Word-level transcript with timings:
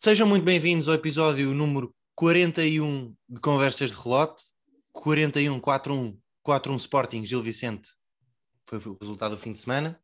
Sejam 0.00 0.28
muito 0.28 0.44
bem-vindos 0.44 0.88
ao 0.88 0.94
episódio 0.94 1.52
número 1.52 1.92
41 2.14 3.16
de 3.28 3.40
Conversas 3.40 3.90
de 3.90 3.96
Relote. 3.96 4.44
41, 4.92 5.60
4-1, 5.60 6.16
4-1 6.46 6.76
Sporting, 6.76 7.24
Gil 7.24 7.42
Vicente. 7.42 7.90
Foi 8.64 8.78
o 8.78 8.96
resultado 9.00 9.34
do 9.34 9.42
fim 9.42 9.52
de 9.52 9.58
semana. 9.58 10.00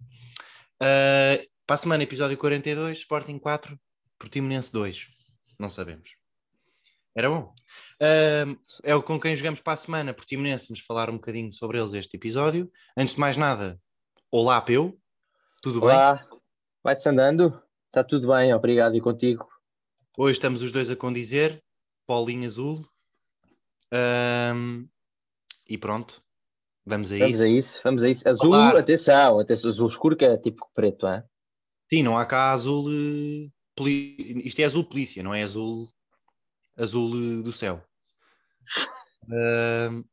Uh, 0.83 1.47
para 1.65 1.75
a 1.75 1.77
semana, 1.77 2.03
episódio 2.03 2.37
42, 2.37 2.99
Sporting 2.99 3.39
4, 3.39 3.79
Portimonense 4.19 4.73
2. 4.73 5.07
Não 5.61 5.71
sabemos. 5.71 6.17
Era 7.15 7.31
bom. 7.31 7.55
Uh, 8.03 8.59
é 8.83 8.97
o 8.97 9.03
com 9.03 9.21
quem 9.21 9.37
jogamos 9.37 9.61
para 9.61 9.75
a 9.75 9.77
semana, 9.77 10.13
Portimonense. 10.13 10.67
Vamos 10.67 10.81
falar 10.81 11.09
um 11.09 11.19
bocadinho 11.19 11.53
sobre 11.53 11.79
eles 11.79 11.95
este 11.95 12.17
episódio. 12.17 12.69
Antes 12.97 13.15
de 13.15 13.21
mais 13.21 13.37
nada, 13.37 13.81
olá, 14.29 14.61
Peu. 14.61 14.99
Tudo 15.63 15.81
olá. 15.81 16.15
bem? 16.15 16.41
Vai-se 16.83 17.09
andando? 17.09 17.63
Está 17.87 18.03
tudo 18.03 18.27
bem, 18.35 18.53
obrigado. 18.53 18.97
E 18.97 19.01
contigo? 19.01 19.54
Hoje 20.17 20.35
estamos 20.35 20.63
os 20.63 20.71
dois 20.71 20.89
a 20.89 20.95
condizer, 20.95 21.61
Paulinho 22.07 22.47
Azul. 22.47 22.89
Um, 23.93 24.89
e 25.69 25.77
pronto, 25.77 26.23
vamos 26.87 27.11
a 27.11 27.19
vamos 27.19 27.41
isso. 27.41 27.41
Vamos 27.41 27.41
a 27.41 27.49
isso, 27.49 27.81
vamos 27.83 28.05
a 28.05 28.09
isso. 28.09 28.29
Azul, 28.29 28.53
Falar. 28.53 28.77
atenção, 28.77 29.41
atenção, 29.41 29.71
azul 29.71 29.89
escuro 29.89 30.17
que 30.17 30.25
é 30.25 30.37
tipo 30.37 30.71
preto, 30.73 31.09
é? 31.09 31.25
Sim, 31.93 32.05
não 32.05 32.17
há 32.17 32.25
cá 32.25 32.53
azul. 32.53 32.85
Poli... 33.75 34.47
Isto 34.47 34.61
é 34.61 34.65
azul 34.65 34.85
polícia, 34.85 35.21
não 35.21 35.35
é 35.35 35.43
azul 35.43 35.93
azul 36.77 37.13
uh, 37.13 37.43
do 37.43 37.53
céu. 37.53 37.85
Uh, 39.25 40.09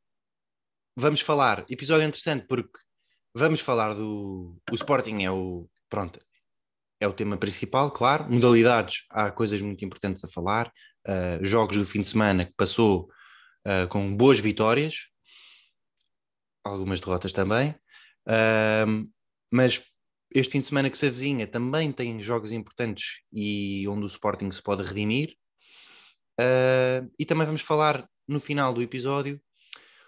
vamos 0.96 1.22
falar, 1.22 1.64
episódio 1.70 2.08
interessante 2.08 2.48
porque 2.48 2.80
vamos 3.36 3.60
falar 3.60 3.94
do 3.94 4.60
o 4.72 4.74
Sporting 4.76 5.22
é 5.22 5.30
o 5.30 5.70
pronto 5.88 6.20
é 7.02 7.08
o 7.08 7.14
tema 7.14 7.36
principal, 7.36 7.90
claro. 7.90 8.32
Modalidades, 8.32 9.06
há 9.10 9.32
coisas 9.32 9.60
muito 9.60 9.84
importantes 9.84 10.24
a 10.24 10.28
falar. 10.28 10.72
Uh, 11.06 11.44
jogos 11.44 11.76
do 11.76 11.84
fim 11.84 12.02
de 12.02 12.08
semana 12.08 12.46
que 12.46 12.54
passou 12.54 13.10
uh, 13.66 13.88
com 13.90 14.16
boas 14.16 14.40
vitórias, 14.40 15.08
algumas 16.64 17.00
derrotas 17.00 17.34
também. 17.34 17.72
Uh, 18.28 19.10
mas 19.52 19.84
este 20.32 20.52
fim 20.52 20.60
de 20.60 20.68
semana 20.68 20.92
que 20.92 20.98
se 20.98 21.08
avizinha 21.08 21.48
também 21.48 21.92
tem 21.92 22.22
jogos 22.22 22.52
importantes 22.52 23.22
e 23.34 23.88
onde 23.88 24.04
o 24.04 24.08
Sporting 24.08 24.52
se 24.52 24.62
pode 24.62 24.84
redimir. 24.84 25.36
e 27.20 27.26
também 27.26 27.46
vamos 27.46 27.62
falar 27.62 28.08
no 28.28 28.40
final 28.40 28.74
do 28.74 28.82
episódio 28.82 29.42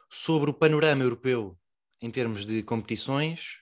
sobre 0.09 0.51
o 0.51 0.53
panorama 0.53 1.03
europeu 1.03 1.57
em 2.01 2.09
termos 2.11 2.45
de 2.45 2.61
competições, 2.63 3.57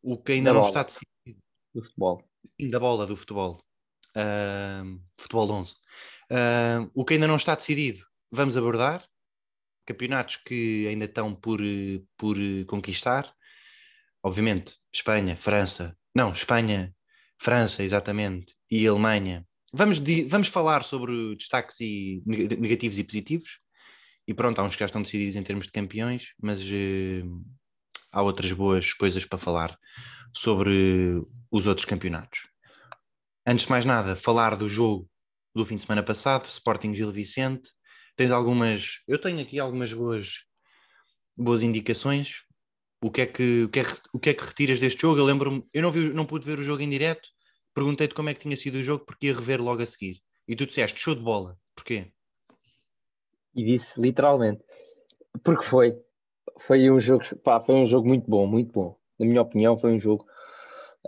o 0.00 0.16
que 0.16 0.32
ainda 0.32 0.50
da 0.50 0.54
não 0.54 0.60
bola. 0.60 0.70
está 0.70 0.82
decidido. 0.84 1.42
Do 1.74 1.82
futebol 1.82 2.31
da 2.70 2.78
bola 2.78 3.06
do 3.06 3.16
futebol, 3.16 3.62
uh, 4.16 5.00
futebol 5.18 5.50
11. 5.50 5.72
Uh, 6.30 6.90
o 6.94 7.04
que 7.04 7.14
ainda 7.14 7.26
não 7.26 7.36
está 7.36 7.54
decidido, 7.54 8.04
vamos 8.30 8.56
abordar. 8.56 9.06
Campeonatos 9.84 10.36
que 10.36 10.86
ainda 10.86 11.06
estão 11.06 11.34
por, 11.34 11.60
por 12.16 12.36
conquistar. 12.66 13.32
Obviamente, 14.22 14.76
Espanha, 14.92 15.36
França, 15.36 15.96
não, 16.14 16.30
Espanha, 16.30 16.94
França, 17.38 17.82
exatamente, 17.82 18.54
e 18.70 18.86
Alemanha. 18.86 19.44
Vamos, 19.72 19.98
vamos 20.28 20.48
falar 20.48 20.84
sobre 20.84 21.34
destaques 21.34 21.80
e 21.80 22.22
negativos 22.26 22.98
e 22.98 23.04
positivos. 23.04 23.58
E 24.28 24.32
pronto, 24.32 24.60
há 24.60 24.64
uns 24.64 24.74
que 24.74 24.80
já 24.80 24.86
estão 24.86 25.02
decididos 25.02 25.34
em 25.34 25.42
termos 25.42 25.66
de 25.66 25.72
campeões, 25.72 26.28
mas 26.40 26.60
uh, 26.60 27.44
há 28.12 28.22
outras 28.22 28.52
boas 28.52 28.92
coisas 28.92 29.24
para 29.24 29.38
falar 29.38 29.76
sobre 30.32 31.22
os 31.50 31.66
outros 31.66 31.84
campeonatos. 31.84 32.46
Antes 33.46 33.64
de 33.64 33.70
mais 33.70 33.84
nada, 33.84 34.14
falar 34.14 34.56
do 34.56 34.68
jogo 34.68 35.08
do 35.54 35.66
fim 35.66 35.76
de 35.76 35.82
semana 35.82 36.02
passado, 36.02 36.46
Sporting 36.46 36.94
Gil 36.94 37.10
Vicente. 37.10 37.70
Tens 38.16 38.30
algumas, 38.30 39.00
eu 39.08 39.18
tenho 39.18 39.40
aqui 39.40 39.58
algumas 39.58 39.92
boas, 39.92 40.44
boas 41.36 41.62
indicações. 41.62 42.42
O 43.02 43.10
que, 43.10 43.22
é 43.22 43.26
que, 43.26 43.64
o, 43.64 43.68
que 43.68 43.80
é, 43.80 43.84
o 44.14 44.18
que 44.18 44.30
é 44.30 44.34
que 44.34 44.44
retiras 44.44 44.78
deste 44.78 45.02
jogo? 45.02 45.18
Eu 45.18 45.24
lembro-me, 45.24 45.66
eu 45.72 45.82
não, 45.82 45.90
vi, 45.90 46.12
não 46.12 46.24
pude 46.24 46.46
ver 46.46 46.58
o 46.58 46.62
jogo 46.62 46.82
em 46.82 46.88
direto, 46.88 47.28
perguntei-te 47.74 48.14
como 48.14 48.28
é 48.28 48.34
que 48.34 48.40
tinha 48.40 48.56
sido 48.56 48.76
o 48.76 48.82
jogo, 48.82 49.04
porque 49.04 49.26
ia 49.26 49.34
rever 49.34 49.60
logo 49.60 49.82
a 49.82 49.86
seguir. 49.86 50.20
E 50.46 50.54
tu 50.54 50.66
disseste, 50.66 51.00
show 51.00 51.14
de 51.14 51.22
bola. 51.22 51.58
Porquê? 51.74 52.12
E 53.54 53.64
disse 53.64 54.00
literalmente, 54.00 54.62
porque 55.42 55.64
foi. 55.64 55.96
Foi 56.58 56.90
um 56.90 57.00
jogo, 57.00 57.24
pá, 57.42 57.60
foi 57.60 57.74
um 57.74 57.86
jogo 57.86 58.08
muito 58.08 58.28
bom, 58.30 58.46
muito 58.46 58.72
bom. 58.72 58.96
Na 59.18 59.26
minha 59.26 59.42
opinião, 59.42 59.76
foi 59.76 59.92
um 59.92 59.98
jogo 59.98 60.26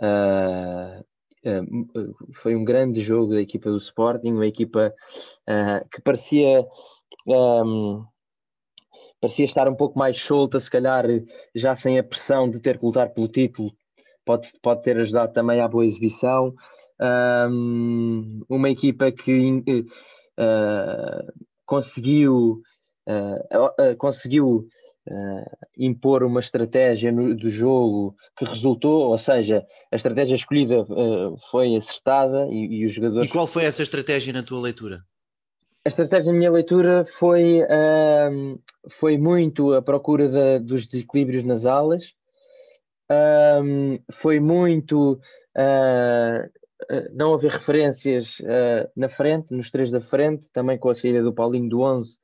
Uh, 0.01 0.99
uh, 1.45 2.15
foi 2.33 2.55
um 2.55 2.65
grande 2.65 3.01
jogo 3.01 3.33
da 3.33 3.41
equipa 3.41 3.69
do 3.69 3.77
Sporting, 3.77 4.33
uma 4.33 4.47
equipa 4.47 4.93
uh, 5.49 5.89
que 5.89 6.01
parecia 6.01 6.65
um, 7.25 8.05
parecia 9.21 9.45
estar 9.45 9.69
um 9.69 9.75
pouco 9.75 9.97
mais 9.97 10.17
solta, 10.17 10.59
se 10.59 10.69
calhar 10.69 11.05
já 11.53 11.75
sem 11.75 11.97
a 11.97 12.03
pressão 12.03 12.49
de 12.49 12.59
ter 12.59 12.77
que 12.77 12.85
lutar 12.85 13.09
pelo 13.13 13.27
título, 13.27 13.71
pode, 14.25 14.51
pode 14.61 14.83
ter 14.83 14.97
ajudado 14.97 15.33
também 15.33 15.61
à 15.61 15.67
boa 15.67 15.85
exibição. 15.85 16.53
Um, 17.01 18.41
uma 18.47 18.69
equipa 18.69 19.11
que 19.11 19.61
uh, 20.39 21.33
conseguiu, 21.65 22.61
uh, 23.07 23.97
conseguiu 23.97 24.67
uh, 25.07 25.67
impor 25.77 26.23
uma 26.23 26.39
estratégia 26.39 27.11
no, 27.11 27.35
do 27.35 27.49
jogo 27.49 28.15
que 28.35 28.45
resultou, 28.45 29.09
ou 29.09 29.17
seja, 29.17 29.65
a 29.91 29.95
estratégia 29.95 30.35
escolhida 30.35 30.81
uh, 30.81 31.37
foi 31.49 31.75
acertada 31.75 32.47
e, 32.49 32.81
e, 32.81 32.85
os 32.85 32.93
jogadores. 32.93 33.29
E 33.29 33.31
qual 33.31 33.47
foi 33.47 33.65
essa 33.65 33.83
estratégia 33.83 34.33
na 34.33 34.43
tua 34.43 34.61
leitura? 34.61 35.01
A 35.83 35.89
estratégia 35.89 36.31
na 36.31 36.37
minha 36.37 36.51
leitura 36.51 37.05
foi, 37.05 37.61
uh, 37.61 38.59
foi 38.89 39.17
muito 39.17 39.73
a 39.73 39.81
procura 39.81 40.59
dos 40.59 40.87
desequilíbrios 40.87 41.43
nas 41.43 41.65
alas, 41.65 42.13
foi 44.11 44.39
muito 44.39 45.19
não 47.13 47.35
haver 47.35 47.51
referências 47.51 48.39
na 48.95 49.07
frente, 49.07 49.53
nos 49.53 49.69
três 49.69 49.91
da 49.91 50.01
frente, 50.01 50.49
também 50.51 50.75
com 50.75 50.89
a 50.89 50.95
saída 50.95 51.21
do 51.21 51.31
Paulinho 51.31 51.69
do 51.69 51.81
11. 51.81 52.17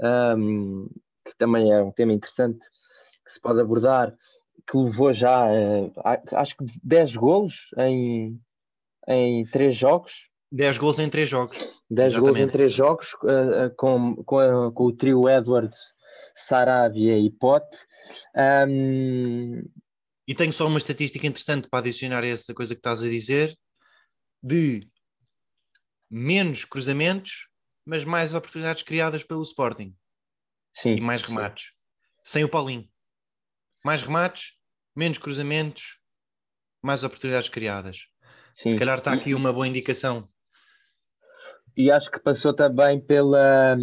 Um, 0.00 0.88
que 1.24 1.36
também 1.36 1.72
é 1.72 1.82
um 1.82 1.90
tema 1.90 2.12
interessante 2.12 2.60
que 3.24 3.32
se 3.32 3.40
pode 3.40 3.60
abordar, 3.60 4.14
que 4.66 4.76
levou 4.76 5.12
já, 5.12 5.46
uh, 5.46 5.92
acho 6.32 6.56
que 6.56 6.64
10 6.82 7.16
golos 7.16 7.70
em, 7.78 8.38
em 9.08 9.46
3 9.46 9.74
jogos. 9.74 10.28
10 10.52 10.78
gols 10.78 10.98
em 10.98 11.08
3 11.08 11.28
jogos. 11.28 11.82
10 11.90 12.16
gols 12.18 12.38
em 12.38 12.48
3 12.48 12.72
jogos, 12.72 13.14
uh, 13.14 13.74
com, 13.76 14.16
com, 14.24 14.38
a, 14.38 14.72
com, 14.72 14.84
o 14.84 14.92
trio 14.92 15.28
Edwards, 15.28 15.78
Saravia 16.34 17.18
e 17.18 17.30
Pote. 17.30 17.76
Um... 18.68 19.62
E 20.26 20.34
tenho 20.34 20.52
só 20.52 20.66
uma 20.66 20.78
estatística 20.78 21.26
interessante 21.26 21.68
para 21.68 21.80
adicionar 21.80 22.24
a 22.24 22.26
essa 22.26 22.54
coisa 22.54 22.74
que 22.74 22.78
estás 22.78 23.02
a 23.02 23.08
dizer, 23.08 23.54
de 24.42 24.88
menos 26.10 26.64
cruzamentos, 26.64 27.48
mas 27.84 28.04
mais 28.04 28.32
oportunidades 28.32 28.82
criadas 28.82 29.22
pelo 29.22 29.42
Sporting. 29.42 29.94
Sim, 30.74 30.94
e 30.96 31.00
mais 31.00 31.22
remates. 31.22 31.66
Sim. 31.66 31.70
Sem 32.24 32.44
o 32.44 32.48
Paulinho. 32.48 32.88
Mais 33.84 34.02
remates, 34.02 34.52
menos 34.94 35.18
cruzamentos, 35.18 35.98
mais 36.82 37.04
oportunidades 37.04 37.48
criadas. 37.48 38.08
Sim. 38.54 38.70
Se 38.70 38.78
calhar 38.78 38.98
está 38.98 39.12
aqui 39.12 39.34
uma 39.34 39.52
boa 39.52 39.68
indicação. 39.68 40.28
E 41.76 41.90
acho 41.90 42.10
que 42.10 42.18
passou 42.18 42.54
também 42.54 43.00
pela 43.00 43.76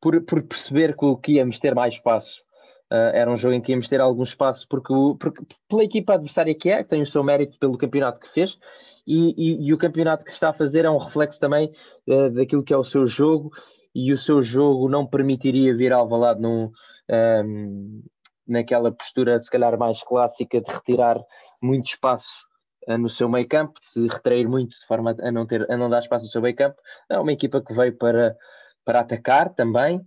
por, 0.00 0.20
por 0.22 0.42
perceber 0.42 0.96
que, 0.96 1.16
que 1.22 1.32
íamos 1.32 1.58
ter 1.58 1.74
mais 1.74 1.94
espaço. 1.94 2.42
Uh, 2.90 3.14
era 3.14 3.30
um 3.30 3.36
jogo 3.36 3.54
em 3.54 3.60
que 3.60 3.72
íamos 3.72 3.88
ter 3.88 4.00
algum 4.00 4.22
espaço 4.22 4.66
porque, 4.68 4.92
porque 5.18 5.42
pela 5.66 5.84
equipa 5.84 6.14
adversária 6.14 6.54
que 6.54 6.68
é, 6.68 6.82
que 6.82 6.90
tem 6.90 7.00
o 7.00 7.06
seu 7.06 7.24
mérito 7.24 7.58
pelo 7.58 7.78
campeonato 7.78 8.20
que 8.20 8.28
fez, 8.28 8.58
e, 9.06 9.34
e, 9.38 9.68
e 9.68 9.72
o 9.72 9.78
campeonato 9.78 10.24
que 10.24 10.30
está 10.30 10.50
a 10.50 10.52
fazer 10.52 10.84
é 10.84 10.90
um 10.90 10.98
reflexo 10.98 11.40
também 11.40 11.70
uh, 12.06 12.30
daquilo 12.30 12.62
que 12.62 12.74
é 12.74 12.76
o 12.76 12.84
seu 12.84 13.06
jogo 13.06 13.50
e 13.94 14.12
o 14.12 14.18
seu 14.18 14.40
jogo 14.40 14.88
não 14.88 15.06
permitiria 15.06 15.74
vir 15.74 15.92
ao 15.92 16.08
Valado 16.08 16.40
num, 16.40 16.70
um, 17.10 18.02
naquela 18.46 18.90
postura 18.90 19.38
se 19.38 19.50
calhar 19.50 19.78
mais 19.78 20.02
clássica 20.02 20.60
de 20.60 20.70
retirar 20.70 21.20
muito 21.60 21.86
espaço 21.86 22.46
uh, 22.88 22.98
no 22.98 23.08
seu 23.08 23.28
meio 23.28 23.46
campo, 23.48 23.78
de 23.80 23.86
se 23.86 24.06
retrair 24.08 24.48
muito 24.48 24.78
de 24.78 24.86
forma 24.86 25.14
a 25.20 25.30
não, 25.30 25.46
ter, 25.46 25.70
a 25.70 25.76
não 25.76 25.90
dar 25.90 26.00
espaço 26.00 26.24
no 26.24 26.30
seu 26.30 26.42
meio 26.42 26.56
campo. 26.56 26.76
É 27.08 27.18
uma 27.18 27.32
equipa 27.32 27.60
que 27.60 27.72
veio 27.72 27.96
para, 27.96 28.36
para 28.84 29.00
atacar 29.00 29.54
também, 29.54 30.00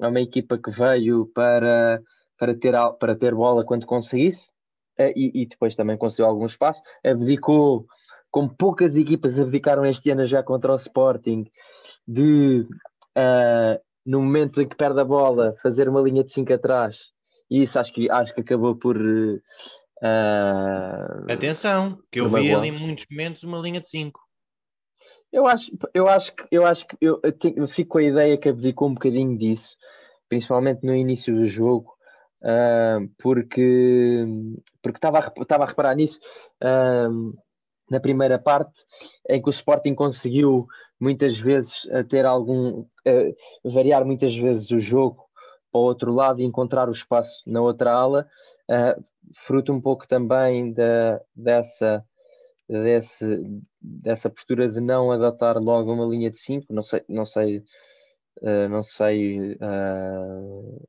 é 0.00 0.06
uma 0.06 0.20
equipa 0.20 0.58
que 0.58 0.70
veio 0.70 1.26
para, 1.34 2.02
para, 2.38 2.54
ter, 2.54 2.74
para 2.98 3.16
ter 3.16 3.34
bola 3.34 3.64
quando 3.64 3.86
conseguisse 3.86 4.50
uh, 4.98 5.12
e, 5.14 5.42
e 5.42 5.46
depois 5.46 5.76
também 5.76 5.96
conseguiu 5.96 6.26
algum 6.26 6.46
espaço. 6.46 6.82
Abdicou, 7.04 7.86
como 8.30 8.54
poucas 8.56 8.96
equipas 8.96 9.38
abdicaram 9.38 9.84
este 9.86 10.10
ano 10.10 10.26
já 10.26 10.42
contra 10.42 10.72
o 10.72 10.76
Sporting, 10.76 11.44
de 12.06 12.66
uh, 13.16 13.80
no 14.04 14.22
momento 14.22 14.60
em 14.60 14.68
que 14.68 14.76
perde 14.76 15.00
a 15.00 15.04
bola, 15.04 15.54
fazer 15.62 15.88
uma 15.88 16.00
linha 16.00 16.24
de 16.24 16.32
5 16.32 16.52
atrás. 16.52 16.98
E 17.50 17.62
isso 17.62 17.78
acho 17.78 17.92
que, 17.92 18.10
acho 18.10 18.34
que 18.34 18.40
acabou 18.40 18.76
por. 18.76 18.96
Uh, 18.96 19.40
Atenção, 21.30 21.98
que 22.10 22.20
eu 22.20 22.28
vi 22.28 22.52
ali 22.54 22.68
em 22.68 22.72
muitos 22.72 23.06
momentos 23.10 23.42
uma 23.42 23.58
linha 23.58 23.80
de 23.80 23.88
5. 23.88 24.18
Eu 25.32 25.46
acho, 25.46 25.70
eu 25.94 26.08
acho 26.08 26.34
que 26.34 26.44
eu 26.50 26.66
acho 26.66 26.86
que 26.86 26.96
eu, 27.00 27.20
eu, 27.56 27.68
fico 27.68 27.90
com 27.90 27.98
a 27.98 28.02
ideia 28.02 28.36
que 28.36 28.48
abdicou 28.48 28.88
um 28.88 28.94
bocadinho 28.94 29.36
disso, 29.38 29.76
principalmente 30.28 30.84
no 30.84 30.94
início 30.94 31.32
do 31.34 31.46
jogo, 31.46 31.92
uh, 32.42 33.08
porque 33.18 34.26
porque 34.82 34.98
estava 34.98 35.18
a, 35.18 35.32
estava 35.40 35.64
a 35.64 35.66
reparar 35.68 35.94
nisso 35.94 36.18
uh, 36.62 37.38
na 37.90 38.00
primeira 38.00 38.38
parte, 38.38 38.84
em 39.28 39.42
que 39.42 39.48
o 39.48 39.50
Sporting 39.50 39.94
conseguiu 39.94 40.66
muitas 40.98 41.36
vezes 41.36 41.82
ter 42.08 42.24
algum 42.24 42.80
uh, 42.80 43.36
variar 43.64 44.04
muitas 44.04 44.36
vezes 44.36 44.70
o 44.70 44.78
jogo 44.78 45.24
para 45.72 45.80
o 45.80 45.84
outro 45.84 46.12
lado 46.12 46.40
e 46.40 46.44
encontrar 46.44 46.88
o 46.88 46.92
espaço 46.92 47.42
na 47.46 47.60
outra 47.60 47.92
ala, 47.92 48.28
fruto 49.32 49.72
um 49.72 49.80
pouco 49.80 50.06
também 50.06 50.72
da, 50.72 51.20
dessa 51.34 52.04
desse, 52.70 53.44
dessa 53.80 54.30
postura 54.30 54.68
de 54.68 54.80
não 54.80 55.10
adotar 55.10 55.58
logo 55.58 55.92
uma 55.92 56.06
linha 56.06 56.30
de 56.30 56.38
5, 56.38 56.72
não 56.72 56.82
sei, 56.82 57.02
não 57.08 57.24
sei, 57.24 57.58
uh, 58.42 58.68
não 58.70 58.82
sei 58.82 59.54
uh, 59.54 60.88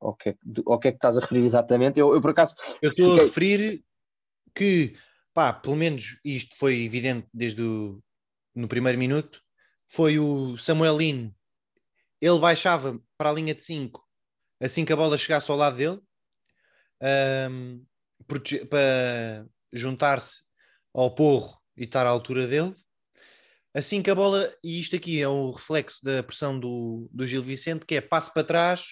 ao, 0.00 0.14
que 0.14 0.30
é, 0.30 0.36
ao 0.66 0.78
que 0.78 0.88
é 0.88 0.90
que 0.90 0.98
estás 0.98 1.16
a 1.16 1.20
referir 1.20 1.44
exatamente. 1.44 2.00
Eu, 2.00 2.12
eu 2.12 2.20
por 2.20 2.30
acaso. 2.30 2.56
Eu 2.80 2.90
estou 2.90 3.10
fiquei... 3.10 3.20
a 3.20 3.22
referir 3.22 3.84
que, 4.54 4.96
pá, 5.34 5.52
pelo 5.52 5.76
menos 5.76 6.18
isto 6.24 6.56
foi 6.56 6.82
evidente 6.82 7.28
desde 7.32 7.62
o 7.62 8.02
no 8.54 8.68
primeiro 8.68 8.98
minuto, 8.98 9.40
foi 9.88 10.18
o 10.18 10.58
Samuelino. 10.58 11.34
Ele 12.20 12.38
baixava 12.38 13.00
para 13.16 13.30
a 13.30 13.32
linha 13.32 13.54
de 13.54 13.62
5 13.62 14.06
assim 14.62 14.84
que 14.84 14.92
a 14.92 14.96
bola 14.96 15.18
chegasse 15.18 15.50
ao 15.50 15.56
lado 15.56 15.76
dele. 15.76 16.00
Um, 17.50 17.84
para 18.70 19.44
juntar-se 19.72 20.42
ao 20.94 21.12
porro 21.12 21.60
e 21.76 21.84
estar 21.84 22.06
à 22.06 22.10
altura 22.10 22.46
dele. 22.46 22.72
Assim 23.74 24.02
que 24.02 24.10
a 24.10 24.14
bola, 24.14 24.48
e 24.62 24.78
isto 24.80 24.94
aqui 24.94 25.20
é 25.20 25.26
o 25.26 25.50
reflexo 25.50 26.04
da 26.04 26.22
pressão 26.22 26.58
do, 26.58 27.08
do 27.10 27.26
Gil 27.26 27.42
Vicente, 27.42 27.86
que 27.86 27.96
é 27.96 28.00
passo 28.00 28.32
para 28.32 28.44
trás, 28.44 28.86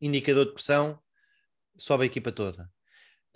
indicador 0.00 0.46
de 0.46 0.52
pressão, 0.52 1.02
sobe 1.76 2.04
a 2.04 2.06
equipa 2.06 2.30
toda. 2.30 2.70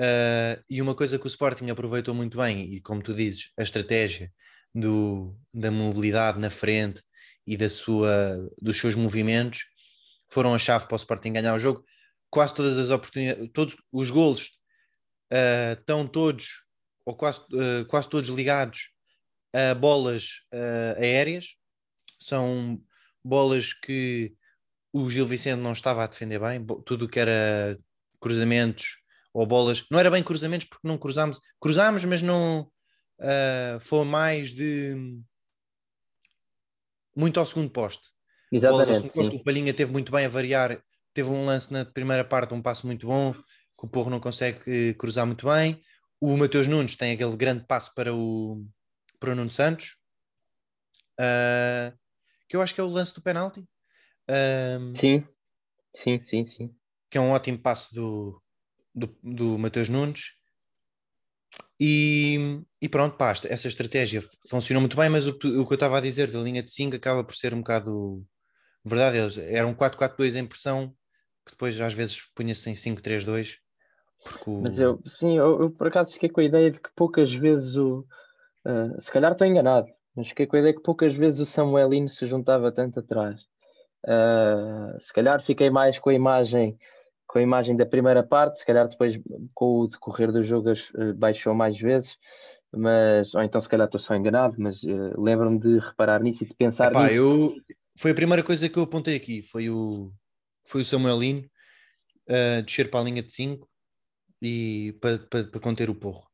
Uh, 0.01 0.63
e 0.71 0.81
uma 0.81 0.95
coisa 0.95 1.19
que 1.19 1.27
o 1.27 1.29
Sporting 1.29 1.69
aproveitou 1.71 2.15
muito 2.15 2.39
bem, 2.39 2.73
e 2.73 2.81
como 2.81 3.03
tu 3.03 3.13
dizes, 3.13 3.51
a 3.59 3.63
estratégia 3.63 4.33
do, 4.73 5.37
da 5.53 5.73
mobilidade 5.73 6.39
na 6.39 6.51
frente 6.51 7.03
e 7.45 7.57
da 7.57 7.69
sua, 7.69 8.49
dos 8.63 8.79
seus 8.79 8.95
movimentos 8.95 9.65
foram 10.29 10.55
a 10.55 10.59
chave 10.59 10.87
para 10.87 10.95
o 10.95 10.99
Sporting 10.99 11.33
ganhar 11.33 11.55
o 11.55 11.59
jogo. 11.59 11.85
Quase 12.31 12.55
todas 12.55 12.79
as 12.79 12.91
oportunidades, 12.91 13.51
todos 13.53 13.77
os 13.91 14.11
golos 14.11 14.53
uh, 15.33 15.73
estão 15.73 16.07
todos 16.07 16.63
ou 17.05 17.17
quase, 17.17 17.41
uh, 17.41 17.85
quase 17.89 18.09
todos 18.09 18.29
ligados 18.29 18.91
a 19.53 19.75
bolas 19.75 20.43
aéreas. 20.99 21.57
São 22.21 22.81
bolas 23.25 23.73
que 23.73 24.35
o 24.93 25.09
Gil 25.11 25.27
Vicente 25.27 25.61
não 25.61 25.73
estava 25.73 26.05
a 26.05 26.07
defender 26.07 26.39
bem, 26.39 26.65
tudo 26.85 27.09
que 27.09 27.19
era 27.19 27.79
cruzamentos 28.21 28.99
ou 29.39 29.47
bolas, 29.47 29.85
não 29.89 30.01
era 30.01 30.11
bem 30.11 30.21
cruzamentos 30.21 30.67
porque 30.67 30.89
não 30.89 30.99
cruzámos, 30.99 31.41
cruzámos, 31.61 32.05
mas 32.05 32.21
não 32.21 32.63
uh, 33.21 33.79
foi 33.79 34.05
mais 34.05 34.51
de 34.51 34.97
muito 37.15 37.39
ao 37.39 37.47
segundo 37.47 37.71
poste. 37.71 38.09
Exatamente. 38.51 39.15
Poste, 39.15 39.37
o 39.37 39.45
Palhinha 39.45 39.73
teve 39.73 39.93
muito 39.93 40.11
bem 40.11 40.27
a 40.27 40.29
variar, 40.29 40.83
teve 41.15 41.29
um 41.31 41.47
lance 41.47 41.73
na 41.73 41.85
primeira 41.85 42.25
parte, 42.25 42.53
um 42.53 42.61
passo 42.61 42.85
muito 42.85 43.07
bom, 43.07 43.33
que 43.33 43.85
o 43.85 43.89
Porro 43.89 44.11
não 44.11 44.19
consegue 44.19 44.95
cruzar 44.95 45.25
muito 45.25 45.47
bem. 45.47 45.81
O 46.21 46.37
Mateus 46.37 46.67
Nunes 46.67 46.97
tem 46.97 47.13
aquele 47.13 47.37
grande 47.37 47.65
passo 47.65 47.95
para 47.95 48.13
o, 48.13 48.67
para 49.21 49.31
o 49.31 49.35
Nuno 49.37 49.53
Santos, 49.53 49.97
uh, 51.21 51.97
que 52.49 52.57
eu 52.57 52.61
acho 52.61 52.75
que 52.75 52.81
é 52.81 52.85
o 52.85 52.91
lance 52.91 53.15
do 53.15 53.23
penalti. 53.23 53.61
Uh, 54.29 54.97
sim, 54.97 55.25
sim, 55.95 56.21
sim, 56.25 56.45
sim. 56.45 56.75
Que 57.09 57.19
é 57.19 57.21
um 57.21 57.31
ótimo 57.31 57.59
passo 57.59 57.95
do, 57.95 58.43
do, 58.99 59.17
do 59.23 59.59
Mateus 59.59 59.89
Nunes. 59.89 60.33
E, 61.81 62.61
e 62.83 62.89
pronto, 62.89 63.17
pá, 63.17 63.33
essa 63.45 63.69
estratégia 63.69 64.21
funcionou 64.49 64.81
muito 64.81 64.97
bem, 64.97 65.09
mas 65.09 65.27
o, 65.27 65.31
o 65.31 65.37
que 65.37 65.73
eu 65.73 65.75
estava 65.75 65.99
a 65.99 66.01
dizer 66.01 66.31
da 66.31 66.41
linha 66.41 66.63
de 66.63 66.71
5 66.71 66.97
acaba 66.97 67.23
por 67.23 67.37
ser 67.37 67.55
um 67.55 67.59
bocado 67.59 68.25
verdade. 68.85 69.19
Eles 69.19 69.39
eram 69.39 69.75
4-4-2 69.75 70.37
em 70.37 70.47
pressão, 70.47 70.89
que 71.47 71.53
depois 71.53 71.81
às 71.81 71.93
vezes 71.93 72.21
punha-se 72.35 72.69
em 72.69 72.75
5-3-2 72.75 73.59
porque... 74.23 74.51
Mas 74.51 74.79
eu, 74.79 75.01
sim, 75.07 75.39
eu, 75.39 75.63
eu, 75.63 75.71
por 75.71 75.87
acaso 75.87 76.13
fiquei 76.13 76.29
com 76.29 76.41
a 76.41 76.45
ideia 76.45 76.71
de 76.71 76.81
que 76.81 76.91
poucas 76.95 77.33
vezes 77.33 77.77
o. 77.77 78.05
Uh, 78.67 79.01
se 79.01 79.11
calhar 79.11 79.33
estou 79.33 79.47
enganado, 79.47 79.87
mas 80.15 80.29
fiquei 80.29 80.47
com 80.47 80.57
a 80.57 80.59
ideia 80.59 80.75
que 80.75 80.83
poucas 80.83 81.15
vezes 81.15 81.41
o 81.41 81.47
Samuelino 81.47 82.09
se 82.09 82.27
juntava 82.27 82.73
tanto 82.73 83.01
atrás. 83.01 83.41
Uh, 84.05 85.01
se 85.01 85.13
calhar 85.13 85.41
fiquei 85.41 85.71
mais 85.71 85.99
com 85.99 86.11
a 86.11 86.15
imagem 86.15 86.77
com 87.29 87.39
a 87.39 87.43
imagem 87.43 87.77
da 87.77 87.85
primeira 87.85 88.23
parte, 88.23 88.59
se 88.59 88.67
calhar 88.67 88.89
depois 88.89 89.21
com 89.55 89.81
o 89.81 89.87
decorrer 89.87 90.33
do 90.33 90.43
jogo 90.43 90.73
uh, 90.73 91.15
baixou 91.15 91.55
mais 91.55 91.79
vezes, 91.79 92.17
mas 92.75 93.35
ou 93.35 93.43
então 93.43 93.61
se 93.61 93.69
calhar 93.69 93.87
estou 93.87 94.01
só 94.01 94.17
enganado, 94.17 94.57
mas 94.59 94.83
uh, 94.83 95.21
lembro-me 95.21 95.59
de 95.59 95.79
reparar 95.79 96.23
nisso 96.23 96.43
e 96.43 96.47
de 96.47 96.55
pensar 96.55 96.91
Epá, 96.91 97.05
nisso. 97.05 97.15
Eu, 97.15 97.55
foi 97.97 98.13
a 98.13 98.15
primeira 98.15 98.43
coisa 98.43 98.69
que 98.69 98.79
eu 98.79 98.83
apontei 98.83 99.15
aqui, 99.15 99.43
foi 99.43 99.69
o, 99.69 100.11
foi 100.65 100.81
o 100.81 100.85
Samuelino 100.85 101.47
uh, 102.29 102.63
descer 102.65 102.91
para 102.91 103.01
a 103.01 103.05
linha 103.05 103.23
de 103.23 103.33
5 103.33 103.69
e 104.41 104.97
para, 105.01 105.19
para, 105.19 105.45
para 105.45 105.61
conter 105.61 105.91
o 105.91 105.95
porro. 105.95 106.28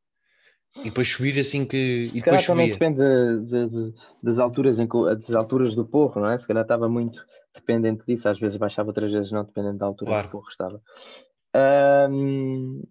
E 0.81 0.85
depois 0.85 1.09
subir 1.09 1.39
assim 1.39 1.65
que. 1.65 2.07
Se 2.07 2.19
e 2.19 2.23
depois 2.23 2.47
também 2.47 2.71
depende 2.71 2.99
de, 2.99 3.69
de, 3.69 3.95
das, 4.23 4.39
alturas 4.39 4.79
em, 4.79 4.87
das 4.87 5.33
alturas 5.33 5.75
do 5.75 5.87
porro, 5.87 6.21
não 6.21 6.33
é? 6.33 6.39
Se 6.39 6.47
calhar 6.47 6.63
estava 6.63 6.89
muito 6.89 7.25
dependente 7.55 8.05
disso, 8.07 8.29
às 8.29 8.39
vezes 8.39 8.57
baixava, 8.57 8.89
outras 8.89 9.13
vezes 9.13 9.31
não, 9.31 9.45
dependendo 9.45 9.79
da 9.79 9.87
altura 9.87 10.11
claro. 10.11 10.29
que 10.29 10.37
o 10.37 10.39
porro 10.41 10.51
estava. 10.51 10.83
Um, 12.11 12.83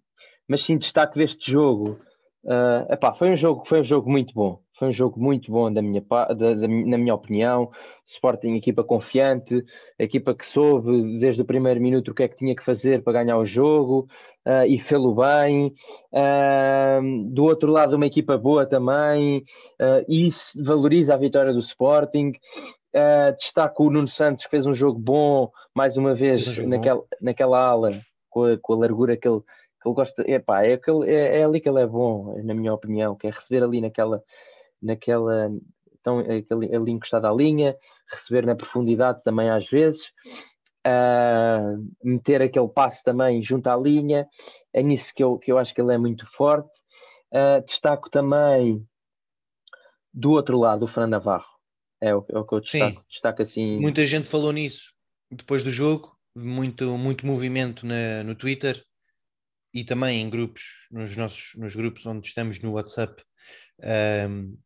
mas 0.48 0.62
sim, 0.62 0.78
destaque 0.78 1.18
deste 1.18 1.52
jogo. 1.52 2.00
Uh, 2.44 2.92
epá, 2.92 3.12
foi 3.12 3.30
um 3.30 3.36
jogo, 3.36 3.64
foi 3.66 3.80
um 3.80 3.84
jogo 3.84 4.10
muito 4.10 4.34
bom. 4.34 4.60
Foi 4.76 4.88
um 4.88 4.92
jogo 4.92 5.20
muito 5.20 5.52
bom 5.52 5.72
da 5.72 5.80
minha, 5.80 6.04
da, 6.10 6.34
da, 6.34 6.54
na 6.54 6.98
minha 6.98 7.14
opinião. 7.14 7.70
Sporting, 8.04 8.56
equipa 8.56 8.82
confiante, 8.82 9.64
equipa 9.98 10.34
que 10.34 10.44
soube 10.44 11.18
desde 11.18 11.40
o 11.40 11.44
primeiro 11.44 11.80
minuto 11.80 12.10
o 12.10 12.14
que 12.14 12.24
é 12.24 12.28
que 12.28 12.36
tinha 12.36 12.54
que 12.54 12.64
fazer 12.64 13.02
para 13.02 13.12
ganhar 13.14 13.38
o 13.38 13.44
jogo 13.44 14.08
uh, 14.44 14.66
e 14.66 14.76
fê-lo 14.76 15.14
bem. 15.14 15.72
Uh, 16.12 17.32
do 17.32 17.44
outro 17.44 17.70
lado, 17.70 17.96
uma 17.96 18.06
equipa 18.06 18.36
boa 18.36 18.66
também, 18.66 19.44
uh, 19.80 20.04
e 20.08 20.26
isso 20.26 20.62
valoriza 20.62 21.14
a 21.14 21.18
vitória 21.18 21.52
do 21.52 21.60
Sporting. 21.60 22.32
Destaco 23.36 23.86
o 23.86 23.90
Nuno 23.90 24.06
Santos, 24.06 24.44
que 24.44 24.50
fez 24.52 24.66
um 24.66 24.72
jogo 24.72 25.00
bom, 25.00 25.50
mais 25.74 25.96
uma 25.96 26.14
vez, 26.14 26.58
naquela, 26.58 27.02
naquela 27.20 27.58
ala, 27.58 28.00
com 28.30 28.44
a, 28.44 28.56
com 28.56 28.72
a 28.72 28.76
largura 28.76 29.16
que 29.16 29.26
ele, 29.26 29.40
ele 29.86 29.94
gosta. 29.94 30.30
Epá, 30.30 30.64
é, 30.64 30.74
aquele, 30.74 31.10
é, 31.10 31.40
é 31.40 31.44
ali 31.44 31.60
que 31.60 31.68
ele 31.68 31.80
é 31.80 31.86
bom, 31.86 32.34
na 32.42 32.54
minha 32.54 32.72
opinião, 32.72 33.16
que 33.16 33.26
é 33.26 33.30
receber 33.30 33.62
ali 33.62 33.80
naquela 33.80 34.22
naquela 34.80 35.50
então, 36.04 36.18
aquele, 36.18 36.76
ali 36.76 36.92
encostado 36.92 37.26
à 37.26 37.32
linha, 37.32 37.74
receber 38.10 38.44
na 38.44 38.54
profundidade 38.54 39.22
também 39.22 39.48
às 39.48 39.66
vezes, 39.70 40.10
uh, 40.86 41.82
meter 42.02 42.42
aquele 42.42 42.68
passo 42.68 43.02
também 43.02 43.42
junto 43.42 43.68
à 43.68 43.76
linha, 43.76 44.28
é 44.70 44.82
nisso 44.82 45.14
que 45.14 45.24
eu, 45.24 45.38
que 45.38 45.50
eu 45.50 45.56
acho 45.56 45.74
que 45.74 45.80
ele 45.80 45.94
é 45.94 45.98
muito 45.98 46.26
forte. 46.30 46.78
Uh, 47.32 47.64
destaco 47.64 48.10
também 48.10 48.86
do 50.12 50.32
outro 50.32 50.58
lado 50.58 50.84
o 50.84 50.86
Fran 50.86 51.06
Navarro, 51.06 51.48
é 52.00 52.14
o, 52.14 52.24
é 52.28 52.38
o 52.38 52.44
que 52.44 52.54
eu 52.54 52.60
destaco, 52.60 53.00
Sim. 53.00 53.06
destaco 53.08 53.42
assim. 53.42 53.80
Muita 53.80 54.06
gente 54.06 54.28
falou 54.28 54.52
nisso 54.52 54.92
depois 55.30 55.64
do 55.64 55.70
jogo, 55.70 56.14
muito, 56.36 56.98
muito 56.98 57.26
movimento 57.26 57.86
na, 57.86 58.22
no 58.22 58.34
Twitter 58.34 58.84
e 59.74 59.82
também 59.82 60.20
em 60.20 60.30
grupos, 60.30 60.62
nos 60.88 61.16
nossos 61.16 61.52
nos 61.56 61.74
grupos 61.74 62.06
onde 62.06 62.28
estamos 62.28 62.60
no 62.60 62.72
WhatsApp. 62.72 63.20
Um, 64.30 64.56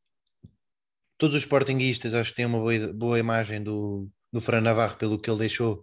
todos 1.17 1.35
os 1.35 1.43
sportinguistas 1.43 2.13
acho 2.13 2.31
que 2.31 2.37
têm 2.37 2.47
uma 2.47 2.59
boa, 2.59 2.93
boa 2.93 3.19
imagem 3.19 3.63
do, 3.63 4.07
do 4.31 4.41
Fran 4.41 4.61
Navarro 4.61 4.99
pelo 4.99 5.19
que 5.19 5.31
ele 5.31 5.39
deixou 5.39 5.83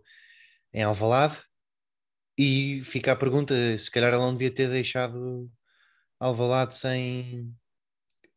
em 0.71 0.83
Alvalade. 0.83 1.41
E 2.37 2.81
fica 2.83 3.13
a 3.13 3.15
pergunta 3.15 3.55
se 3.79 3.89
calhar 3.89 4.13
ele 4.13 4.21
não 4.21 4.33
devia 4.33 4.51
ter 4.51 4.69
deixado 4.69 5.49
Alvalade 6.19 6.75
sem, 6.75 7.51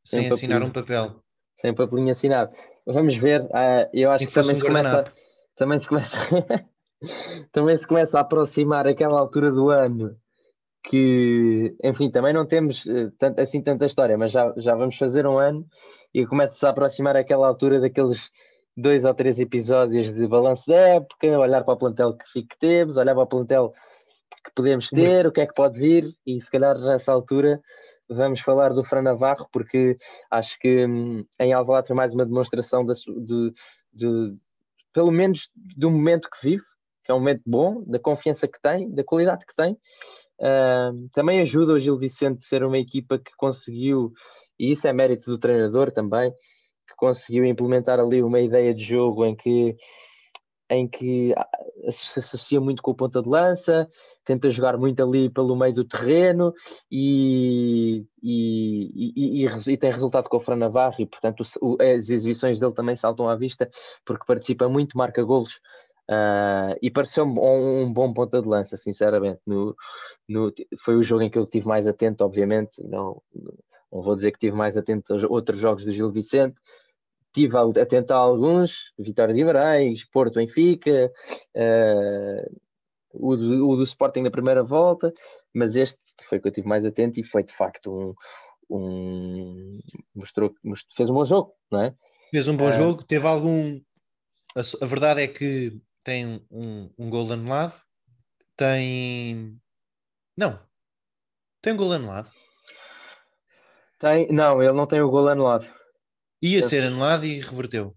sem, 0.02 0.22
sem 0.22 0.32
assinar 0.32 0.62
um 0.62 0.72
papel. 0.72 1.22
Sem 1.54 1.74
papelinho 1.74 2.10
assinado. 2.10 2.56
Vamos 2.86 3.14
ver, 3.16 3.42
uh, 3.42 3.90
eu 3.92 4.10
acho 4.10 4.24
que, 4.24 4.32
que 4.32 4.40
também 4.40 4.56
se, 4.56 4.62
começa, 4.62 5.12
também 5.54 5.78
se 5.78 5.86
começa 5.86 6.16
também 7.52 7.76
se 7.76 7.86
começa 7.86 8.16
a 8.16 8.22
aproximar 8.22 8.86
aquela 8.86 9.18
altura 9.18 9.50
do 9.50 9.68
ano 9.68 10.18
que, 10.82 11.76
enfim, 11.82 12.10
também 12.10 12.32
não 12.32 12.46
temos 12.46 12.84
uh, 12.86 13.10
tanto, 13.18 13.40
assim 13.40 13.62
tanta 13.62 13.86
história, 13.86 14.16
mas 14.16 14.32
já, 14.32 14.52
já 14.56 14.74
vamos 14.74 14.96
fazer 14.96 15.26
um 15.26 15.38
ano 15.38 15.66
e 16.14 16.26
começa-se 16.26 16.64
a 16.64 16.70
aproximar 16.70 17.16
aquela 17.16 17.46
altura 17.46 17.80
daqueles 17.80 18.30
dois 18.76 19.04
ou 19.04 19.12
três 19.12 19.38
episódios 19.38 20.12
de 20.12 20.26
balanço 20.26 20.68
da 20.68 20.76
época, 20.76 21.38
olhar 21.38 21.64
para 21.64 21.74
o 21.74 21.78
plantel 21.78 22.16
que, 22.16 22.42
que 22.42 22.58
temos, 22.58 22.96
olhar 22.96 23.14
para 23.14 23.24
o 23.24 23.26
plantel 23.26 23.72
que 24.44 24.52
podemos 24.54 24.88
ter, 24.88 25.26
o 25.26 25.32
que 25.32 25.40
é 25.40 25.46
que 25.46 25.54
pode 25.54 25.78
vir, 25.78 26.14
e 26.24 26.40
se 26.40 26.50
calhar 26.50 26.78
nessa 26.78 27.12
altura 27.12 27.60
vamos 28.08 28.40
falar 28.40 28.72
do 28.72 28.82
Fran 28.82 29.02
Navarro, 29.02 29.46
porque 29.52 29.96
acho 30.30 30.58
que 30.58 30.86
hum, 30.86 31.24
em 31.38 31.52
Alvalade 31.52 31.88
foi 31.88 31.96
mais 31.96 32.14
uma 32.14 32.24
demonstração 32.24 32.84
de, 32.84 32.94
de, 32.94 33.52
de, 33.92 34.36
pelo 34.92 35.10
menos 35.10 35.50
do 35.54 35.90
momento 35.90 36.30
que 36.30 36.42
vive, 36.42 36.64
que 37.04 37.12
é 37.12 37.14
um 37.14 37.18
momento 37.18 37.42
bom, 37.46 37.82
da 37.86 37.98
confiança 37.98 38.48
que 38.48 38.60
tem, 38.60 38.90
da 38.90 39.04
qualidade 39.04 39.44
que 39.44 39.54
tem. 39.54 39.76
Uh, 40.40 41.08
também 41.12 41.40
ajuda 41.40 41.72
o 41.72 41.78
Gil 41.78 41.98
Vicente 41.98 42.40
a 42.44 42.48
ser 42.48 42.62
uma 42.62 42.78
equipa 42.78 43.18
que 43.18 43.32
conseguiu, 43.36 44.12
e 44.58 44.70
isso 44.70 44.86
é 44.86 44.92
mérito 44.92 45.30
do 45.30 45.38
treinador 45.38 45.90
também, 45.90 46.30
que 46.30 46.94
conseguiu 46.96 47.44
implementar 47.44 47.98
ali 47.98 48.22
uma 48.22 48.40
ideia 48.40 48.72
de 48.74 48.84
jogo 48.84 49.24
em 49.24 49.34
que 49.34 49.76
em 50.70 50.86
que 50.86 51.34
se 51.90 52.18
associa 52.18 52.60
muito 52.60 52.82
com 52.82 52.90
o 52.90 52.94
ponta 52.94 53.22
de 53.22 53.28
lança, 53.28 53.88
tenta 54.24 54.50
jogar 54.50 54.76
muito 54.76 55.02
ali 55.02 55.30
pelo 55.30 55.56
meio 55.56 55.74
do 55.74 55.84
terreno 55.84 56.52
e, 56.90 58.04
e, 58.22 59.44
e, 59.44 59.46
e 59.46 59.76
tem 59.78 59.90
resultado 59.90 60.28
com 60.28 60.36
o 60.36 60.40
Fran 60.40 60.56
Navarro 60.56 60.96
e 60.98 61.06
portanto 61.06 61.42
o, 61.62 61.78
as 61.80 62.10
exibições 62.10 62.60
dele 62.60 62.74
também 62.74 62.96
saltam 62.96 63.28
à 63.28 63.36
vista 63.36 63.70
porque 64.04 64.26
participa 64.26 64.68
muito, 64.68 64.98
marca 64.98 65.22
golos 65.22 65.60
uh, 66.10 66.76
e 66.82 66.90
pareceu-me 66.90 67.38
um, 67.38 67.82
um, 67.82 67.92
bom 67.92 68.12
ponta 68.12 68.40
de 68.42 68.48
lança, 68.48 68.76
sinceramente 68.76 69.40
no, 69.46 69.74
no, 70.28 70.52
foi 70.80 70.96
o 70.96 71.02
jogo 71.02 71.22
em 71.22 71.30
que 71.30 71.38
eu 71.38 71.44
estive 71.44 71.66
mais 71.66 71.86
atento, 71.86 72.24
obviamente 72.24 72.82
não, 72.84 73.22
não 73.92 74.02
vou 74.02 74.16
dizer 74.16 74.30
que 74.30 74.36
estive 74.36 74.56
mais 74.56 74.76
atento 74.76 75.12
aos 75.12 75.24
outros 75.24 75.58
jogos 75.58 75.84
do 75.84 75.90
Gil 75.90 76.10
Vicente 76.10 76.56
Estive 77.28 77.56
a, 77.56 77.86
tentar 77.86 78.16
alguns, 78.16 78.92
Vitória 78.98 79.34
de 79.34 79.40
Guimarães, 79.40 80.04
Porto 80.10 80.36
Benfica, 80.36 81.12
uh, 81.54 82.60
o, 83.12 83.36
do, 83.36 83.68
o 83.68 83.76
do 83.76 83.82
Sporting 83.82 84.22
na 84.22 84.30
primeira 84.30 84.62
volta, 84.64 85.12
mas 85.54 85.76
este 85.76 85.98
foi 86.28 86.40
que 86.40 86.48
eu 86.48 86.50
estive 86.50 86.66
mais 86.66 86.84
atento 86.86 87.20
e 87.20 87.22
foi 87.22 87.44
de 87.44 87.52
facto 87.52 88.16
um, 88.70 88.76
um 88.76 89.78
mostrou, 90.14 90.52
mostrou, 90.64 90.96
fez 90.96 91.10
um 91.10 91.14
bom 91.14 91.24
jogo, 91.24 91.52
não 91.70 91.82
é? 91.82 91.94
Fez 92.30 92.48
um 92.48 92.56
bom 92.56 92.70
uh, 92.70 92.72
jogo, 92.72 93.04
teve 93.04 93.26
algum. 93.26 93.78
A, 94.56 94.84
a, 94.84 94.86
verdade 94.86 95.22
é 95.22 95.28
que 95.28 95.78
tem 96.08 96.42
um, 96.50 96.90
um 96.98 97.10
gol 97.10 97.30
anulado, 97.30 97.78
tem. 98.56 99.60
Não, 100.34 100.58
tem 101.60 101.74
um 101.74 101.76
gol 101.76 101.92
anulado. 101.92 102.30
Tem, 103.98 104.26
não, 104.32 104.62
ele 104.62 104.72
não 104.72 104.86
tem 104.86 105.02
o 105.02 105.10
gol 105.10 105.28
anulado. 105.28 105.70
Ia 106.40 106.62
ser 106.62 106.84
anulado 106.84 107.26
e 107.26 107.42
reverteu. 107.42 107.94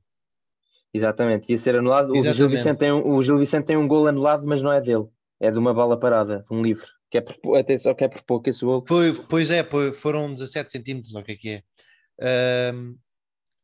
Exatamente, 0.93 1.49
ia 1.49 1.57
ser 1.57 1.77
anulado. 1.77 2.11
O 2.11 2.21
Gil, 2.21 2.49
Vicente 2.49 2.79
tem 2.79 2.91
um, 2.91 3.15
o 3.15 3.21
Gil 3.21 3.37
Vicente 3.37 3.67
tem 3.67 3.77
um 3.77 3.87
gol 3.87 4.05
anulado, 4.07 4.45
mas 4.45 4.61
não 4.61 4.73
é 4.73 4.81
dele. 4.81 5.07
É 5.39 5.49
de 5.49 5.57
uma 5.57 5.73
bola 5.73 5.97
parada, 5.97 6.39
de 6.39 6.53
um 6.53 6.61
livre. 6.61 6.87
Que 7.09 7.19
é 7.19 7.21
por, 7.21 7.57
até 7.57 7.77
só 7.77 7.93
que 7.93 8.03
é 8.03 8.09
por 8.09 8.23
pouco 8.23 8.49
esse 8.49 8.65
gol. 8.65 8.83
Foi, 8.85 9.13
pois 9.29 9.49
é, 9.49 9.63
foram 9.93 10.33
17 10.33 10.69
centímetros, 10.69 11.15
ou 11.15 11.21
o 11.21 11.23
que 11.23 11.31
é 11.31 11.35
que 11.37 11.63
é. 12.19 12.73
Um, 12.73 12.97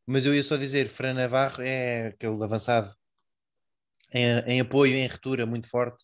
mas 0.05 0.25
eu 0.25 0.33
ia 0.33 0.41
só 0.41 0.55
dizer, 0.55 0.87
Fran 0.87 1.15
Navarro 1.15 1.61
é 1.61 2.07
aquele 2.07 2.41
avançado 2.41 2.96
em, 4.11 4.39
em 4.47 4.59
apoio, 4.59 4.95
em 4.95 5.07
retura, 5.07 5.45
muito 5.45 5.67
forte 5.67 6.03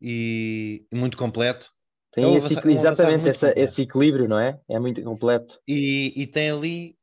e, 0.00 0.86
e 0.90 0.96
muito 0.96 1.16
completo. 1.16 1.70
Tem 2.12 2.24
é 2.24 2.36
esse, 2.36 2.68
exatamente 2.68 3.28
essa, 3.28 3.52
esse 3.56 3.82
equilíbrio, 3.82 4.28
não 4.28 4.38
é? 4.38 4.58
É 4.68 4.78
muito 4.78 5.00
completo. 5.02 5.60
E, 5.66 6.12
e 6.16 6.26
tem 6.26 6.50
ali 6.50 6.96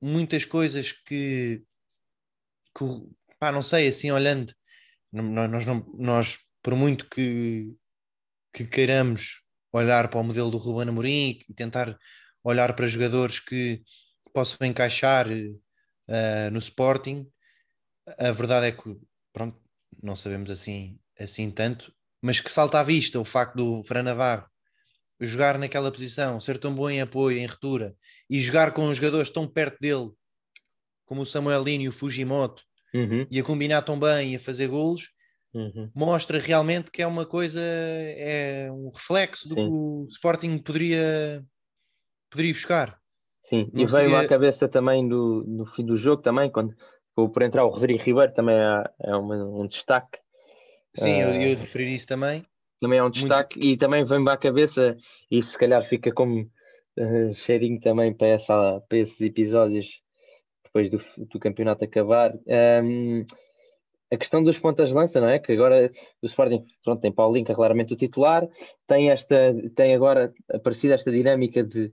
muitas 0.00 0.44
coisas 0.44 0.92
que, 0.92 1.62
que 2.76 2.84
pá, 3.38 3.50
não 3.50 3.62
sei, 3.62 3.88
assim 3.88 4.10
olhando, 4.10 4.54
nós, 5.12 5.64
nós, 5.64 5.84
nós 5.94 6.38
por 6.62 6.74
muito 6.74 7.08
que, 7.08 7.74
que 8.52 8.66
queiramos 8.66 9.42
olhar 9.72 10.08
para 10.08 10.20
o 10.20 10.24
modelo 10.24 10.50
do 10.50 10.58
Ruben 10.58 10.88
Amorim 10.88 11.38
e 11.48 11.54
tentar 11.54 11.98
olhar 12.44 12.74
para 12.74 12.86
jogadores 12.86 13.40
que 13.40 13.82
possam 14.32 14.66
encaixar 14.66 15.26
uh, 15.28 16.50
no 16.52 16.58
Sporting, 16.58 17.26
a 18.18 18.32
verdade 18.32 18.66
é 18.66 18.72
que, 18.72 18.96
pronto, 19.32 19.58
não 20.02 20.16
sabemos 20.16 20.50
assim, 20.50 20.98
assim 21.18 21.50
tanto, 21.50 21.92
mas 22.20 22.40
que 22.40 22.50
salta 22.50 22.80
à 22.80 22.82
vista 22.82 23.18
o 23.18 23.24
facto 23.24 23.56
do 23.56 23.82
Fran 23.84 24.02
Navarro 24.02 24.46
jogar 25.20 25.58
naquela 25.58 25.92
posição, 25.92 26.40
ser 26.40 26.58
tão 26.58 26.74
bom 26.74 26.88
em 26.88 27.00
apoio, 27.00 27.38
em 27.38 27.46
retura, 27.46 27.94
e 28.28 28.40
jogar 28.40 28.72
com 28.72 28.92
jogadores 28.92 29.30
tão 29.30 29.46
perto 29.46 29.78
dele, 29.80 30.10
como 31.04 31.22
o 31.22 31.26
Samuelinho 31.26 31.82
e 31.82 31.88
o 31.88 31.92
Fujimoto, 31.92 32.62
uhum. 32.94 33.26
e 33.30 33.38
a 33.38 33.44
combinar 33.44 33.82
tão 33.82 33.98
bem 33.98 34.32
e 34.32 34.36
a 34.36 34.40
fazer 34.40 34.68
golos, 34.68 35.10
uhum. 35.52 35.90
mostra 35.94 36.38
realmente 36.38 36.90
que 36.90 37.02
é 37.02 37.06
uma 37.06 37.26
coisa, 37.26 37.60
é 37.60 38.70
um 38.72 38.90
reflexo 38.90 39.48
do 39.48 39.54
Sim. 39.54 39.66
que 39.66 39.70
o 39.70 40.06
Sporting 40.08 40.58
poderia, 40.58 41.44
poderia 42.30 42.54
buscar. 42.54 42.98
Sim, 43.42 43.70
Não 43.72 43.82
e 43.82 43.86
veio 43.86 44.10
seria... 44.10 44.20
à 44.20 44.28
cabeça 44.28 44.68
também 44.68 45.06
do, 45.06 45.44
no 45.46 45.66
fim 45.66 45.84
do 45.84 45.96
jogo 45.96 46.22
também, 46.22 46.50
quando 46.50 46.74
por 47.14 47.42
entrar 47.42 47.64
o 47.64 47.68
Rodrigo 47.68 48.02
Ribeiro 48.02 48.32
também 48.32 48.56
é, 48.56 48.84
é 49.00 49.16
uma, 49.16 49.36
um 49.36 49.66
destaque. 49.66 50.18
Sim, 50.94 51.20
eu, 51.20 51.34
eu 51.34 51.56
referi 51.56 51.94
isso 51.94 52.06
também. 52.06 52.42
Também 52.80 52.98
é 52.98 53.04
um 53.04 53.10
destaque 53.10 53.58
Muito... 53.58 53.72
e 53.72 53.76
também 53.76 54.04
vem-me 54.04 54.30
à 54.30 54.36
cabeça, 54.36 54.96
e 55.30 55.42
se 55.42 55.58
calhar 55.58 55.82
fica 55.82 56.10
como 56.12 56.50
uh, 56.98 57.34
cheirinho 57.34 57.78
também 57.78 58.12
para, 58.14 58.28
essa, 58.28 58.80
para 58.88 58.98
esses 58.98 59.20
episódios 59.20 60.00
depois 60.64 60.88
do, 60.88 60.98
do 61.26 61.38
campeonato 61.38 61.84
acabar. 61.84 62.32
Um, 62.82 63.24
a 64.12 64.16
questão 64.16 64.42
dos 64.42 64.58
pontas 64.58 64.88
de 64.88 64.94
lança, 64.94 65.20
não 65.20 65.28
é? 65.28 65.38
Que 65.38 65.52
agora 65.52 65.90
o 66.20 66.26
Sporting 66.26 66.64
pronto, 66.82 67.00
tem 67.00 67.12
Paulinho, 67.12 67.44
que 67.44 67.52
é 67.52 67.54
claramente 67.54 67.92
o 67.92 67.96
titular, 67.96 68.48
tem, 68.86 69.10
esta, 69.10 69.54
tem 69.74 69.94
agora 69.94 70.32
aparecido 70.52 70.94
esta 70.94 71.12
dinâmica 71.12 71.62
de, 71.62 71.92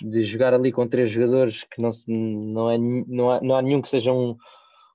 de 0.00 0.22
jogar 0.22 0.54
ali 0.54 0.72
com 0.72 0.88
três 0.88 1.10
jogadores 1.10 1.64
que 1.64 1.80
não, 1.80 1.90
não, 2.06 2.70
é, 2.70 2.78
não, 2.78 3.30
há, 3.30 3.40
não 3.40 3.54
há 3.56 3.62
nenhum 3.62 3.82
que 3.82 3.88
seja 3.88 4.12
um, 4.12 4.36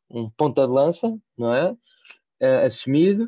um 0.09 0.29
ponta 0.29 0.65
de 0.65 0.71
lança, 0.71 1.15
não 1.37 1.53
é? 1.53 1.71
Uh, 2.41 2.65
assumido. 2.65 3.27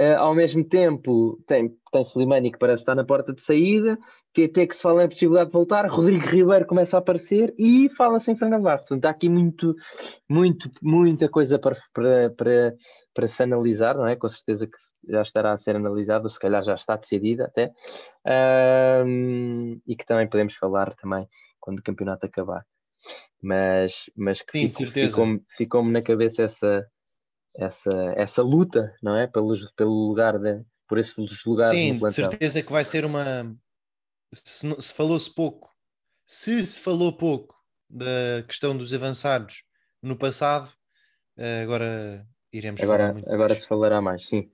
Uh, 0.00 0.18
ao 0.18 0.34
mesmo 0.34 0.62
tempo, 0.62 1.42
tem, 1.46 1.74
tem 1.90 2.02
Slimani 2.02 2.52
que 2.52 2.58
parece 2.58 2.82
estar 2.82 2.94
na 2.94 3.04
porta 3.04 3.32
de 3.32 3.40
saída, 3.40 3.98
TT 4.34 4.66
que 4.66 4.76
se 4.76 4.82
fala 4.82 5.04
em 5.04 5.08
possibilidade 5.08 5.48
de 5.48 5.54
voltar, 5.54 5.86
Rodrigo 5.88 6.26
Ribeiro 6.26 6.66
começa 6.66 6.98
a 6.98 7.00
aparecer 7.00 7.54
e 7.58 7.88
fala-se 7.88 8.30
em 8.30 8.36
Fran 8.36 8.50
Navarro. 8.50 8.80
Portanto, 8.80 9.06
há 9.06 9.10
aqui 9.10 9.30
muito, 9.30 9.74
muito, 10.28 10.70
muita 10.82 11.30
coisa 11.30 11.58
para, 11.58 11.74
para, 11.94 12.30
para, 12.36 12.74
para 13.14 13.26
se 13.26 13.42
analisar, 13.42 13.96
não 13.96 14.06
é? 14.06 14.14
Com 14.14 14.28
certeza 14.28 14.66
que 14.66 14.76
já 15.08 15.22
estará 15.22 15.52
a 15.52 15.56
ser 15.56 15.76
analisado, 15.76 16.24
ou 16.24 16.28
se 16.28 16.38
calhar 16.38 16.62
já 16.62 16.74
está 16.74 16.96
decidida 16.96 17.46
até, 17.46 17.72
e 19.86 19.96
que 19.96 20.04
também 20.04 20.28
podemos 20.28 20.54
falar 20.56 20.94
também 20.96 21.26
quando 21.58 21.78
o 21.78 21.82
campeonato 21.82 22.26
acabar. 22.26 22.66
Mas, 23.42 24.10
mas 24.14 24.42
que 24.42 24.68
ficou-me 24.68 25.40
ficou 25.56 25.84
na 25.84 26.02
cabeça 26.02 26.42
essa 26.42 26.86
essa, 27.56 27.90
essa 28.16 28.42
luta, 28.42 28.94
não 29.02 29.16
é? 29.16 29.26
Pelo, 29.26 29.54
pelo 29.74 30.08
lugar, 30.08 30.38
de, 30.38 30.62
por 30.86 30.98
esses 30.98 31.44
lugares 31.44 31.78
Sim, 31.78 31.98
de 31.98 32.12
certeza 32.12 32.62
que 32.62 32.72
vai 32.72 32.84
ser 32.84 33.04
uma. 33.04 33.56
Se, 34.32 34.82
se 34.82 34.94
falou-se 34.94 35.32
pouco, 35.32 35.74
se 36.26 36.66
se 36.66 36.80
falou 36.80 37.16
pouco 37.16 37.56
da 37.88 38.42
questão 38.46 38.76
dos 38.76 38.92
avançados 38.92 39.64
no 40.02 40.16
passado, 40.16 40.70
eh, 41.36 41.62
agora 41.62 42.26
iremos 42.52 42.80
agora, 42.82 43.02
falar 43.02 43.12
muito 43.14 43.28
Agora 43.32 43.48
mais. 43.48 43.60
se 43.60 43.68
falará 43.68 44.00
mais, 44.00 44.28
sim. 44.28 44.50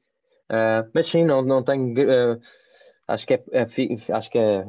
Uh, 0.51 0.89
mas 0.95 1.07
sim, 1.07 1.25
não, 1.25 1.43
não 1.43 1.63
tenho. 1.65 1.93
Uh, 1.95 2.41
acho 3.09 3.27
que 3.27 3.35
é, 3.35 3.45
é, 3.53 3.63
acho 4.13 4.31
que 4.31 4.39
é, 4.39 4.65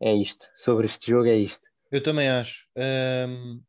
é 0.00 0.14
isto. 0.14 0.48
Sobre 0.54 0.86
este 0.86 1.10
jogo 1.10 1.26
é 1.26 1.36
isto. 1.36 1.66
Eu 1.90 2.02
também 2.02 2.28
acho. 2.28 2.66
Um, 2.76 3.60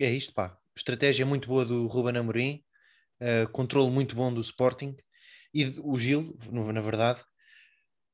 é 0.00 0.10
isto, 0.10 0.32
pá 0.32 0.61
estratégia 0.76 1.26
muito 1.26 1.48
boa 1.48 1.64
do 1.64 1.86
Ruben 1.86 2.16
Amorim, 2.16 2.62
uh, 3.20 3.48
controle 3.50 3.90
muito 3.90 4.16
bom 4.16 4.32
do 4.32 4.40
Sporting 4.40 4.96
e 5.54 5.78
o 5.82 5.98
Gil, 5.98 6.36
na 6.50 6.80
verdade, 6.80 7.22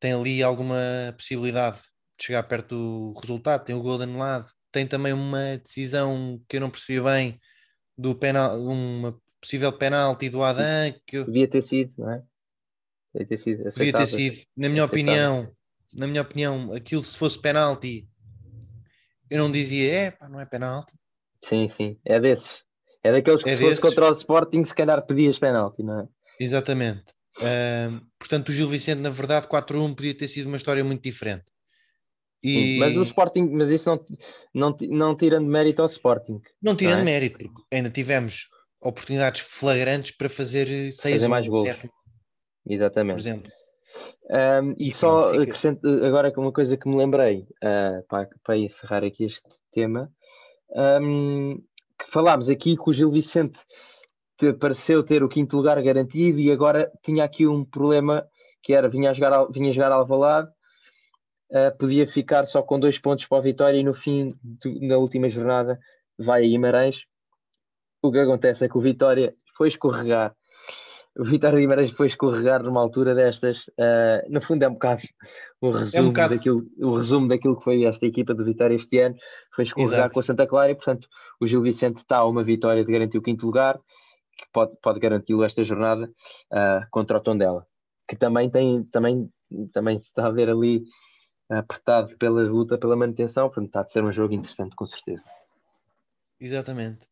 tem 0.00 0.12
ali 0.12 0.42
alguma 0.42 1.14
possibilidade 1.16 1.78
de 2.18 2.26
chegar 2.26 2.42
perto 2.42 2.74
do 2.74 3.20
resultado, 3.20 3.64
tem 3.64 3.74
o 3.74 3.82
gol 3.82 4.00
anulado, 4.00 4.50
tem 4.72 4.86
também 4.86 5.12
uma 5.12 5.56
decisão 5.58 6.42
que 6.48 6.56
eu 6.56 6.60
não 6.60 6.70
percebi 6.70 7.00
bem 7.00 7.40
do 7.96 8.14
penal, 8.14 8.60
uma 8.60 9.16
possível 9.40 9.72
penalti 9.72 10.28
do 10.28 10.42
Adam 10.42 10.92
que 11.06 11.18
eu... 11.18 11.24
devia 11.24 11.48
ter 11.48 11.60
sido, 11.60 11.92
não 11.96 12.10
é? 12.10 12.22
Devia 13.14 13.28
ter 13.28 13.36
sido, 13.36 13.64
devia 13.64 13.92
ter 13.92 14.06
sido. 14.06 14.42
na 14.56 14.68
minha 14.68 14.84
opinião, 14.84 15.52
na 15.92 16.06
minha 16.06 16.22
opinião, 16.22 16.72
aquilo 16.72 17.04
se 17.04 17.16
fosse 17.16 17.40
penalti, 17.40 18.08
eu 19.30 19.38
não 19.38 19.50
dizia, 19.50 19.92
é, 19.92 20.10
pá, 20.10 20.28
não 20.28 20.40
é 20.40 20.46
penalti. 20.46 20.92
Sim, 21.44 21.68
sim, 21.68 21.98
é 22.04 22.20
desses. 22.20 22.62
É 23.02 23.12
daqueles 23.12 23.42
que 23.42 23.50
é 23.50 23.56
se 23.56 23.62
desses. 23.62 23.78
fosse 23.80 23.94
contra 23.94 24.10
o 24.10 24.12
Sporting, 24.12 24.64
se 24.64 24.74
calhar 24.74 25.04
pedias 25.06 25.38
penalti, 25.38 25.82
não 25.82 26.00
é? 26.00 26.08
Exatamente. 26.40 27.04
Uh, 27.38 28.00
portanto, 28.18 28.48
o 28.48 28.52
Gil 28.52 28.68
Vicente, 28.68 29.00
na 29.00 29.10
verdade, 29.10 29.46
4-1 29.46 29.94
podia 29.94 30.16
ter 30.16 30.28
sido 30.28 30.46
uma 30.46 30.56
história 30.56 30.82
muito 30.82 31.02
diferente. 31.02 31.44
E... 32.42 32.54
Sim, 32.54 32.78
mas 32.78 32.96
o 32.96 33.02
Sporting, 33.02 33.48
mas 33.50 33.70
isso 33.70 33.88
não, 33.88 34.04
não, 34.54 34.76
não 34.88 35.16
tirando 35.16 35.46
mérito 35.46 35.82
ao 35.82 35.86
Sporting. 35.86 36.40
Não 36.62 36.76
tirando 36.76 37.00
é? 37.00 37.04
mérito, 37.04 37.38
porque 37.38 37.62
ainda 37.72 37.90
tivemos 37.90 38.48
oportunidades 38.80 39.40
flagrantes 39.40 40.12
para 40.12 40.28
fazer 40.28 40.92
6 40.92 41.14
fazer 41.14 41.28
mais 41.28 41.48
gols. 41.48 41.68
Exatamente. 42.66 43.16
Por 43.16 43.28
exemplo. 43.28 43.52
Um, 44.30 44.74
e 44.78 44.92
só 44.92 45.32
acrescento 45.32 45.88
agora 46.04 46.32
uma 46.36 46.52
coisa 46.52 46.76
que 46.76 46.88
me 46.88 46.96
lembrei 46.96 47.46
uh, 47.64 48.06
para, 48.08 48.28
para 48.44 48.56
encerrar 48.58 49.02
aqui 49.02 49.24
este 49.24 49.48
tema, 49.72 50.12
um, 50.70 51.56
que 51.98 52.10
falámos 52.10 52.48
aqui 52.48 52.76
que 52.76 52.88
o 52.88 52.92
Gil 52.92 53.10
Vicente 53.10 53.60
te 54.36 54.52
pareceu 54.52 55.02
ter 55.02 55.22
o 55.22 55.28
quinto 55.28 55.56
lugar 55.56 55.82
garantido 55.82 56.38
e 56.38 56.50
agora 56.50 56.90
tinha 57.02 57.24
aqui 57.24 57.46
um 57.46 57.64
problema 57.64 58.26
que 58.62 58.72
era 58.72 58.88
vinha 58.88 59.12
jogar, 59.12 59.46
vinha 59.50 59.72
jogar 59.72 59.92
Alvalade, 59.92 60.48
uh, 61.50 61.76
podia 61.78 62.06
ficar 62.06 62.46
só 62.46 62.62
com 62.62 62.78
dois 62.78 62.98
pontos 62.98 63.26
para 63.26 63.38
a 63.38 63.42
vitória 63.42 63.78
e 63.78 63.84
no 63.84 63.94
fim, 63.94 64.32
do, 64.42 64.86
na 64.86 64.96
última 64.96 65.28
jornada, 65.28 65.78
vai 66.18 66.44
a 66.44 66.48
Guimarães. 66.48 67.06
O 68.02 68.12
que 68.12 68.18
acontece 68.18 68.64
é 68.64 68.68
que 68.68 68.78
o 68.78 68.80
Vitória 68.80 69.34
foi 69.56 69.68
escorregar 69.68 70.34
o 71.18 71.24
Vitória 71.24 71.58
Guimarães 71.58 71.90
foi 71.90 72.06
escorregar 72.06 72.62
numa 72.62 72.80
altura 72.80 73.12
destas. 73.12 73.66
Uh, 73.68 74.30
no 74.30 74.40
fundo, 74.40 74.62
é 74.62 74.68
um 74.68 74.74
bocado 74.74 75.02
o 75.60 75.72
resumo, 75.72 75.96
é 75.96 76.00
um 76.00 76.06
bocado... 76.08 76.36
Daquilo, 76.36 76.66
o 76.78 76.96
resumo 76.96 77.28
daquilo 77.28 77.58
que 77.58 77.64
foi 77.64 77.84
esta 77.84 78.06
equipa 78.06 78.32
do 78.32 78.44
Vitória 78.44 78.74
este 78.76 79.00
ano. 79.00 79.16
Foi 79.54 79.64
escorregar 79.64 79.98
Exato. 79.98 80.14
com 80.14 80.20
a 80.20 80.22
Santa 80.22 80.46
Clara 80.46 80.70
e, 80.70 80.76
portanto, 80.76 81.08
o 81.40 81.46
Gil 81.46 81.60
Vicente 81.60 81.98
está 81.98 82.18
a 82.18 82.24
uma 82.24 82.44
vitória 82.44 82.84
de 82.84 82.92
garantir 82.92 83.18
o 83.18 83.22
quinto 83.22 83.44
lugar, 83.44 83.78
que 84.36 84.46
pode, 84.52 84.76
pode 84.80 85.00
garanti-lo 85.00 85.42
esta 85.42 85.64
jornada 85.64 86.08
uh, 86.52 86.86
contra 86.90 87.18
o 87.18 87.20
Tondela, 87.20 87.66
que 88.06 88.14
também 88.14 88.48
tem, 88.48 88.84
também, 88.84 89.28
também 89.72 89.98
se 89.98 90.04
está 90.04 90.26
a 90.26 90.30
ver 90.30 90.48
ali 90.48 90.84
apertado 91.48 92.16
pela 92.16 92.42
luta 92.42 92.78
pela 92.78 92.94
manutenção, 92.94 93.48
portanto, 93.48 93.66
está 93.66 93.80
a 93.80 93.88
ser 93.88 94.04
um 94.04 94.12
jogo 94.12 94.34
interessante, 94.34 94.76
com 94.76 94.86
certeza. 94.86 95.24
Exatamente. 96.40 97.08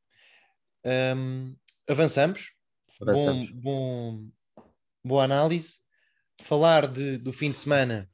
Um, 0.84 1.56
avançamos 1.88 2.55
bom, 3.00 3.46
bom, 3.54 4.28
boa 5.04 5.24
análise. 5.24 5.78
Falar 6.42 6.86
de, 6.86 7.18
do 7.18 7.32
fim 7.32 7.50
de 7.50 7.58
semana 7.58 8.08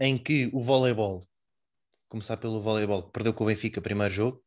em 0.00 0.16
que 0.16 0.48
o 0.52 0.62
voleibol, 0.62 1.24
começar 2.08 2.36
pelo 2.36 2.60
voleibol, 2.60 3.10
perdeu 3.10 3.34
com 3.34 3.44
o 3.44 3.46
Benfica 3.46 3.80
primeiro 3.80 4.12
jogo, 4.12 4.42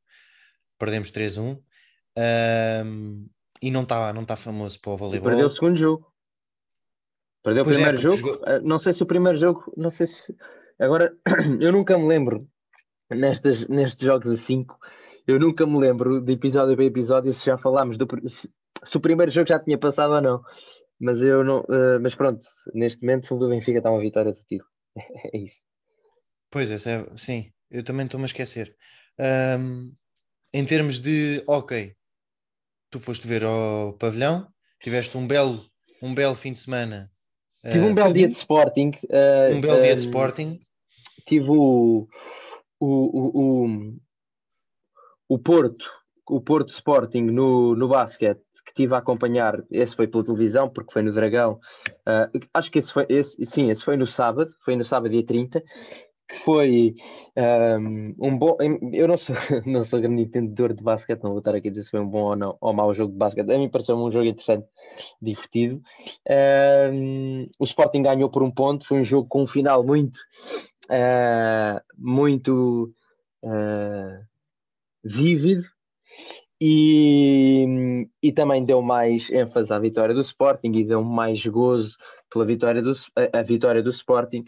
perdemos 0.79 1.11
3-1, 1.11 1.61
um, 2.85 3.29
e 3.61 3.69
não 3.69 3.83
está 3.83 4.13
não 4.13 4.25
tá 4.25 4.35
famoso 4.35 4.79
para 4.79 4.91
o 4.91 4.97
voleibol. 4.97 5.29
perdeu 5.29 5.45
o 5.45 5.49
segundo 5.49 5.75
jogo. 5.75 6.11
Perdeu 7.43 7.63
pois 7.63 7.77
o 7.77 7.79
é, 7.79 7.83
primeiro 7.83 7.97
é, 7.97 8.01
jogo. 8.01 8.17
Jogou... 8.17 8.45
Ah, 8.45 8.59
não 8.59 8.79
sei 8.79 8.93
se 8.93 9.03
o 9.03 9.07
primeiro 9.07 9.37
jogo, 9.37 9.73
não 9.75 9.89
sei 9.89 10.07
se. 10.07 10.35
Agora, 10.79 11.13
eu 11.59 11.71
nunca 11.71 11.97
me 11.97 12.07
lembro 12.07 12.47
nestes, 13.09 13.67
nestes 13.67 13.99
jogos 13.99 14.27
a 14.31 14.37
5, 14.37 14.77
eu 15.27 15.39
nunca 15.39 15.65
me 15.65 15.77
lembro 15.77 16.21
de 16.21 16.33
episódio 16.33 16.75
para 16.75 16.85
episódio 16.85 17.33
se 17.33 17.45
já 17.45 17.57
falámos 17.57 17.97
do, 17.97 18.07
se 18.27 18.49
o 18.95 19.01
primeiro 19.01 19.31
jogo 19.31 19.47
já 19.47 19.59
tinha 19.59 19.77
passado 19.77 20.13
ou 20.13 20.21
não. 20.21 20.41
Mas 20.99 21.19
eu 21.19 21.43
não. 21.43 21.61
Uh, 21.61 21.99
mas 22.01 22.13
pronto, 22.13 22.47
neste 22.73 23.01
momento 23.01 23.33
o 23.33 23.49
Benfica 23.49 23.79
está 23.79 23.89
uma 23.89 23.99
vitória 23.99 24.31
do 24.31 24.37
título. 24.37 24.69
é 25.33 25.37
isso. 25.37 25.61
Pois 26.49 26.69
é, 26.69 26.77
sim, 27.17 27.51
eu 27.69 27.83
também 27.83 28.05
estou-me 28.05 28.25
a 28.25 28.27
esquecer. 28.27 28.75
Um, 29.19 29.93
em 30.53 30.65
termos 30.65 30.99
de 30.99 31.41
ok, 31.47 31.95
tu 32.89 32.99
foste 32.99 33.25
ver 33.25 33.43
ao 33.43 33.93
pavilhão, 33.93 34.47
tiveste 34.81 35.17
um 35.17 35.25
belo, 35.25 35.65
um 36.01 36.13
belo 36.13 36.35
fim 36.35 36.51
de 36.51 36.59
semana. 36.59 37.09
Tive 37.71 37.85
um 37.85 37.91
uh, 37.91 37.95
belo 37.95 38.13
dia 38.13 38.27
de 38.27 38.33
Sporting. 38.33 38.91
Uh, 39.05 39.55
um 39.55 39.61
belo 39.61 39.81
dia 39.81 39.95
de 39.95 40.05
Sporting. 40.05 40.59
Tive 41.25 41.49
o, 41.49 42.07
o, 42.79 42.87
o, 42.87 43.65
o, 43.65 43.97
o 45.29 45.39
Porto, 45.39 45.89
o 46.27 46.41
Porto 46.41 46.69
Sporting 46.69 47.21
no, 47.21 47.75
no 47.75 47.87
basquete 47.87 48.41
que 48.65 48.73
tive 48.73 48.95
a 48.95 48.99
acompanhar, 48.99 49.63
esse 49.71 49.95
foi 49.95 50.07
pela 50.07 50.23
televisão, 50.23 50.69
porque 50.69 50.93
foi 50.93 51.01
no 51.01 51.11
Dragão. 51.11 51.59
Uh, 52.07 52.39
acho 52.53 52.71
que 52.71 52.79
esse 52.79 52.93
foi, 52.93 53.05
esse, 53.09 53.43
sim, 53.45 53.69
esse 53.69 53.83
foi 53.83 53.97
no 53.97 54.07
sábado, 54.07 54.51
foi 54.63 54.75
no 54.75 54.85
sábado 54.85 55.11
dia 55.11 55.25
30, 55.25 55.63
que 56.31 56.39
foi 56.39 56.95
um, 57.37 58.15
um 58.19 58.37
bom. 58.37 58.57
Eu 58.93 59.07
não 59.07 59.17
sou, 59.17 59.35
não 59.65 59.81
sou 59.81 59.99
grande 59.99 60.23
entendedor 60.23 60.73
de 60.73 60.83
basquete, 60.83 61.23
não 61.23 61.31
vou 61.31 61.39
estar 61.39 61.55
aqui 61.55 61.67
a 61.67 61.71
dizer 61.71 61.83
se 61.83 61.91
foi 61.91 61.99
um 61.99 62.07
bom 62.07 62.29
ou 62.29 62.35
não, 62.35 62.57
ou 62.61 62.73
mau 62.73 62.93
jogo 62.93 63.11
de 63.11 63.17
basquete. 63.17 63.51
A 63.51 63.57
mim 63.57 63.69
pareceu 63.69 63.97
um 63.97 64.11
jogo 64.11 64.25
interessante, 64.25 64.65
divertido. 65.21 65.81
Um, 66.93 67.47
o 67.59 67.63
Sporting 67.65 68.03
ganhou 68.03 68.29
por 68.29 68.43
um 68.43 68.51
ponto, 68.51 68.87
foi 68.87 68.99
um 68.99 69.03
jogo 69.03 69.27
com 69.27 69.43
um 69.43 69.47
final 69.47 69.83
muito, 69.83 70.19
uh, 70.89 71.81
muito 71.97 72.93
uh, 73.43 74.25
vívido 75.03 75.63
e, 76.63 78.07
e 78.21 78.31
também 78.31 78.63
deu 78.63 78.83
mais 78.83 79.31
ênfase 79.31 79.73
à 79.73 79.79
vitória 79.79 80.13
do 80.13 80.21
Sporting 80.21 80.71
e 80.75 80.83
deu 80.83 81.03
mais 81.03 81.43
gozo 81.47 81.97
pela 82.31 82.45
vitória 82.45 82.83
do, 82.83 82.91
a, 83.15 83.39
a 83.39 83.41
vitória 83.41 83.81
do 83.81 83.89
Sporting, 83.89 84.45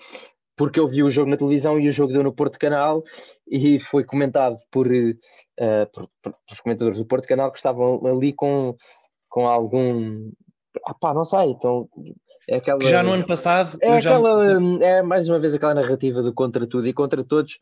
porque 0.55 0.79
eu 0.79 0.87
vi 0.87 1.01
o 1.01 1.09
jogo 1.09 1.31
na 1.31 1.37
televisão 1.37 1.79
e 1.79 1.87
o 1.87 1.91
jogo 1.91 2.13
deu 2.13 2.21
no 2.21 2.31
Porto 2.31 2.59
Canal 2.59 3.01
e 3.49 3.79
foi 3.79 4.03
comentado 4.03 4.59
por, 4.69 4.85
uh, 4.85 5.87
por, 5.91 6.07
por, 6.21 6.35
pelos 6.45 6.61
comentadores 6.61 6.99
do 6.99 7.05
Porto 7.07 7.27
Canal 7.27 7.51
que 7.51 7.57
estavam 7.57 8.05
ali 8.05 8.31
com, 8.31 8.75
com 9.27 9.47
algum. 9.47 10.29
Ah, 10.85 10.93
pá, 10.93 11.15
não 11.15 11.25
sei, 11.25 11.49
então 11.49 11.89
é 12.47 12.57
aquela. 12.57 12.77
Que 12.77 12.85
já 12.85 13.01
no 13.01 13.13
ano 13.13 13.25
passado. 13.25 13.75
É, 13.81 13.97
aquela, 13.97 14.47
já... 14.47 14.85
é 14.85 15.01
mais 15.01 15.27
uma 15.29 15.39
vez 15.39 15.55
aquela 15.55 15.73
narrativa 15.73 16.21
do 16.21 16.31
contra 16.31 16.67
tudo 16.67 16.87
e 16.87 16.93
contra 16.93 17.23
todos. 17.23 17.57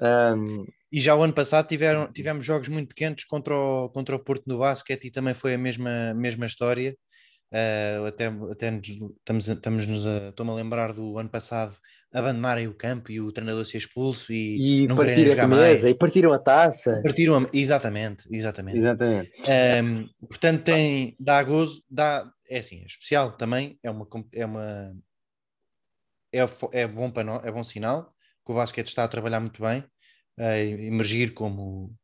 Um, 0.00 0.66
e 0.90 1.00
já 1.00 1.14
o 1.14 1.22
ano 1.22 1.32
passado 1.32 1.68
tiveram, 1.68 2.10
tivemos 2.12 2.44
jogos 2.44 2.68
muito 2.68 2.88
pequenos 2.88 3.24
contra 3.24 3.54
o, 3.54 3.88
contra 3.90 4.16
o 4.16 4.18
Porto 4.18 4.44
no 4.46 4.58
basquete 4.58 5.06
e 5.06 5.10
também 5.10 5.34
foi 5.34 5.54
a 5.54 5.58
mesma, 5.58 6.14
mesma 6.14 6.46
história. 6.46 6.96
Uh, 7.52 8.06
até 8.06 8.26
até 8.26 8.70
nos, 8.70 8.88
estamos, 8.88 9.48
estamos 9.48 9.86
nos 9.86 10.06
a, 10.06 10.28
estou-me 10.28 10.52
a 10.52 10.54
lembrar 10.54 10.92
do 10.92 11.18
ano 11.18 11.28
passado 11.28 11.76
abandonarem 12.12 12.66
o 12.66 12.74
campo 12.74 13.10
e 13.10 13.20
o 13.20 13.30
treinador 13.30 13.64
ser 13.64 13.78
expulso 13.78 14.32
e, 14.32 14.82
e 14.82 14.86
não 14.88 14.96
querem 14.96 15.28
jogar 15.28 15.46
mais. 15.46 15.84
E 15.84 15.94
partiram 15.94 16.32
a 16.32 16.38
taça. 16.38 17.00
Partiram 17.02 17.38
a, 17.38 17.46
exatamente, 17.52 18.24
exatamente. 18.30 18.78
Exatamente. 18.78 19.30
Um, 19.82 20.26
portanto, 20.26 20.64
tem, 20.64 21.16
dá 21.20 21.42
gozo, 21.42 21.82
dá, 21.88 22.28
é 22.48 22.58
assim, 22.58 22.82
é 22.82 22.86
especial 22.86 23.32
também, 23.36 23.78
é 23.82 23.90
uma, 23.90 24.08
é 24.32 24.46
uma 24.46 24.96
é, 26.32 26.40
é 26.72 26.86
bom 26.86 27.10
para 27.10 27.24
nós, 27.24 27.44
é 27.44 27.50
bom 27.52 27.62
sinal 27.62 28.12
que 28.44 28.52
o 28.52 28.54
basquete 28.54 28.88
está 28.88 29.04
a 29.04 29.08
trabalhar 29.08 29.40
muito 29.40 29.60
bem 29.62 29.84
a 30.38 30.58
emergir 30.58 31.34
como 31.34 31.94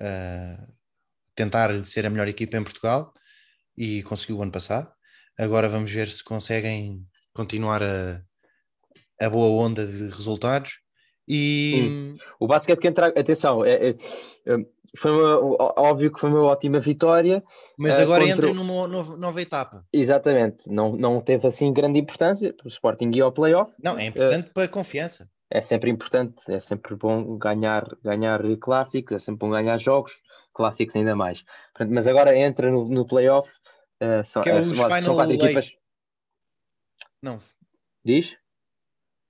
uh, 0.00 0.72
tentar 1.34 1.84
ser 1.84 2.06
a 2.06 2.10
melhor 2.10 2.28
equipa 2.28 2.56
em 2.56 2.62
Portugal 2.62 3.12
e 3.76 4.02
conseguiu 4.04 4.38
o 4.38 4.42
ano 4.42 4.52
passado. 4.52 4.90
Agora 5.38 5.68
vamos 5.68 5.90
ver 5.90 6.08
se 6.08 6.22
conseguem 6.22 7.04
continuar 7.34 7.82
a, 7.82 8.22
a 9.20 9.28
boa 9.28 9.64
onda 9.64 9.86
de 9.86 10.08
resultados. 10.08 10.80
E 11.26 11.72
Sim. 11.76 12.16
o 12.38 12.46
basquete 12.46 12.80
que 12.80 12.88
entra, 12.88 13.06
atenção, 13.06 13.64
é, 13.64 13.90
é, 13.90 13.90
é, 13.90 14.56
foi 14.96 15.12
uma, 15.12 15.38
óbvio 15.80 16.12
que 16.12 16.20
foi 16.20 16.30
uma 16.30 16.44
ótima 16.44 16.80
vitória. 16.80 17.42
Mas 17.78 17.98
eh, 17.98 18.02
agora 18.02 18.26
contra... 18.26 18.48
entra 18.48 18.54
numa 18.54 18.86
nova, 18.88 19.16
nova, 19.16 19.40
etapa. 19.40 19.86
Exatamente, 19.92 20.68
não, 20.68 20.96
não 20.96 21.20
teve 21.20 21.46
assim 21.46 21.72
grande 21.72 21.98
importância. 21.98 22.54
O 22.64 22.68
Sporting 22.68 23.10
ia 23.14 23.24
ao 23.24 23.32
playoff. 23.32 23.72
Não, 23.82 23.96
é 23.98 24.06
importante 24.06 24.50
uh, 24.50 24.52
para 24.52 24.64
a 24.64 24.68
confiança 24.68 25.30
é 25.54 25.60
sempre 25.60 25.90
importante, 25.90 26.50
é 26.50 26.58
sempre 26.58 26.96
bom 26.96 27.36
ganhar, 27.36 27.84
ganhar 28.02 28.40
clássicos, 28.58 29.16
é 29.16 29.18
sempre 29.18 29.40
bom 29.40 29.50
ganhar 29.50 29.76
jogos, 29.76 30.22
clássicos 30.54 30.96
ainda 30.96 31.14
mais. 31.14 31.44
Portanto, 31.74 31.94
mas 31.94 32.06
agora 32.06 32.34
entra 32.36 32.70
no, 32.70 32.88
no 32.88 33.06
playoff, 33.06 33.50
uh, 34.02 34.24
são, 34.24 34.42
é, 34.42 34.64
são, 34.64 35.02
são 35.02 35.14
quatro 35.14 35.34
equipas. 35.34 35.76
Não. 37.22 37.38
Diz? 38.02 38.34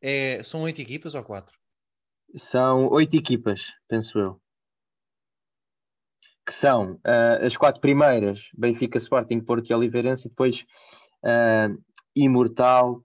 É, 0.00 0.40
são 0.44 0.62
oito 0.62 0.80
equipas 0.80 1.16
ou 1.16 1.24
quatro? 1.24 1.58
São 2.36 2.88
oito 2.92 3.16
equipas, 3.16 3.72
penso 3.88 4.18
eu. 4.20 4.40
Que 6.46 6.54
são 6.54 6.94
uh, 6.94 7.44
as 7.44 7.56
quatro 7.56 7.80
primeiras, 7.80 8.48
Benfica, 8.56 8.96
Sporting, 8.96 9.40
Porto 9.40 9.68
e 9.70 9.74
Oliveirense, 9.74 10.28
e 10.28 10.30
depois 10.30 10.64
uh, 11.24 11.82
Imortal, 12.14 13.02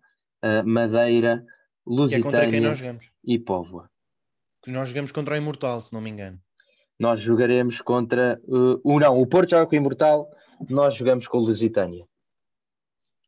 Madeira, 0.65 1.43
Lusitânia 1.87 2.73
é 2.73 2.99
e 3.23 3.39
Póvoa. 3.39 3.89
Nós 4.67 4.89
jogamos 4.89 5.11
contra 5.11 5.35
o 5.35 5.37
Imortal, 5.37 5.81
se 5.81 5.93
não 5.93 6.01
me 6.01 6.09
engano. 6.09 6.39
Nós 6.99 7.19
jogaremos 7.19 7.79
contra 7.79 8.41
uh, 8.43 8.81
o 8.83 8.99
não, 8.99 9.21
o 9.21 9.25
Porto 9.25 9.51
joga 9.51 9.65
com 9.65 9.75
o 9.75 9.77
Imortal, 9.77 10.29
nós 10.69 10.95
jogamos 10.95 11.27
com 11.27 11.37
o 11.37 11.41
Lusitânia. 11.41 12.05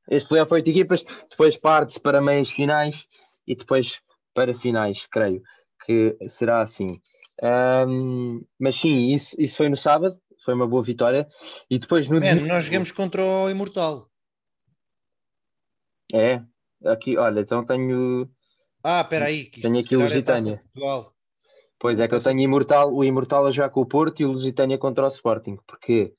Este 0.10 0.28
playoff 0.28 0.54
oito 0.54 0.70
equipas, 0.70 1.06
depois 1.30 1.56
parte-se 1.56 2.00
para 2.00 2.20
meias 2.20 2.50
finais 2.50 3.08
e 3.48 3.56
depois 3.56 4.02
para 4.34 4.54
finais, 4.54 5.08
creio 5.08 5.42
que 5.86 6.18
será 6.28 6.62
assim. 6.62 7.00
Um, 7.42 8.44
mas 8.60 8.76
sim, 8.76 9.08
isso, 9.08 9.36
isso 9.40 9.58
foi 9.58 9.70
no 9.70 9.78
sábado, 9.78 10.20
foi 10.44 10.54
uma 10.54 10.68
boa 10.68 10.84
vitória. 10.84 11.28
E 11.70 11.80
depois 11.80 12.10
no 12.10 12.20
Man, 12.20 12.36
dia... 12.36 12.46
nós 12.46 12.66
jogamos 12.66 12.92
contra 12.92 13.24
o 13.24 13.50
Imortal. 13.50 14.10
É, 16.14 16.42
aqui, 16.86 17.18
olha, 17.18 17.42
então 17.42 17.64
tenho 17.64 18.28
ah, 18.84 19.02
espera 19.02 19.26
aí. 19.26 19.50
Tenho 19.50 19.80
aqui 19.80 19.96
o 19.96 20.02
é 20.02 20.04
Lusitânia. 20.04 20.60
pois 21.80 22.00
é, 22.00 22.08
que 22.08 22.16
eu 22.16 22.24
tenho 22.24 22.40
Imortal, 22.40 22.94
o 22.94 23.04
Imortal 23.04 23.46
a 23.46 23.52
jogar 23.52 23.70
com 23.70 23.82
o 23.82 23.88
Porto 23.88 24.22
e 24.22 24.26
o 24.26 24.32
Lusitânia 24.32 24.78
contra 24.78 25.06
o 25.06 25.08
Sporting. 25.08 25.58
Porquê? 25.68 26.14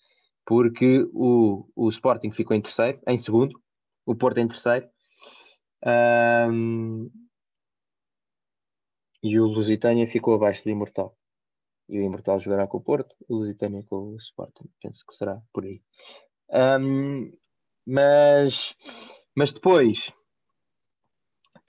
Porque 0.44 1.06
o, 1.12 1.66
o 1.76 1.88
Sporting 1.88 2.32
ficou 2.32 2.56
em 2.56 2.60
terceiro, 2.60 3.00
em 3.06 3.16
segundo, 3.16 3.60
o 4.04 4.14
Porto 4.14 4.38
em 4.38 4.48
terceiro, 4.48 4.88
Um, 5.82 7.10
e 9.22 9.38
o 9.38 9.46
Lusitânia 9.46 10.06
ficou 10.06 10.34
abaixo 10.34 10.64
do 10.64 10.70
Imortal. 10.70 11.16
E 11.88 11.98
o 11.98 12.02
Imortal 12.02 12.38
jogará 12.38 12.66
com 12.66 12.78
o 12.78 12.82
Porto, 12.82 13.14
o 13.28 13.36
Lusitânia 13.36 13.82
com 13.88 13.96
o 13.96 14.16
Sporting. 14.16 14.68
Penso 14.80 15.04
que 15.06 15.14
será 15.14 15.42
por 15.52 15.64
aí. 15.64 15.82
Um, 16.50 17.32
mas, 17.86 18.74
mas 19.34 19.52
depois 19.52 20.12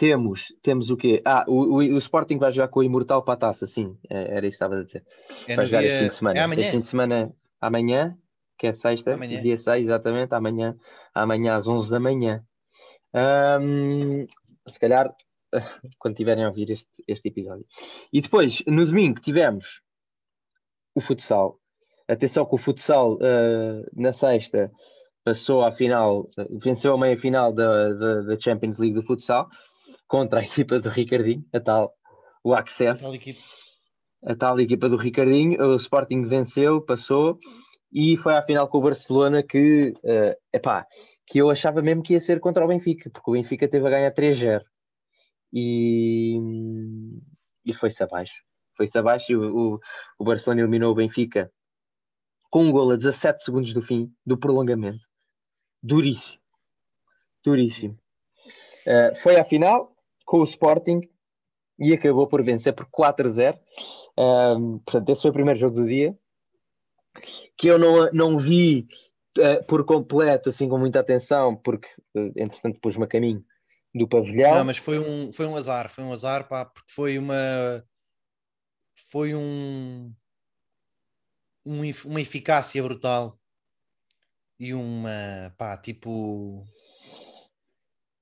temos, 0.01 0.51
temos 0.63 0.89
o 0.89 0.97
quê? 0.97 1.21
Ah, 1.23 1.45
o, 1.47 1.75
o, 1.75 1.75
o, 1.75 1.97
Sporting 1.99 2.39
vai 2.39 2.51
jogar 2.51 2.69
com 2.69 2.79
o 2.79 2.83
Imortal 2.83 3.21
para 3.21 3.35
a 3.35 3.37
taça, 3.37 3.67
sim, 3.67 3.95
é, 4.09 4.35
era 4.35 4.47
isso 4.47 4.57
que 4.57 4.63
estava 4.63 4.79
a 4.79 4.83
dizer. 4.83 5.05
É 5.47 5.55
vai 5.55 5.63
jogar 5.67 5.81
dia... 5.81 5.89
este 5.89 6.01
fim 6.01 6.07
de 6.07 6.15
semana. 6.15 6.39
É 6.39 6.41
amanhã. 6.41 6.61
Este 6.61 6.71
fim 6.71 6.79
de 6.79 6.85
semana, 6.87 7.33
amanhã, 7.61 8.17
que 8.57 8.65
é 8.65 8.71
sexta, 8.71 9.13
amanhã. 9.13 9.39
dia 9.39 9.55
6, 9.55 9.85
exatamente, 9.85 10.33
amanhã, 10.33 10.75
amanhã 11.13 11.53
às 11.53 11.67
11 11.67 11.91
da 11.91 11.99
manhã. 11.99 12.43
Um, 13.13 14.25
se 14.67 14.79
calhar, 14.79 15.13
quando 15.99 16.15
tiverem 16.15 16.45
a 16.45 16.47
ouvir 16.47 16.71
este, 16.71 16.89
este 17.07 17.29
episódio. 17.29 17.67
E 18.11 18.21
depois, 18.21 18.63
no 18.65 18.83
domingo, 18.83 19.19
tivemos 19.19 19.83
o 20.95 21.01
futsal. 21.01 21.59
Atenção 22.07 22.43
que 22.43 22.55
o 22.55 22.57
futsal 22.57 23.17
uh, 23.17 23.85
na 23.93 24.11
sexta 24.11 24.71
passou 25.23 25.63
à 25.63 25.71
final, 25.71 26.27
venceu 26.59 26.91
a 26.91 26.97
meia 26.97 27.15
final 27.15 27.53
da, 27.53 27.93
da, 27.93 28.21
da, 28.21 28.39
Champions 28.39 28.79
League 28.79 28.95
do 28.95 29.03
futsal 29.03 29.47
contra 30.11 30.41
a 30.41 30.43
equipa 30.43 30.77
do 30.77 30.89
Ricardinho, 30.89 31.45
a 31.53 31.59
tal, 31.61 31.93
o 32.43 32.53
Access. 32.53 32.99
A 32.99 33.03
tal 33.03 33.15
equipa, 33.15 33.39
a 34.25 34.35
tal 34.35 34.59
equipa 34.59 34.89
do 34.89 34.97
Ricardinho. 34.97 35.57
O 35.63 35.73
Sporting 35.75 36.23
venceu, 36.25 36.81
passou 36.81 37.39
e 37.93 38.17
foi 38.17 38.35
à 38.35 38.41
final 38.41 38.67
com 38.67 38.79
o 38.79 38.81
Barcelona 38.81 39.41
que, 39.41 39.93
uh, 40.03 40.35
epá, 40.51 40.85
que 41.25 41.39
eu 41.39 41.49
achava 41.49 41.81
mesmo 41.81 42.03
que 42.03 42.11
ia 42.11 42.19
ser 42.19 42.41
contra 42.41 42.65
o 42.65 42.67
Benfica, 42.67 43.09
porque 43.09 43.31
o 43.31 43.33
Benfica 43.33 43.69
teve 43.69 43.87
a 43.87 43.89
ganhar 43.89 44.13
3-0 44.13 44.61
e, 45.53 46.37
e 47.65 47.73
foi-se 47.73 48.03
abaixo. 48.03 48.43
Foi-se 48.75 48.97
abaixo 48.97 49.31
e 49.31 49.35
o, 49.37 49.75
o, 49.75 49.79
o 50.19 50.25
Barcelona 50.25 50.59
eliminou 50.59 50.91
o 50.91 50.95
Benfica 50.95 51.49
com 52.49 52.65
um 52.65 52.71
gol 52.71 52.91
a 52.91 52.97
17 52.97 53.45
segundos 53.45 53.73
do 53.73 53.81
fim 53.81 54.11
do 54.25 54.37
prolongamento. 54.37 55.05
Duríssimo. 55.81 56.41
Duríssimo. 57.45 57.97
Uh, 58.85 59.15
foi 59.15 59.39
à 59.39 59.45
final 59.45 59.90
com 60.31 60.39
o 60.39 60.43
Sporting 60.43 61.01
e 61.77 61.91
acabou 61.91 62.25
por 62.25 62.41
vencer 62.41 62.73
por 62.73 62.85
4-0. 62.85 63.59
Uh, 64.17 64.79
portanto, 64.79 65.09
esse 65.09 65.21
foi 65.21 65.29
o 65.29 65.33
primeiro 65.33 65.59
jogo 65.59 65.75
do 65.75 65.85
dia 65.85 66.17
que 67.57 67.67
eu 67.67 67.77
não, 67.77 68.09
não 68.13 68.37
vi 68.37 68.87
uh, 69.37 69.61
por 69.67 69.83
completo, 69.83 70.47
assim 70.47 70.69
com 70.69 70.77
muita 70.77 71.01
atenção, 71.01 71.53
porque 71.57 71.89
entretanto 72.15 72.79
pus-me 72.79 73.03
a 73.03 73.07
caminho 73.07 73.43
do 73.93 74.07
pavilhão. 74.07 74.55
Não, 74.55 74.63
mas 74.63 74.77
foi 74.77 74.99
um, 74.99 75.33
foi 75.33 75.45
um 75.45 75.57
azar, 75.57 75.89
foi 75.89 76.05
um 76.05 76.13
azar, 76.13 76.47
pá, 76.47 76.63
porque 76.63 76.89
foi 76.89 77.17
uma. 77.17 77.85
Foi 79.09 79.35
um, 79.35 80.13
um 81.65 81.81
uma 82.05 82.21
eficácia 82.21 82.81
brutal 82.81 83.37
e 84.57 84.73
uma, 84.73 85.53
pá, 85.57 85.75
tipo. 85.75 86.63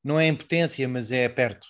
Não 0.04 0.20
é 0.20 0.26
impotência, 0.26 0.88
mas 0.88 1.12
é 1.12 1.30
perto. 1.30 1.68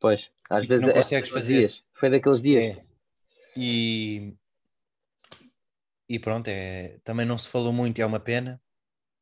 Pois, 0.00 0.30
às 0.48 0.64
vezes 0.64 0.86
não 0.86 0.92
é, 0.92 0.98
consegues 0.98 1.30
fazer. 1.30 1.58
Dias. 1.58 1.84
Foi 1.92 2.08
daqueles 2.08 2.40
dias. 2.40 2.76
É. 2.76 2.84
E, 3.56 4.34
e 6.08 6.18
pronto, 6.20 6.46
é, 6.46 7.00
também 7.02 7.26
não 7.26 7.36
se 7.36 7.48
falou 7.48 7.72
muito, 7.72 8.00
é 8.00 8.06
uma 8.06 8.20
pena, 8.20 8.62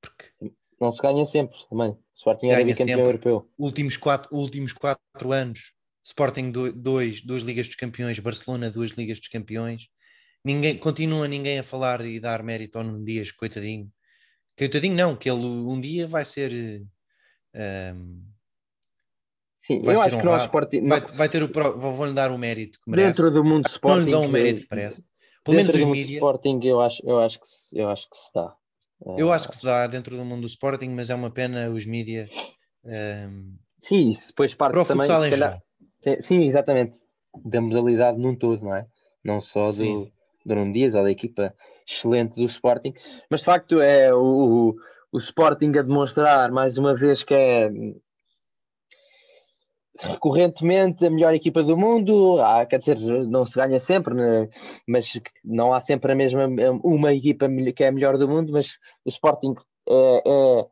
porque 0.01 0.53
não 0.79 0.91
se 0.91 1.01
ganha 1.01 1.25
sempre 1.25 1.57
também. 1.71 1.97
Sporting 2.15 2.49
era 2.49 2.63
bicampeão 2.63 3.01
europeu. 3.01 3.51
Últimos 3.57 3.97
quatro, 3.97 4.35
últimos 4.37 4.75
quatro 4.75 5.33
anos, 5.33 5.73
Sporting 6.05 6.51
dois, 6.51 7.23
duas 7.23 7.43
Ligas 7.43 7.67
dos 7.67 7.77
Campeões, 7.77 8.19
Barcelona 8.19 8.71
duas 8.71 8.91
Ligas 8.91 9.19
dos 9.19 9.29
Campeões. 9.29 9.89
Ninguém, 10.45 10.77
continua 10.77 11.27
ninguém 11.27 11.59
a 11.59 11.63
falar 11.63 12.05
e 12.05 12.21
dar 12.21 12.43
mérito 12.43 12.77
ao 12.77 12.85
Nuno 12.85 13.05
Dias, 13.05 13.33
coitadinho. 13.33 13.91
Coitadinho 14.57 14.95
não, 14.95 15.17
que 15.17 15.31
ele 15.31 15.45
um 15.45 15.81
dia 15.81 16.07
vai 16.07 16.25
ser... 16.25 16.85
Um, 17.55 18.36
Sim, 19.67 19.83
vai 19.83 19.97
eu 19.97 20.01
acho 20.01 20.19
que 20.19 20.25
nós 20.25 20.43
Sporting... 20.43 20.87
Vai, 20.87 21.01
vai 21.01 21.29
ter 21.29 21.43
o... 21.43 21.49
Vão-lhe 21.49 22.13
dar 22.13 22.31
o 22.31 22.39
mérito 22.39 22.79
que 22.81 22.91
merece. 22.91 23.09
Dentro 23.09 23.31
do 23.33 23.45
mundo 23.45 23.67
Sporting... 23.67 23.99
Não 23.99 24.05
lhe 24.05 24.13
dão 24.13 24.27
o 24.27 24.29
mérito 24.29 24.63
que 24.63 24.75
merece. 24.75 25.05
Pelo 25.45 25.57
menos 25.57 25.73
dos 25.73 25.87
mídias. 25.87 26.11
Sporting 26.11 26.61
eu 26.63 26.81
acho, 26.81 27.03
eu, 27.05 27.19
acho 27.19 27.41
que, 27.41 27.47
eu 27.73 27.89
acho 27.89 28.09
que 28.09 28.17
se 28.17 28.31
dá. 28.35 28.55
Eu 29.17 29.33
acho 29.33 29.49
que 29.49 29.57
se 29.57 29.65
dá 29.65 29.87
dentro 29.87 30.17
do 30.17 30.25
mundo 30.25 30.43
do 30.43 30.47
Sporting, 30.47 30.89
mas 30.89 31.11
é 31.11 31.15
uma 31.15 31.31
pena 31.31 31.71
os 31.71 31.85
mídias. 31.85 32.31
Um, 32.85 33.57
sim, 33.79 34.09
isso 34.09 34.29
depois 34.29 34.55
parte 34.55 34.87
também. 34.87 35.07
Se 35.07 35.31
calhar, 35.31 35.61
sim, 36.21 36.45
exatamente. 36.45 36.97
Da 37.45 37.61
modalidade 37.61 38.19
num 38.19 38.35
todo, 38.35 38.65
não 38.65 38.75
é? 38.75 38.87
Não 39.23 39.41
só 39.41 39.71
do, 39.71 40.11
do 40.45 40.55
Nuno 40.55 40.73
Dias 40.73 40.95
ou 40.95 41.03
da 41.03 41.11
equipa 41.11 41.55
excelente 41.87 42.37
do 42.37 42.45
Sporting, 42.45 42.95
mas 43.31 43.41
de 43.41 43.47
facto 43.47 43.81
é 43.81 44.13
o, 44.15 44.19
o, 44.19 44.75
o 45.13 45.19
Sporting 45.19 45.73
a 45.79 45.83
demonstrar 45.83 46.51
mais 46.51 46.79
uma 46.79 46.95
vez 46.95 47.23
que 47.23 47.35
é 47.35 47.69
recorrentemente 49.99 51.07
a 51.07 51.11
melhor 51.11 51.35
equipa 51.35 51.63
do 51.63 51.77
mundo, 51.77 52.41
ah, 52.41 52.65
quer 52.67 52.79
dizer, 52.79 52.99
não 52.99 53.45
se 53.45 53.55
ganha 53.55 53.79
sempre, 53.79 54.15
né? 54.15 54.49
mas 54.87 55.21
não 55.45 55.73
há 55.73 55.81
sempre 55.81 56.13
a 56.13 56.15
mesma 56.15 56.47
uma 56.83 57.13
equipa 57.13 57.47
que 57.75 57.85
é 57.85 57.89
a 57.89 57.93
melhor 57.93 58.19
do 58.19 58.29
mundo, 58.29 58.53
mas 58.53 58.79
o 59.05 59.09
Sporting 59.09 59.55
é, 59.89 60.23
é, 60.27 60.67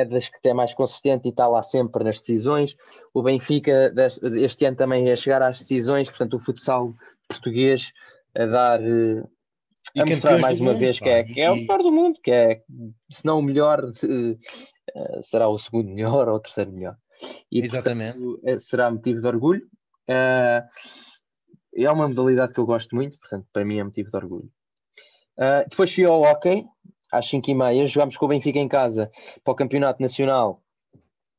é 0.00 0.04
das 0.04 0.28
que 0.28 0.48
é 0.48 0.54
mais 0.54 0.74
consistente 0.74 1.28
e 1.28 1.30
está 1.30 1.46
lá 1.46 1.62
sempre 1.62 2.04
nas 2.04 2.18
decisões. 2.18 2.76
O 3.12 3.22
Benfica 3.22 3.92
este 4.36 4.64
ano 4.64 4.76
também 4.76 5.08
é 5.08 5.16
chegar 5.16 5.42
às 5.42 5.58
decisões, 5.58 6.08
portanto 6.08 6.34
o 6.34 6.40
futsal 6.40 6.94
português 7.28 7.92
a 8.34 8.46
dar 8.46 8.80
a 9.96 10.06
mostrar 10.06 10.38
mais 10.38 10.60
uma 10.60 10.72
mundo, 10.72 10.80
vez 10.80 10.98
que 10.98 11.08
é, 11.08 11.24
que 11.24 11.40
é 11.40 11.50
o 11.50 11.56
melhor 11.56 11.82
do 11.82 11.92
mundo, 11.92 12.20
que 12.22 12.30
é 12.30 12.62
se 13.10 13.24
não 13.24 13.38
o 13.38 13.42
melhor 13.42 13.92
eh, 14.94 15.22
será 15.22 15.48
o 15.48 15.58
segundo 15.58 15.90
melhor 15.90 16.08
ou 16.28 16.36
o 16.36 16.40
terceiro 16.40 16.72
melhor. 16.72 16.96
E, 17.50 17.60
Exatamente. 17.60 18.18
Portanto, 18.18 18.40
é, 18.44 18.58
será 18.58 18.90
motivo 18.90 19.20
de 19.20 19.26
orgulho. 19.26 19.66
Uh, 20.08 20.66
é 21.74 21.90
uma 21.90 22.08
modalidade 22.08 22.52
que 22.52 22.60
eu 22.60 22.66
gosto 22.66 22.94
muito, 22.94 23.18
portanto, 23.18 23.46
para 23.52 23.64
mim 23.64 23.78
é 23.78 23.84
motivo 23.84 24.10
de 24.10 24.16
orgulho. 24.16 24.50
Uh, 25.38 25.68
depois 25.68 25.92
fui 25.92 26.04
ao 26.04 26.22
hockey, 26.22 26.64
às 27.12 27.26
5h30, 27.30 27.86
jogámos 27.86 28.16
com 28.16 28.26
o 28.26 28.28
Benfica 28.28 28.58
em 28.58 28.68
casa 28.68 29.10
para 29.44 29.52
o 29.52 29.56
Campeonato 29.56 30.02
Nacional. 30.02 30.62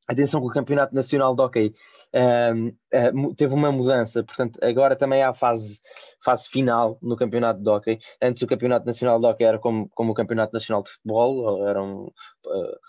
Atenção 0.08 0.40
que 0.40 0.48
o 0.48 0.52
Campeonato 0.52 0.96
Nacional 0.96 1.36
de 1.36 1.42
Hockey 1.42 1.74
uh, 2.16 3.36
teve 3.36 3.54
uma 3.54 3.72
mudança, 3.72 4.24
portanto, 4.24 4.58
agora 4.64 4.96
também 4.96 5.22
há 5.22 5.30
a 5.30 5.34
fase, 5.34 5.80
fase 6.24 6.50
final 6.50 6.98
no 7.02 7.16
Campeonato 7.16 7.62
de 7.62 7.70
Hockey. 7.70 8.00
Antes 8.22 8.42
o 8.42 8.48
Campeonato 8.48 8.86
Nacional 8.86 9.20
de 9.20 9.28
Hockey 9.28 9.44
era 9.44 9.60
como, 9.60 9.88
como 9.90 10.12
o 10.12 10.16
Campeonato 10.16 10.54
Nacional 10.54 10.82
de 10.82 10.92
Futebol, 10.92 11.68
era 11.68 11.84
um, 11.84 12.10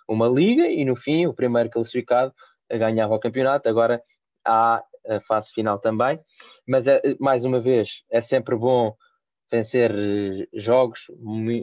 uma 0.08 0.28
liga 0.28 0.66
e 0.66 0.84
no 0.84 0.96
fim 0.96 1.26
o 1.26 1.34
primeiro 1.34 1.68
classificado 1.68 2.32
ganhava 2.78 3.14
o 3.14 3.20
campeonato, 3.20 3.68
agora 3.68 4.02
há 4.44 4.82
a 5.08 5.20
fase 5.20 5.52
final 5.52 5.78
também, 5.78 6.20
mas 6.66 6.86
é, 6.86 7.00
mais 7.18 7.44
uma 7.44 7.60
vez 7.60 8.02
é 8.10 8.20
sempre 8.20 8.56
bom 8.56 8.94
vencer 9.50 9.90
eh, 9.90 10.46
jogos, 10.54 11.06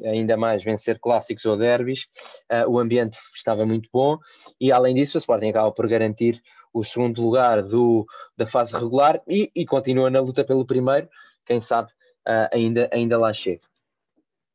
ainda 0.06 0.36
mais 0.36 0.64
vencer 0.64 1.00
clássicos 1.00 1.46
ou 1.46 1.58
derbys, 1.58 2.02
uh, 2.52 2.70
o 2.70 2.80
ambiente 2.80 3.18
estava 3.34 3.66
muito 3.66 3.90
bom. 3.94 4.18
E 4.60 4.72
além 4.72 4.94
disso 4.94 5.18
o 5.18 5.20
Sporting 5.20 5.50
acaba 5.50 5.72
por 5.72 5.88
garantir 5.88 6.42
o 6.74 6.84
segundo 6.84 7.22
lugar 7.22 7.62
do, 7.62 8.06
da 8.36 8.46
fase 8.46 8.74
regular 8.74 9.22
e, 9.28 9.50
e 9.56 9.66
continua 9.66 10.10
na 10.10 10.20
luta 10.20 10.44
pelo 10.44 10.66
primeiro, 10.66 11.08
quem 11.46 11.60
sabe 11.60 11.90
uh, 12.28 12.50
ainda, 12.52 12.90
ainda 12.92 13.18
lá 13.18 13.34
chega. 13.34 13.62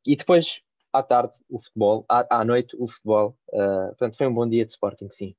E 0.05 0.15
depois 0.15 0.61
à 0.91 1.01
tarde 1.01 1.33
o 1.49 1.59
futebol, 1.59 2.05
à, 2.07 2.41
à 2.41 2.45
noite 2.45 2.75
o 2.77 2.87
futebol, 2.87 3.35
uh, 3.51 3.87
portanto 3.87 4.15
foi 4.15 4.27
um 4.27 4.33
bom 4.33 4.47
dia 4.47 4.63
de 4.63 4.71
Sporting 4.71 5.09
sim. 5.09 5.35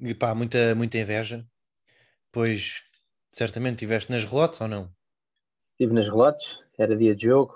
E 0.00 0.14
pá, 0.14 0.34
muita, 0.34 0.74
muita 0.74 0.98
inveja. 0.98 1.46
Pois 2.30 2.82
certamente 3.30 3.74
estiveste 3.74 4.10
nas 4.10 4.24
relotes 4.24 4.60
ou 4.60 4.68
não? 4.68 4.90
Estive 5.72 5.92
nas 5.92 6.08
relotes, 6.08 6.58
era 6.78 6.96
dia 6.96 7.14
de 7.14 7.24
jogo. 7.26 7.54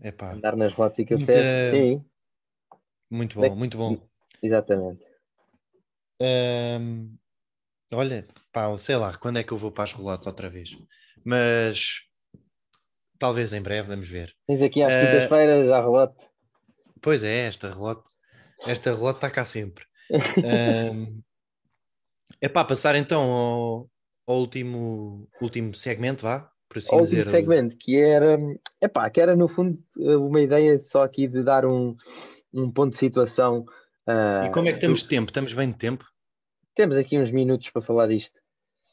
Epá, 0.00 0.32
Andar 0.32 0.56
nas 0.56 0.72
relotes 0.72 0.98
e 0.98 1.04
café, 1.04 1.16
muita... 1.16 1.70
sim. 1.70 2.04
Muito 3.10 3.38
bom, 3.38 3.54
muito 3.54 3.78
bom. 3.78 4.08
Exatamente. 4.42 5.04
Olha, 7.92 8.26
pá, 8.52 8.76
sei 8.76 8.96
lá, 8.96 9.16
quando 9.16 9.38
é 9.38 9.44
que 9.44 9.52
eu 9.52 9.56
vou 9.56 9.70
para 9.70 9.84
as 9.84 9.92
relotes 9.92 10.26
outra 10.26 10.50
vez? 10.50 10.76
Mas 11.24 12.00
talvez 13.18 13.52
em 13.52 13.62
breve, 13.62 13.88
vamos 13.88 14.08
ver. 14.08 14.34
Tens 14.46 14.62
aqui 14.62 14.82
às 14.82 14.92
uh, 14.92 14.98
quintas-feiras 14.98 15.68
a 15.68 15.80
relote. 15.80 16.26
Pois 17.00 17.22
é, 17.22 17.46
esta 17.46 17.70
relote, 17.70 18.04
esta 18.66 18.94
relote 18.94 19.18
está 19.18 19.30
cá 19.30 19.44
sempre. 19.44 19.84
um, 20.10 21.22
É 22.40 22.48
para 22.48 22.66
passar 22.66 22.96
então 22.96 23.22
ao, 23.30 23.90
ao, 24.26 24.38
último, 24.38 25.28
último 25.40 25.74
segmento, 25.74 26.22
vá, 26.22 26.50
por 26.68 26.78
assim 26.78 26.96
dizer. 27.02 27.18
Último 27.18 27.30
segmento, 27.30 27.76
que 27.78 28.00
era, 28.00 28.38
epá, 28.80 29.08
que 29.10 29.20
era 29.20 29.36
no 29.36 29.48
fundo 29.48 29.78
uma 29.96 30.40
ideia 30.40 30.80
só 30.82 31.02
aqui 31.02 31.26
de 31.28 31.42
dar 31.42 31.64
um, 31.64 31.94
um 32.52 32.70
ponto 32.70 32.90
de 32.90 32.98
situação 32.98 33.64
Uh, 34.06 34.44
e 34.46 34.50
como 34.50 34.68
é 34.68 34.72
que 34.72 34.78
estamos 34.78 35.02
de 35.02 35.08
tempo? 35.08 35.30
Estamos 35.30 35.52
bem 35.54 35.70
de 35.70 35.78
tempo? 35.78 36.04
Temos 36.74 36.96
aqui 36.96 37.18
uns 37.18 37.30
minutos 37.30 37.70
para 37.70 37.80
falar 37.80 38.06
disto. 38.08 38.38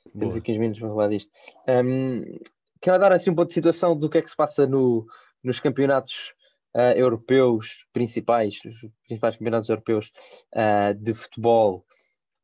Boa. 0.05 0.19
Temos 0.19 0.35
aqui 0.35 0.51
uns 0.53 0.57
minutos 0.57 0.79
para 0.79 0.89
falar 0.89 1.09
disto. 1.09 1.31
Um, 1.67 2.39
quero 2.81 2.99
dar 2.99 3.13
assim 3.13 3.29
um 3.29 3.35
ponto 3.35 3.49
de 3.49 3.53
situação 3.53 3.97
do 3.97 4.09
que 4.09 4.17
é 4.17 4.21
que 4.21 4.29
se 4.29 4.35
passa 4.35 4.65
no, 4.65 5.05
nos 5.43 5.59
campeonatos 5.59 6.33
uh, 6.75 6.95
europeus 6.95 7.85
principais, 7.91 8.55
os 8.65 8.85
principais 9.05 9.35
campeonatos 9.35 9.69
europeus 9.69 10.11
uh, 10.55 10.93
de 10.95 11.13
futebol 11.13 11.85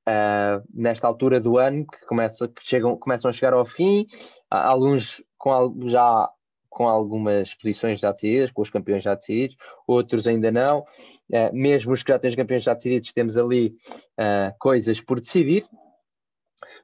uh, 0.08 0.64
nesta 0.74 1.08
altura 1.08 1.40
do 1.40 1.58
ano, 1.58 1.86
que, 1.86 2.06
começa, 2.06 2.48
que 2.48 2.66
chegam, 2.66 2.98
começam 2.98 3.30
a 3.30 3.32
chegar 3.34 3.54
ao 3.54 3.66
fim, 3.66 4.06
alguns 4.50 5.24
com, 5.38 5.90
já 5.90 6.30
com 6.70 6.88
algumas 6.88 7.56
posições 7.56 8.00
já 8.00 8.12
decididas, 8.12 8.52
com 8.52 8.62
os 8.62 8.70
campeões 8.70 9.04
já 9.04 9.16
decididos, 9.16 9.58
outros 9.88 10.28
ainda 10.28 10.52
não. 10.52 10.82
Uh, 11.32 11.54
mesmo 11.54 11.92
os 11.92 12.04
que 12.04 12.12
já 12.12 12.20
têm 12.20 12.30
os 12.30 12.36
campeões 12.36 12.64
já 12.64 12.74
decididos, 12.74 13.14
temos 13.14 13.38
ali 13.38 13.76
uh, 14.20 14.54
coisas 14.60 15.02
por 15.02 15.20
decidir. 15.20 15.66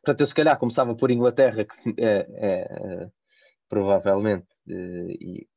Portanto, 0.04 0.20
eu 0.20 0.26
se 0.26 0.36
calhar 0.36 0.58
começava 0.58 0.96
por 0.96 1.12
Inglaterra, 1.12 1.64
que 1.64 1.90
uh, 1.90 3.12
provavelmente 3.70 4.48
e, 4.68 5.48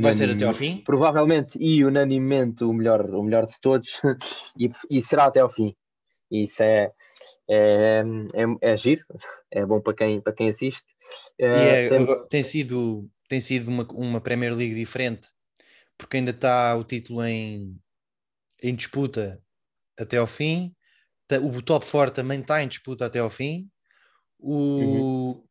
Vai 0.00 0.12
ser 0.12 0.30
até 0.30 0.44
ao 0.44 0.52
fim? 0.52 0.82
Provavelmente 0.84 1.56
e 1.58 1.84
unanimemente 1.84 2.62
o 2.62 2.72
melhor, 2.72 3.08
o 3.14 3.22
melhor 3.22 3.46
de 3.46 3.58
todos, 3.60 4.00
e, 4.58 4.68
e 4.90 5.00
será 5.00 5.26
até 5.26 5.40
ao 5.40 5.48
fim. 5.48 5.74
Isso 6.30 6.62
é, 6.62 6.92
é, 7.48 8.02
é, 8.34 8.70
é 8.72 8.76
giro, 8.76 9.04
é 9.50 9.64
bom 9.64 9.80
para 9.80 9.94
quem, 9.94 10.20
para 10.20 10.32
quem 10.32 10.48
assiste. 10.48 10.84
É, 11.38 11.86
é, 11.86 11.88
tem... 11.88 12.28
tem... 12.28 12.42
sido, 12.42 13.10
tem 13.28 13.40
sido 13.40 13.68
uma, 13.68 13.84
uma 13.92 14.20
Premier 14.20 14.54
League 14.54 14.74
diferente, 14.74 15.28
porque 15.96 16.18
ainda 16.18 16.30
está 16.30 16.76
o 16.76 16.84
título 16.84 17.24
em, 17.24 17.78
em 18.62 18.74
disputa 18.74 19.42
até 19.98 20.18
ao 20.18 20.26
fim, 20.26 20.74
o 21.42 21.62
top 21.62 21.86
4 21.90 22.14
também 22.14 22.40
está 22.40 22.62
em 22.62 22.68
disputa 22.68 23.06
até 23.06 23.18
ao 23.18 23.30
fim, 23.30 23.70
o, 24.38 24.54
uhum. 24.54 25.44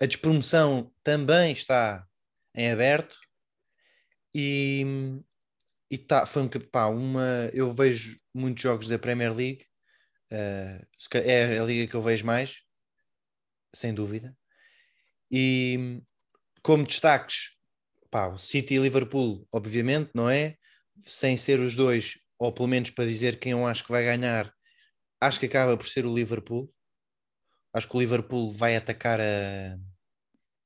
a 0.00 0.06
despromoção 0.06 0.92
também 1.02 1.52
está 1.52 2.06
em 2.54 2.70
aberto 2.70 3.18
e, 4.34 4.84
e 5.90 5.98
tá, 5.98 6.26
foi 6.26 6.42
um, 6.42 6.48
pá, 6.48 6.86
uma, 6.86 7.50
eu 7.52 7.72
vejo 7.72 8.18
muitos 8.34 8.62
jogos 8.62 8.88
da 8.88 8.98
Premier 8.98 9.34
League 9.34 9.66
Uh, 10.32 10.86
é 11.14 11.58
a 11.58 11.64
liga 11.64 11.90
que 11.90 11.96
eu 11.96 12.02
vejo 12.02 12.24
mais, 12.24 12.62
sem 13.74 13.92
dúvida. 13.92 14.36
E 15.30 16.00
como 16.62 16.86
destaques, 16.86 17.56
pá, 18.10 18.36
City 18.38 18.74
e 18.74 18.78
Liverpool, 18.78 19.46
obviamente, 19.52 20.10
não 20.14 20.30
é? 20.30 20.56
Sem 21.04 21.36
ser 21.36 21.58
os 21.60 21.74
dois, 21.74 22.18
ou 22.38 22.52
pelo 22.52 22.68
menos 22.68 22.90
para 22.90 23.06
dizer 23.06 23.40
quem 23.40 23.52
eu 23.52 23.66
acho 23.66 23.84
que 23.84 23.90
vai 23.90 24.04
ganhar, 24.04 24.52
acho 25.20 25.40
que 25.40 25.46
acaba 25.46 25.76
por 25.76 25.88
ser 25.88 26.06
o 26.06 26.14
Liverpool. 26.14 26.72
Acho 27.72 27.88
que 27.88 27.96
o 27.96 28.00
Liverpool 28.00 28.52
vai 28.52 28.76
atacar 28.76 29.20
a, 29.20 29.78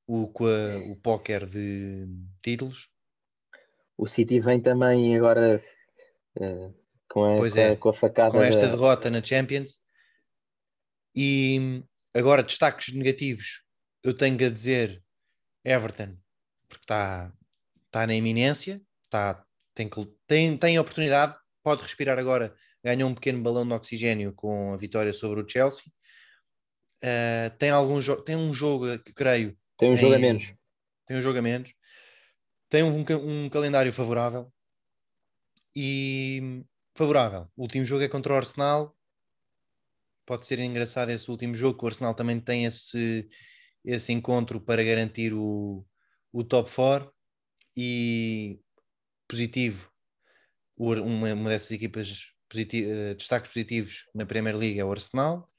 o, 0.07 0.31
a, 0.45 0.91
o 0.91 0.95
póquer 0.95 1.45
de 1.47 2.07
títulos. 2.41 2.89
O 3.97 4.07
City 4.07 4.39
vem 4.39 4.61
também 4.61 5.15
agora. 5.15 5.61
Uh 6.37 6.84
com 7.15 7.23
a, 7.23 7.37
pois 7.37 7.53
com 7.53 7.59
é, 7.59 7.75
com 7.77 7.89
a 7.89 7.93
facada. 7.93 8.31
Com 8.31 8.43
esta 8.43 8.63
da... 8.63 8.75
derrota 8.75 9.09
na 9.09 9.23
Champions. 9.23 9.79
E 11.15 11.81
agora, 12.13 12.43
destaques 12.43 12.93
negativos, 12.93 13.63
eu 14.03 14.13
tenho 14.13 14.35
a 14.45 14.49
dizer 14.49 15.01
Everton, 15.63 16.17
porque 16.67 16.83
está 16.83 17.31
tá 17.89 18.05
na 18.05 18.13
iminência, 18.13 18.81
tá, 19.09 19.41
tem, 19.73 19.89
tem, 20.27 20.57
tem 20.57 20.77
oportunidade, 20.77 21.37
pode 21.63 21.83
respirar 21.83 22.19
agora. 22.19 22.53
Ganhou 22.83 23.09
um 23.09 23.15
pequeno 23.15 23.41
balão 23.41 23.65
de 23.65 23.73
oxigênio 23.73 24.33
com 24.33 24.73
a 24.73 24.77
vitória 24.77 25.13
sobre 25.13 25.39
o 25.39 25.49
Chelsea. 25.49 25.85
Uh, 27.01 27.49
tem, 27.57 27.69
algum 27.69 27.99
tem 28.23 28.35
um 28.35 28.53
jogo 28.53 28.99
que 28.99 29.13
creio. 29.13 29.57
Tem 29.77 29.89
um 29.89 29.95
jogo 29.95 30.15
a 30.15 30.19
menos. 30.19 30.53
Tem 31.07 31.17
um 31.17 31.21
jogo 31.21 31.39
a 31.39 31.41
menos. 31.41 31.73
Tem 32.69 32.83
um, 32.83 33.05
um 33.23 33.49
calendário 33.49 33.91
favorável. 33.93 34.51
E 35.73 36.63
favorável. 36.95 37.47
O 37.55 37.63
último 37.63 37.85
jogo 37.85 38.03
é 38.03 38.07
contra 38.07 38.33
o 38.33 38.35
Arsenal. 38.35 38.97
Pode 40.25 40.45
ser 40.45 40.59
engraçado 40.59 41.11
esse 41.11 41.29
último 41.29 41.53
jogo, 41.53 41.83
o 41.83 41.87
Arsenal 41.87 42.15
também 42.15 42.39
tem 42.39 42.65
esse, 42.65 43.29
esse 43.83 44.11
encontro 44.11 44.59
para 44.59 44.83
garantir 44.83 45.33
o, 45.33 45.85
o 46.33 46.43
top 46.43 46.71
4 46.73 47.13
e 47.77 48.59
positivo. 49.27 49.91
Uma, 50.77 51.33
uma 51.33 51.49
dessas 51.49 51.71
equipas 51.71 52.33
positivo, 52.49 52.89
eh, 52.89 53.13
destaques 53.13 53.51
positivos 53.51 54.05
na 54.13 54.25
Premier 54.25 54.57
League 54.57 54.79
é 54.79 54.83
o 54.85 54.91
Arsenal. 54.91 55.49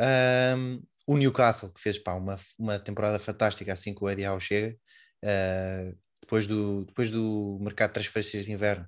Um, 0.00 0.82
o 1.06 1.16
Newcastle, 1.16 1.72
que 1.72 1.80
fez 1.80 1.98
pá, 1.98 2.14
uma, 2.14 2.36
uma 2.58 2.78
temporada 2.78 3.18
fantástica 3.18 3.72
assim 3.72 3.94
que 3.94 4.02
o 4.02 4.10
Eddie 4.10 4.26
Howe 4.26 4.40
chega, 4.40 4.76
uh, 5.24 5.98
depois, 6.20 6.46
do, 6.46 6.84
depois 6.84 7.10
do 7.10 7.58
mercado 7.60 7.90
de 7.90 7.94
transferências 7.94 8.44
de 8.44 8.52
inverno, 8.52 8.86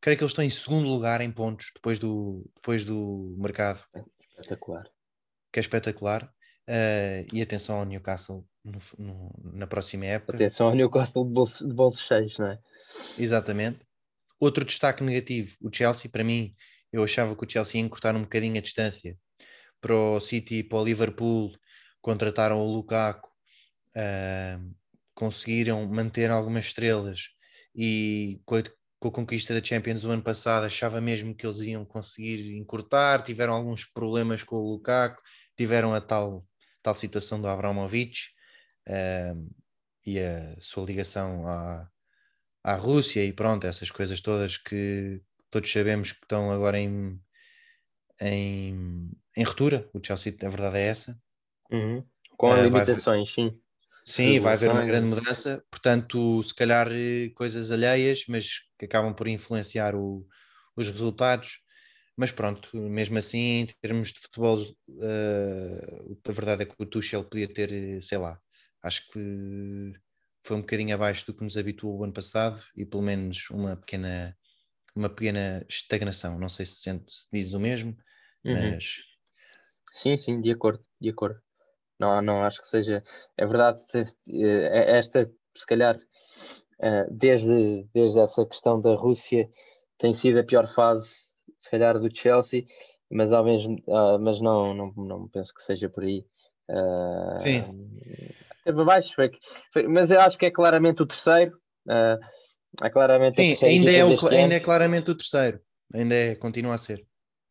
creio 0.00 0.16
que 0.16 0.24
eles 0.24 0.32
estão 0.32 0.44
em 0.44 0.50
segundo 0.50 0.88
lugar 0.88 1.20
em 1.20 1.30
pontos 1.30 1.70
depois 1.74 1.98
do, 1.98 2.48
depois 2.54 2.84
do 2.84 3.36
mercado. 3.38 3.82
Espetacular. 4.30 4.84
Que 5.52 5.58
é 5.58 5.62
espetacular. 5.62 6.32
Uh, 6.68 7.22
e 7.32 7.40
atenção 7.40 7.76
ao 7.76 7.84
Newcastle 7.84 8.44
no, 8.64 8.78
no, 8.98 9.52
na 9.54 9.66
próxima 9.66 10.06
época. 10.06 10.34
Atenção 10.34 10.68
ao 10.68 10.74
Newcastle 10.74 11.24
de 11.24 11.32
bolsos, 11.32 11.66
de 11.66 11.72
bolsos 11.72 12.00
cheios, 12.00 12.38
não 12.38 12.48
é? 12.48 12.58
Exatamente. 13.18 13.80
Outro 14.38 14.64
destaque 14.64 15.02
negativo, 15.02 15.56
o 15.62 15.70
Chelsea, 15.72 16.10
para 16.10 16.24
mim, 16.24 16.54
eu 16.92 17.02
achava 17.02 17.34
que 17.36 17.44
o 17.44 17.48
Chelsea 17.48 17.80
ia 17.80 17.86
encurtar 17.86 18.14
um 18.16 18.22
bocadinho 18.22 18.58
a 18.58 18.60
distância 18.60 19.16
para 19.80 19.94
o 19.94 20.20
City 20.20 20.56
e 20.56 20.64
para 20.64 20.78
o 20.78 20.84
Liverpool, 20.84 21.52
contrataram 22.00 22.60
o 22.60 22.70
Lukaku, 22.70 23.28
uh, 23.96 24.74
conseguiram 25.14 25.86
manter 25.86 26.30
algumas 26.30 26.66
estrelas 26.66 27.28
e 27.74 28.40
com 29.10 29.20
a 29.20 29.24
conquista 29.24 29.54
da 29.54 29.64
Champions 29.64 30.02
do 30.02 30.10
ano 30.10 30.22
passado, 30.22 30.64
achava 30.64 31.00
mesmo 31.00 31.34
que 31.34 31.46
eles 31.46 31.60
iam 31.60 31.84
conseguir 31.84 32.54
encurtar, 32.56 33.22
tiveram 33.22 33.54
alguns 33.54 33.84
problemas 33.84 34.42
com 34.42 34.56
o 34.56 34.70
Lukaku, 34.72 35.22
tiveram 35.56 35.94
a 35.94 36.00
tal, 36.00 36.46
tal 36.82 36.94
situação 36.94 37.40
do 37.40 37.48
Abramovich 37.48 38.30
uh, 38.88 39.54
e 40.04 40.18
a 40.18 40.60
sua 40.60 40.84
ligação 40.84 41.46
à, 41.46 41.88
à 42.62 42.74
Rússia 42.74 43.24
e 43.24 43.32
pronto, 43.32 43.66
essas 43.66 43.90
coisas 43.90 44.20
todas 44.20 44.56
que 44.56 45.20
todos 45.50 45.70
sabemos 45.70 46.12
que 46.12 46.22
estão 46.22 46.50
agora 46.50 46.78
em, 46.78 47.20
em, 48.20 49.10
em 49.36 49.42
ruptura. 49.44 49.88
O 49.94 50.00
Chelsea, 50.04 50.36
a 50.42 50.48
verdade 50.48 50.78
é 50.78 50.86
essa. 50.88 51.20
Uhum. 51.70 52.04
Com 52.36 52.52
uh, 52.52 52.62
limitações, 52.62 53.34
vai... 53.34 53.50
sim. 53.50 53.60
Sim, 54.08 54.38
vai 54.38 54.54
haver 54.54 54.70
uma 54.70 54.84
grande 54.84 55.06
mudança, 55.06 55.64
portanto, 55.68 56.40
se 56.44 56.54
calhar 56.54 56.88
eh, 56.92 57.30
coisas 57.34 57.72
alheias, 57.72 58.24
mas 58.28 58.60
que 58.78 58.84
acabam 58.84 59.12
por 59.12 59.26
influenciar 59.26 59.96
o, 59.96 60.24
os 60.76 60.88
resultados. 60.88 61.58
Mas 62.16 62.30
pronto, 62.30 62.76
mesmo 62.76 63.18
assim, 63.18 63.60
em 63.60 63.66
termos 63.82 64.12
de 64.12 64.20
futebol, 64.20 64.60
uh, 64.62 66.18
a 66.28 66.32
verdade 66.32 66.62
é 66.62 66.66
que 66.66 66.74
o 66.78 66.86
Tuchel 66.86 67.24
podia 67.24 67.48
ter, 67.52 67.72
eh, 67.72 68.00
sei 68.00 68.16
lá, 68.16 68.40
acho 68.82 69.10
que 69.10 69.20
foi 70.44 70.56
um 70.56 70.60
bocadinho 70.60 70.94
abaixo 70.94 71.26
do 71.26 71.34
que 71.34 71.44
nos 71.44 71.56
habituou 71.56 71.98
o 71.98 72.04
ano 72.04 72.12
passado 72.12 72.62
e 72.76 72.86
pelo 72.86 73.02
menos 73.02 73.50
uma 73.50 73.76
pequena, 73.76 74.36
uma 74.94 75.10
pequena 75.10 75.66
estagnação. 75.68 76.38
Não 76.38 76.48
sei 76.48 76.64
se, 76.64 76.76
sente, 76.76 77.12
se 77.12 77.26
diz 77.32 77.52
o 77.54 77.60
mesmo, 77.60 77.96
uhum. 78.44 78.54
mas. 78.54 79.02
Sim, 79.92 80.16
sim, 80.16 80.40
de 80.40 80.52
acordo, 80.52 80.84
de 81.00 81.10
acordo. 81.10 81.40
Não, 81.98 82.20
não 82.20 82.42
acho 82.42 82.60
que 82.60 82.68
seja. 82.68 83.02
É 83.36 83.46
verdade, 83.46 83.82
é 84.28 84.98
esta, 84.98 85.30
se 85.54 85.66
calhar, 85.66 85.96
eh, 86.78 87.06
desde, 87.10 87.86
desde 87.94 88.20
essa 88.20 88.44
questão 88.44 88.80
da 88.80 88.94
Rússia, 88.94 89.48
tem 89.98 90.12
sido 90.12 90.38
a 90.38 90.44
pior 90.44 90.66
fase, 90.68 91.08
se 91.58 91.70
calhar, 91.70 91.98
do 91.98 92.14
Chelsea, 92.14 92.66
mas, 93.10 93.32
ao 93.32 93.44
mesmo, 93.44 93.82
ah, 93.88 94.18
mas 94.18 94.40
não, 94.40 94.74
não, 94.74 94.92
não 94.96 95.28
penso 95.28 95.54
que 95.54 95.62
seja 95.62 95.88
por 95.88 96.04
aí. 96.04 96.24
Ah, 96.68 97.38
Sim. 97.42 97.88
Teve 98.64 98.82
abaixo, 98.82 99.14
foi, 99.14 99.30
foi, 99.72 99.86
mas 99.86 100.10
eu 100.10 100.20
acho 100.20 100.36
que 100.36 100.46
é 100.46 100.50
claramente 100.50 101.00
o 101.00 101.06
terceiro. 101.06 101.56
É 102.82 102.90
claramente 102.90 103.36
Sim, 103.36 103.64
ainda 103.64 103.90
é, 103.92 104.04
o, 104.04 104.28
ainda 104.28 104.54
é 104.54 104.60
claramente 104.60 105.10
o 105.10 105.14
terceiro, 105.14 105.60
ainda 105.94 106.14
é, 106.14 106.34
continua 106.34 106.74
a 106.74 106.78
ser. 106.78 107.06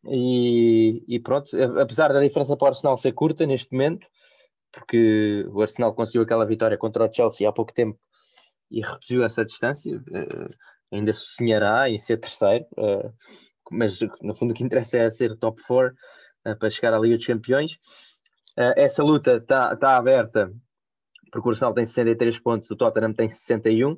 E, 0.07 1.03
e, 1.07 1.19
pronto, 1.19 1.49
apesar 1.79 2.13
da 2.13 2.19
diferença 2.19 2.55
para 2.55 2.65
o 2.65 2.67
Arsenal 2.67 2.97
ser 2.97 3.13
curta 3.13 3.45
neste 3.45 3.71
momento, 3.71 4.05
porque 4.75 5.45
o 5.51 5.61
Arsenal 5.61 5.95
conseguiu 5.95 6.23
aquela 6.23 6.45
vitória 6.45 6.77
contra 6.77 7.05
o 7.05 7.13
Chelsea 7.13 7.47
há 7.47 7.51
pouco 7.51 7.73
tempo 7.73 7.97
e 8.69 8.81
reduziu 8.81 9.23
essa 9.23 9.45
distância. 9.45 9.97
Uh, 9.97 10.47
ainda 10.91 11.13
sonhará 11.13 11.89
em 11.89 11.97
ser 11.97 12.17
terceiro, 12.17 12.65
uh, 12.77 13.11
mas 13.71 13.99
no 14.21 14.35
fundo 14.35 14.51
o 14.51 14.53
que 14.53 14.63
interessa 14.63 14.97
é 14.97 15.09
ser 15.09 15.37
top 15.37 15.61
4 15.65 15.93
uh, 15.93 15.95
eh, 16.45 16.55
para 16.55 16.69
chegar 16.69 16.93
à 16.93 16.99
Liga 16.99 17.15
dos 17.15 17.25
Campeões. 17.25 17.79
essa 18.55 19.01
luta 19.01 19.37
está 19.37 19.75
tá 19.75 19.97
aberta, 19.97 20.51
porque 21.31 21.47
o 21.47 21.51
Arsenal 21.51 21.73
tem 21.73 21.85
63 21.85 22.39
pontos, 22.39 22.69
o 22.69 22.75
Tottenham 22.75 23.13
tem 23.13 23.29
61. 23.29 23.97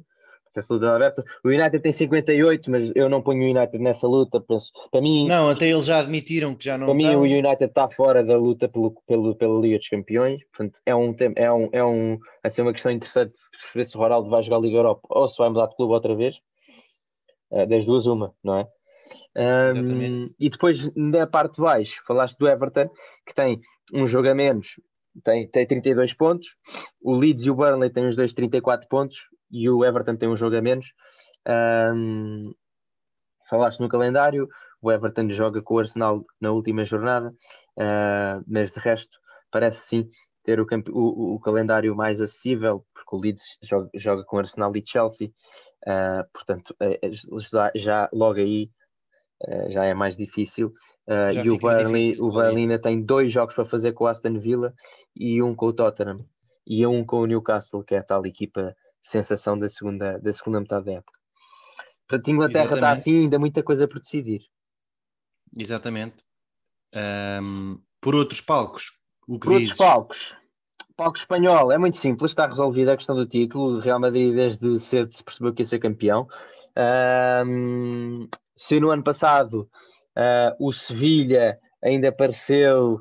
Essa 0.60 0.74
luta 0.74 0.96
aberta. 0.96 1.24
O 1.44 1.50
United 1.50 1.80
tem 1.80 1.92
58, 1.92 2.72
mas 2.72 2.92
eu 2.96 3.10
não 3.10 3.22
ponho 3.22 3.44
o 3.44 3.58
United 3.58 3.78
nessa 3.80 4.08
luta. 4.08 4.40
Penso, 4.40 4.72
para 4.92 5.02
mim, 5.02 5.28
não, 5.28 5.50
até 5.50 5.70
eles 5.70 5.86
já 5.86 6.00
admitiram 6.00 6.56
que 6.56 6.66
já 6.66 6.78
não. 6.78 6.88
Para 6.88 6.96
mim, 6.96 7.16
o 7.16 7.22
United 7.22 7.66
está 7.66 7.90
fora 7.90 8.24
da 8.24 8.38
luta 8.38 8.68
pelo, 8.68 8.92
pelo, 9.06 9.36
pela 9.36 9.60
Liga 9.60 9.78
dos 9.78 9.90
Campeões. 9.90 10.42
Portanto, 10.52 10.80
é 10.86 10.96
um 10.96 11.16
é 11.36 11.52
um 11.52 11.70
é 11.72 11.84
um 11.84 12.20
ser 12.50 12.62
uma 12.62 12.74
questão 12.74 12.92
interessante 12.92 13.34
ver 13.74 13.86
se 13.86 13.98
o 13.98 14.00
Ronaldo 14.00 14.30
vai 14.30 14.42
jogar 14.42 14.58
a 14.58 14.62
Liga 14.62 14.78
Europa 14.78 15.02
ou 15.10 15.28
se 15.28 15.38
vai 15.38 15.50
mudar 15.50 15.68
de 15.68 15.76
clube 15.76 15.94
outra 15.94 16.16
vez. 16.16 16.40
Uh, 17.52 17.66
das 17.66 17.86
duas, 17.86 18.06
uma, 18.06 18.34
não 18.44 18.58
é? 18.58 18.68
Um, 19.38 20.30
e 20.40 20.50
depois 20.50 20.90
na 20.96 21.28
parte 21.28 21.56
de 21.56 21.62
baixo, 21.62 22.04
falaste 22.06 22.38
do 22.38 22.48
Everton, 22.48 22.90
que 23.26 23.34
tem 23.34 23.62
um 23.94 24.06
jogo 24.06 24.28
a 24.28 24.36
menos, 24.36 24.82
tem, 25.24 25.48
tem 25.48 25.66
32 25.66 26.14
pontos. 26.14 26.56
O 27.02 27.16
Leeds 27.16 27.46
e 27.46 27.50
o 27.50 27.56
Burnley 27.56 27.90
têm 27.90 28.08
os 28.08 28.16
dois 28.16 28.34
34 28.34 28.88
pontos 28.88 29.30
e 29.50 29.70
o 29.70 29.84
Everton 29.84 30.16
tem 30.16 30.30
um 30.30 30.36
jogo 30.36 30.56
a 30.56 30.62
menos. 30.62 30.94
Um, 31.48 32.54
falaste 33.50 33.80
no 33.80 33.90
calendário, 33.90 34.48
o 34.82 34.92
Everton 34.92 35.30
joga 35.30 35.62
com 35.62 35.76
o 35.76 35.80
Arsenal 35.80 36.26
na 36.40 36.52
última 36.52 36.84
jornada, 36.84 37.30
uh, 37.30 38.44
mas 38.48 38.72
de 38.72 38.80
resto 38.80 39.18
parece 39.52 39.88
sim 39.88 40.08
ter 40.44 40.60
o, 40.60 40.68
o, 40.92 41.36
o, 41.36 41.40
calendário 41.40 41.96
mais 41.96 42.22
acessível, 42.22 42.86
porque 42.94 43.16
o 43.16 43.20
Leeds 43.20 43.58
joga, 43.62 43.90
joga 43.96 44.24
com 44.24 44.38
Arsenal 44.38 44.72
e 44.76 44.84
Chelsea, 44.86 45.30
uh, 45.88 46.24
portanto, 46.34 46.76
uh, 46.82 47.40
já, 47.40 47.72
já, 47.76 48.10
logo 48.14 48.40
aí 48.40 48.70
já 49.70 49.86
é 49.86 49.94
mais 49.94 50.18
difícil. 50.18 50.74
e 51.44 51.48
o 51.52 51.60
Burnley, 51.60 52.20
o 52.20 52.32
Burnley 52.32 52.64
ainda 52.64 52.80
tem 52.80 53.00
dois 53.00 53.32
jogos 53.32 53.54
para 53.54 53.66
fazer 53.66 53.92
com 53.92 54.06
o 54.06 54.08
Aston 54.08 54.40
Villa 54.40 54.74
e 55.16 55.44
um 55.44 55.54
com 55.54 55.68
o 55.68 55.74
Tottenham 55.74 56.18
e 56.66 56.88
um 56.88 57.06
com 57.06 57.20
o 57.20 57.26
Newcastle, 57.28 57.84
que 57.84 57.94
é 57.94 58.00
a 58.00 58.04
tal 58.04 58.26
equipa 58.26 58.76
sensação 59.08 59.58
da 59.58 59.70
segunda, 59.70 60.20
da 60.20 60.34
segunda 60.34 60.60
metade 60.60 60.86
da 60.86 60.92
época. 60.94 61.18
Portanto, 62.08 62.30
Inglaterra 62.30 62.76
está 62.76 62.92
assim, 62.92 63.18
ainda 63.20 63.40
muita 63.40 63.64
coisa 63.64 63.88
por 63.88 64.00
decidir. 64.00 64.42
Exatamente. 65.58 66.24
Um, 67.42 67.82
por 68.00 68.16
outros 68.16 68.42
palcos, 68.42 68.94
o 69.28 69.40
que 69.40 69.48
Por 69.48 69.60
dizes? 69.60 69.72
outros 69.72 69.78
palcos. 69.78 70.38
Palco 70.96 71.18
espanhol 71.18 71.72
é 71.72 71.78
muito 71.78 71.98
simples, 71.98 72.32
está 72.32 72.48
resolvida 72.48 72.94
a 72.94 72.98
questão 72.98 73.16
do 73.16 73.28
título. 73.28 73.78
O 73.78 73.80
Real 73.80 74.00
Madrid, 74.00 74.34
desde 74.34 74.80
cedo, 74.80 75.12
se 75.14 75.24
percebeu 75.24 75.54
que 75.54 75.62
ia 75.62 75.68
ser 75.68 75.80
campeão. 75.80 76.28
Um, 77.46 78.28
se 78.56 78.80
no 78.80 78.90
ano 78.90 79.04
passado 79.04 79.70
uh, 80.18 80.56
o 80.60 80.72
Sevilha 80.72 81.60
ainda 81.84 82.12
pareceu 82.12 83.00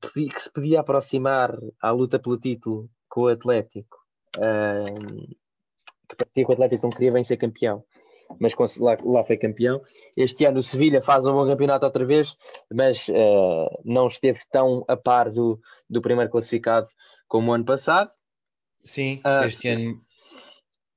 que 0.00 0.40
se 0.40 0.50
podia 0.50 0.80
aproximar 0.80 1.56
à 1.80 1.90
luta 1.92 2.18
pelo 2.18 2.36
título 2.36 2.90
com 3.08 3.22
o 3.22 3.28
Atlético, 3.28 4.01
que 4.34 6.16
parecia 6.16 6.44
que 6.44 6.50
o 6.50 6.52
Atlético 6.52 6.82
não 6.84 6.90
queria 6.90 7.12
bem 7.12 7.24
ser 7.24 7.36
campeão, 7.36 7.84
mas 8.38 8.54
lá, 8.78 8.96
lá 9.04 9.24
foi 9.24 9.36
campeão. 9.36 9.80
Este 10.16 10.44
ano 10.44 10.58
o 10.58 10.62
Sevilha 10.62 11.02
faz 11.02 11.26
um 11.26 11.32
bom 11.32 11.46
campeonato 11.46 11.84
outra 11.84 12.04
vez, 12.04 12.36
mas 12.72 13.08
uh, 13.08 13.80
não 13.84 14.06
esteve 14.06 14.40
tão 14.50 14.84
a 14.88 14.96
par 14.96 15.30
do, 15.30 15.58
do 15.88 16.00
primeiro 16.00 16.30
classificado 16.30 16.86
como 17.28 17.50
o 17.50 17.54
ano 17.54 17.64
passado. 17.64 18.10
Sim, 18.84 19.20
uh, 19.24 19.44
este 19.44 19.68
ano. 19.68 19.96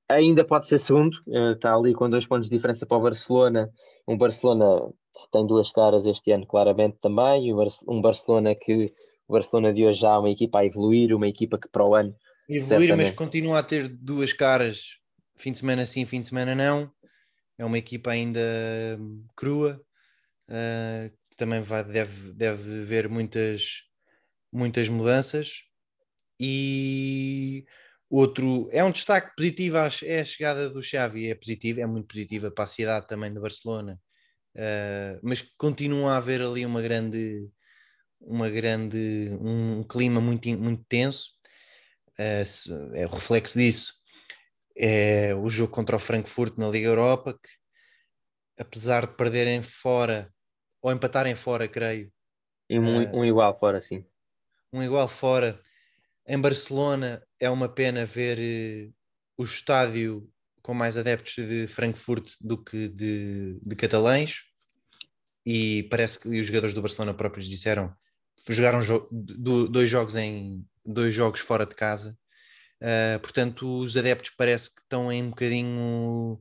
Ainda 0.08 0.46
pode 0.46 0.68
ser 0.68 0.78
segundo, 0.78 1.16
uh, 1.28 1.54
está 1.54 1.74
ali 1.74 1.94
com 1.94 2.10
dois 2.10 2.26
pontos 2.26 2.50
de 2.50 2.56
diferença 2.56 2.86
para 2.86 2.98
o 2.98 3.02
Barcelona. 3.02 3.70
Um 4.08 4.18
Barcelona 4.18 4.92
que 5.14 5.32
tem 5.32 5.48
duas 5.48 5.72
caras 5.72 6.06
este 6.06 6.32
ano, 6.32 6.46
claramente 6.46 6.98
também. 7.02 7.54
Um 7.88 8.02
Barcelona 8.02 8.54
que 8.54 8.94
o 9.28 9.34
Barcelona 9.34 9.74
de 9.74 9.86
hoje 9.86 10.00
já 10.00 10.14
é 10.14 10.18
uma 10.18 10.30
equipa 10.30 10.60
a 10.60 10.66
evoluir, 10.66 11.16
uma 11.16 11.28
equipa 11.28 11.58
que 11.58 11.70
para 11.70 11.90
o 11.90 11.96
ano 11.96 12.14
evoluir, 12.48 12.88
Certamente. 12.88 13.08
mas 13.08 13.16
continua 13.16 13.60
a 13.60 13.64
ter 13.64 13.88
duas 13.88 14.34
caras, 14.34 14.98
fim 15.36 15.52
de 15.52 15.60
semana 15.60 15.86
sim, 15.86 16.06
fim 16.06 16.22
de 16.22 16.28
semana 16.28 16.56
não. 16.56 16.92
É 17.58 17.64
uma 17.64 17.78
equipa 17.78 18.12
ainda 18.12 18.42
crua, 19.36 19.82
uh, 20.50 21.18
também 21.38 21.62
vai, 21.62 21.84
deve, 21.84 22.34
deve 22.34 22.84
ver 22.84 23.08
muitas, 23.08 23.84
muitas 24.52 24.90
mudanças. 24.90 25.64
E 26.38 27.66
outro 28.10 28.68
é 28.72 28.84
um 28.84 28.92
destaque 28.92 29.34
positivo 29.36 29.78
é 30.04 30.20
a 30.20 30.26
chegada 30.26 30.70
do 30.70 30.84
Xavi, 30.84 31.30
é 31.30 31.36
positivo, 31.36 31.80
é 31.80 31.86
muito 31.86 32.08
positiva 32.08 32.52
para 32.52 32.66
a 32.66 32.68
cidade 32.68 33.08
também 33.08 33.34
de 33.34 33.40
Barcelona, 33.40 34.00
uh, 34.56 35.20
mas 35.24 35.42
continua 35.58 36.14
a 36.14 36.18
haver 36.18 36.42
ali 36.42 36.66
uma 36.66 36.82
grande, 36.82 37.50
uma 38.20 38.50
grande, 38.50 39.30
um 39.40 39.82
clima 39.84 40.20
muito, 40.20 40.50
muito 40.58 40.84
tenso 40.90 41.35
é, 42.18 42.44
é 42.94 43.06
o 43.06 43.10
reflexo 43.10 43.58
disso 43.58 43.94
é 44.76 45.34
o 45.34 45.50
jogo 45.50 45.72
contra 45.72 45.96
o 45.96 46.00
Frankfurt 46.00 46.58
na 46.58 46.68
Liga 46.68 46.88
Europa, 46.88 47.34
que 47.34 47.50
apesar 48.62 49.08
de 49.08 49.16
perderem 49.16 49.62
fora 49.62 50.32
ou 50.82 50.92
empatarem 50.92 51.36
fora, 51.36 51.68
creio. 51.68 52.12
E 52.70 52.78
um, 52.78 53.04
uh, 53.04 53.18
um, 53.18 53.26
igual 53.26 53.58
fora, 53.58 53.80
sim. 53.80 54.06
Um 54.74 54.84
igual 54.84 55.08
fora. 55.08 55.60
Em 56.28 56.40
Barcelona 56.40 57.24
é 57.40 57.50
uma 57.50 57.70
pena 57.70 58.06
ver 58.06 58.38
uh, 58.38 58.94
o 59.38 59.44
estádio 59.44 60.30
com 60.62 60.74
mais 60.74 60.98
adeptos 60.98 61.36
de 61.36 61.68
Frankfurt 61.68 62.34
do 62.42 62.62
que 62.62 62.90
de, 62.90 63.60
de 63.62 63.76
catalães. 63.76 64.42
E 65.46 65.84
parece 65.84 66.20
que 66.20 66.28
os 66.40 66.48
jogadores 66.48 66.74
do 66.74 66.82
Barcelona 66.82 67.14
próprios 67.14 67.48
disseram 67.48 67.96
jogaram 68.50 68.82
jo 68.82 69.08
do, 69.12 69.68
dois 69.68 69.90
jogos 69.90 70.16
em 70.16 70.66
dois 70.86 71.14
jogos 71.14 71.40
fora 71.40 71.66
de 71.66 71.76
casa. 71.76 72.18
Uh, 72.82 73.20
portanto, 73.20 73.80
os 73.80 73.96
adeptos 73.96 74.32
parece 74.32 74.74
que 74.74 74.82
estão 74.82 75.10
aí 75.10 75.22
um 75.22 75.30
bocadinho 75.30 76.40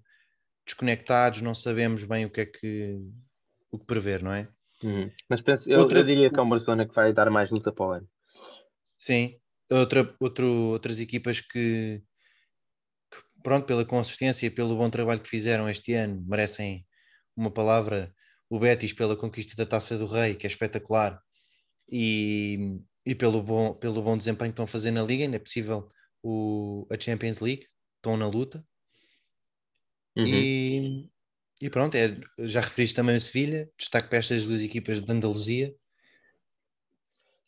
desconectados, 0.67 1.41
não 1.41 1.55
sabemos 1.55 2.05
bem 2.05 2.25
o 2.25 2.31
que 2.31 2.41
é 2.41 2.47
que 2.47 3.01
o 3.71 3.79
que 3.79 3.87
prever, 3.87 4.23
não 4.23 4.33
é? 4.33 4.49
Uhum. 4.83 5.11
Mas 5.29 5.41
penso, 5.41 5.69
eu, 5.71 5.81
outra... 5.81 5.99
eu, 5.99 6.05
diria 6.05 6.31
que 6.31 6.39
é 6.39 6.43
um 6.43 6.49
Barcelona 6.49 6.87
que 6.87 6.95
vai 6.95 7.13
dar 7.13 7.31
mais 7.31 7.51
luta 7.51 7.73
para 7.73 7.87
o 7.87 7.91
ano. 7.91 8.09
Sim, 8.97 9.37
outra, 9.71 10.15
outro, 10.21 10.47
outras 10.47 11.01
equipas 11.01 11.41
que, 11.41 12.03
que, 13.11 13.19
pronto, 13.43 13.67
pela 13.67 13.85
consistência 13.85 14.47
e 14.47 14.51
pelo 14.51 14.77
bom 14.77 14.89
trabalho 14.89 15.21
que 15.21 15.29
fizeram 15.29 15.69
este 15.69 15.93
ano, 15.95 16.25
merecem 16.27 16.87
uma 17.37 17.51
palavra. 17.51 18.15
O 18.49 18.59
Betis 18.59 18.93
pela 18.93 19.17
conquista 19.17 19.57
da 19.57 19.69
Taça 19.69 19.99
do 19.99 20.07
Rei, 20.07 20.35
que 20.35 20.47
é 20.47 20.51
espetacular, 20.51 21.21
e, 21.91 22.79
e 23.07 23.15
pelo, 23.15 23.43
bom, 23.43 23.75
pelo 23.75 24.03
bom 24.03 24.17
desempenho 24.17 24.51
que 24.51 24.55
estão 24.55 24.65
a 24.65 24.69
fazer 24.69 24.91
na 24.91 25.03
Liga, 25.03 25.25
ainda 25.25 25.37
é 25.37 25.41
possível 25.41 25.91
o, 26.23 26.87
a 26.91 26.99
Champions 26.99 27.41
League, 27.41 27.67
estão 27.97 28.17
na 28.17 28.27
luta. 28.27 28.65
Uhum. 30.17 30.25
E, 30.27 31.11
e 31.61 31.69
pronto, 31.69 31.95
é, 31.97 32.17
já 32.39 32.61
referiste 32.61 32.97
também 32.97 33.17
o 33.17 33.21
Sevilha, 33.21 33.69
destaque 33.77 34.09
para 34.09 34.19
estas 34.19 34.45
duas 34.45 34.63
equipas 34.63 35.03
de 35.03 35.13
Andaluzia. 35.13 35.75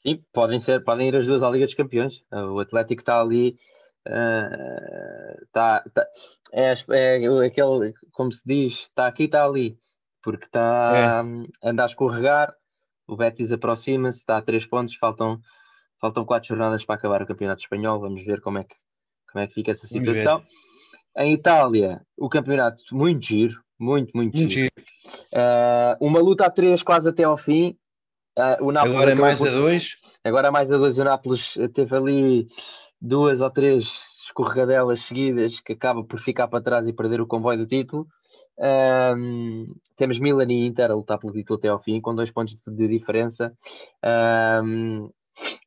Sim, 0.01 0.23
podem, 0.33 0.61
ser, 0.61 0.85
podem 0.85 1.09
ir 1.09 1.17
as 1.17 1.27
duas 1.27 1.43
à 1.43 1.51
Liga 1.51 1.65
dos 1.65 1.75
Campeões. 1.75 2.23
O 2.31 2.61
Atlético 2.61 3.03
está 3.03 3.21
ali, 3.21 3.59
uh, 4.07 5.47
tá, 5.53 5.83
tá, 5.93 6.07
é, 6.53 6.75
é, 6.91 7.47
aquele, 7.47 7.95
como 8.13 8.31
se 8.31 8.43
diz, 8.47 8.75
está 8.75 9.07
aqui, 9.07 9.25
está 9.25 9.45
ali, 9.45 9.79
porque 10.23 10.45
está 10.45 10.93
é. 10.95 11.67
a 11.67 11.71
andar 11.71 11.85
a 11.85 11.87
escorregar 11.87 12.55
o 13.07 13.17
Betis 13.17 13.53
aproxima-se, 13.53 14.19
está 14.19 14.39
a 14.39 14.43
3 14.43 14.67
pontos, 14.67 14.95
faltam, 14.97 15.41
faltam 16.01 16.25
4 16.25 16.49
jornadas 16.49 16.85
para 16.85 16.97
acabar 16.97 17.23
o 17.23 17.27
Campeonato 17.27 17.63
Espanhol. 17.63 18.01
Vamos 18.01 18.25
ver 18.25 18.41
como 18.41 18.59
é 18.59 18.65
que, 18.65 18.75
como 19.31 19.45
é 19.45 19.47
que 19.47 19.55
fica 19.55 19.71
essa 19.71 19.87
situação. 19.87 20.43
Em 21.17 21.33
Itália, 21.33 22.03
o 22.17 22.29
campeonato 22.29 22.83
muito 22.93 23.27
giro, 23.27 23.63
muito, 23.79 24.11
muito, 24.15 24.37
muito 24.37 24.53
giro. 24.53 24.71
giro. 24.77 24.87
Uh, 25.33 26.07
uma 26.07 26.21
luta 26.21 26.45
a 26.45 26.51
3 26.51 26.83
quase 26.83 27.09
até 27.09 27.25
ao 27.25 27.39
fim. 27.39 27.77
Uh, 28.39 28.65
o 28.65 28.73
Nápoles 28.73 28.97
agora 28.97 29.13
é 29.13 29.15
mais 29.15 29.39
por... 29.39 29.49
a 29.49 29.51
2. 29.51 29.97
Agora 30.25 30.49
é 30.49 30.51
mais 30.51 30.71
a 30.71 30.77
2. 30.77 30.99
O 30.99 31.05
Nápoles 31.05 31.55
teve 31.73 31.97
ali 31.97 32.47
duas 33.01 33.41
ou 33.41 33.51
três 33.51 33.89
escorregadelas 34.27 35.01
seguidas 35.01 35.59
que 35.61 35.73
acaba 35.73 36.05
por 36.05 36.21
ficar 36.21 36.49
para 36.49 36.63
trás 36.63 36.87
e 36.87 36.93
perder 36.93 37.21
o 37.21 37.27
comboio 37.27 37.59
do 37.59 37.67
título. 37.67 38.07
Um, 38.59 39.75
temos 39.97 40.19
Milan 40.19 40.51
e 40.51 40.67
Inter 40.67 40.91
a 40.91 40.95
lutar 40.95 41.19
pelo 41.19 41.33
título 41.33 41.59
até 41.59 41.69
ao 41.69 41.83
fim, 41.83 42.01
com 42.01 42.15
dois 42.15 42.31
pontos 42.31 42.57
de, 42.67 42.89
diferença. 42.89 43.57
Um, 44.65 45.11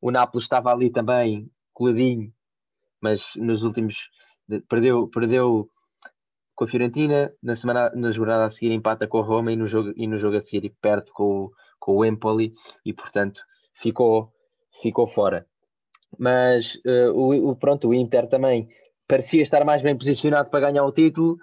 o 0.02 0.12
Nápoles 0.12 0.46
estava 0.46 0.72
ali 0.72 0.90
também 0.90 1.50
coladinho, 1.74 2.34
mas 3.02 3.24
nos 3.36 3.64
últimos 3.64 4.10
perdeu, 4.68 5.08
perdeu 5.08 5.70
com 6.56 6.64
a 6.64 6.68
Fiorentina, 6.68 7.32
na 7.42 7.56
semana 7.56 7.92
na 7.96 8.12
jornada 8.12 8.46
a 8.46 8.50
seguir 8.50 8.72
empata 8.74 9.08
com 9.08 9.20
a 9.20 9.24
Roma 9.24 9.52
e 9.52 9.56
no 9.56 9.68
jogo, 9.68 9.94
e 9.96 10.08
no 10.08 10.18
jogo 10.18 10.36
a 10.36 10.42
seguir 10.42 10.74
perde 10.82 11.12
com, 11.12 11.52
com 11.80 11.96
o 11.96 12.06
Empoli 12.06 12.54
e 12.84 12.92
portanto 12.94 13.42
ficou, 13.74 14.34
ficou 14.82 15.08
fora. 15.08 15.46
Mas 16.18 16.76
uh, 16.86 17.14
o, 17.14 17.52
o, 17.52 17.56
pronto, 17.56 17.88
o 17.88 17.94
Inter 17.94 18.28
também 18.28 18.68
parecia 19.08 19.42
estar 19.42 19.64
mais 19.64 19.82
bem 19.82 19.98
posicionado 19.98 20.50
para 20.50 20.72
ganhar 20.72 20.84
o 20.84 20.92
título 20.92 21.38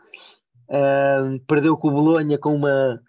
Perdeu 1.47 1.77
com 1.77 1.89
o 1.89 1.93
Bolonha 1.93 2.39
com 2.39 2.55
uma 2.55 3.01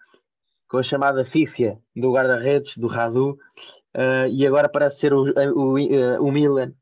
com 0.68 0.76
a 0.76 0.82
chamada 0.82 1.24
Fífia 1.24 1.78
do 1.96 2.12
guarda-redes, 2.12 2.76
do 2.76 2.86
Radu, 2.86 3.38
uh, 3.96 4.28
e 4.30 4.46
agora 4.46 4.68
parece 4.68 5.00
ser 5.00 5.14
o, 5.14 5.24
o, 5.54 5.74
o, 6.22 6.30
Milan, 6.30 6.72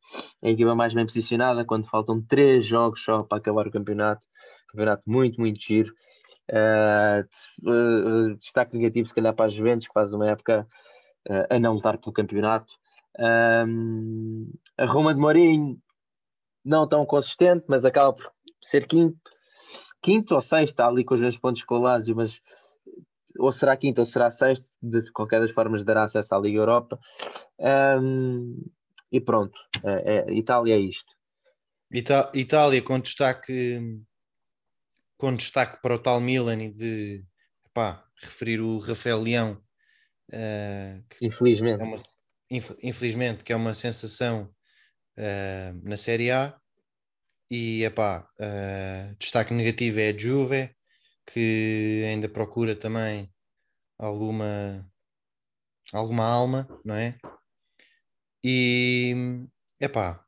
a 0.42 0.50
equipa 0.50 0.74
mais 0.74 0.92
bem 0.92 1.06
posicionada, 1.06 1.64
quando 1.64 1.88
faltam 1.88 2.20
três 2.20 2.66
jogos 2.66 3.02
só 3.02 3.22
para 3.22 3.38
acabar 3.38 3.66
o 3.66 3.70
campeonato. 3.70 4.26
campeonato 4.68 5.04
muito, 5.06 5.40
muito 5.40 5.60
giro. 5.62 5.94
Uh, 6.50 8.34
destaque 8.38 8.76
negativo, 8.76 9.06
se 9.06 9.14
calhar, 9.14 9.34
para 9.34 9.46
a 9.46 9.48
Juventus, 9.48 9.86
que 9.86 9.94
faz 9.94 10.12
uma 10.12 10.28
época 10.28 10.66
a 11.50 11.58
não 11.58 11.74
lutar 11.74 11.98
pelo 11.98 12.12
campeonato. 12.12 12.72
Um, 13.18 14.52
a 14.78 14.84
Roma 14.84 15.12
de 15.12 15.20
Mourinho, 15.20 15.76
não 16.64 16.86
tão 16.86 17.04
consistente, 17.06 17.64
mas 17.68 17.84
acaba 17.84 18.12
por 18.12 18.30
ser 18.62 18.86
quinto, 18.86 19.16
quinto 20.06 20.36
ou 20.36 20.40
sexto, 20.40 20.70
está 20.70 20.86
ali 20.86 21.04
com 21.04 21.14
os 21.14 21.20
dois 21.20 21.36
pontos 21.36 21.64
com 21.64 21.74
o 21.74 21.80
Lazio, 21.80 22.14
mas 22.14 22.40
ou 23.40 23.50
será 23.50 23.76
quinto 23.76 23.98
ou 23.98 24.04
será 24.04 24.30
sexto, 24.30 24.70
de 24.80 25.10
qualquer 25.10 25.40
das 25.40 25.50
formas 25.50 25.82
dará 25.82 26.04
acesso 26.04 26.32
à 26.32 26.38
Liga 26.38 26.58
Europa. 26.58 26.96
Um, 28.00 28.64
e 29.10 29.20
pronto, 29.20 29.58
é, 29.82 30.18
é, 30.18 30.32
Itália 30.32 30.76
é 30.76 30.78
isto. 30.78 31.12
Ita 31.92 32.30
Itália 32.34 32.80
com 32.82 33.00
destaque 33.00 33.80
com 35.18 35.34
destaque 35.34 35.82
para 35.82 35.96
o 35.96 35.98
tal 35.98 36.20
Milan 36.20 36.62
e 36.62 36.70
de 36.70 37.24
epá, 37.66 38.04
referir 38.22 38.60
o 38.60 38.78
Rafael 38.78 39.22
Leão 39.22 39.60
uh, 40.32 41.04
infelizmente 41.22 41.80
é 41.80 41.84
uma, 41.84 41.96
infelizmente 42.82 43.44
que 43.44 43.52
é 43.52 43.56
uma 43.56 43.74
sensação 43.74 44.52
uh, 45.18 45.88
na 45.88 45.96
Série 45.96 46.30
A 46.30 46.56
e 47.50 47.84
epá, 47.84 48.28
uh, 48.40 49.16
destaque 49.18 49.54
negativo 49.54 50.00
é 50.00 50.10
a 50.10 50.16
Juve 50.16 50.74
que 51.26 52.04
ainda 52.06 52.28
procura 52.28 52.74
também 52.76 53.32
alguma 53.98 54.88
alguma 55.92 56.24
alma, 56.24 56.68
não 56.84 56.94
é? 56.94 57.18
E 58.42 59.14
epá, 59.80 60.24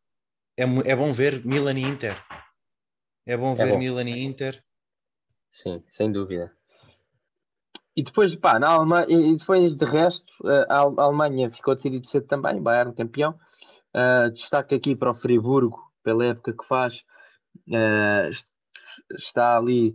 é, 0.57 0.63
é 0.63 0.97
bom 0.97 1.13
ver 1.13 1.45
Milan 1.45 1.79
e 1.79 1.83
Inter. 1.83 2.17
É 3.27 3.37
bom 3.37 3.53
é 3.53 3.57
ver 3.57 3.73
bom. 3.73 3.79
Milan 3.79 4.09
e 4.09 4.25
Inter. 4.25 4.65
Sim, 5.51 5.83
sem 5.91 6.11
dúvida. 6.11 6.53
E 7.97 8.03
depois, 8.03 8.35
pá, 8.37 8.61
na 8.61 8.69
Alemanha, 8.69 9.07
e 9.09 9.37
depois 9.37 9.75
de 9.75 9.85
resto, 9.85 10.33
a 10.69 10.83
Alemanha 11.03 11.51
ficou 11.51 11.75
decidido 11.75 12.07
cedo 12.07 12.27
também, 12.27 12.63
Bayern 12.63 12.95
campeão. 12.95 13.39
Uh, 13.95 14.31
destaque 14.31 14.75
aqui 14.75 14.95
para 14.95 15.11
o 15.11 15.15
Friburgo, 15.15 15.88
pela 16.03 16.27
época 16.27 16.53
que 16.53 16.65
faz, 16.65 17.05
uh, 17.69 18.31
está 19.17 19.57
ali 19.57 19.95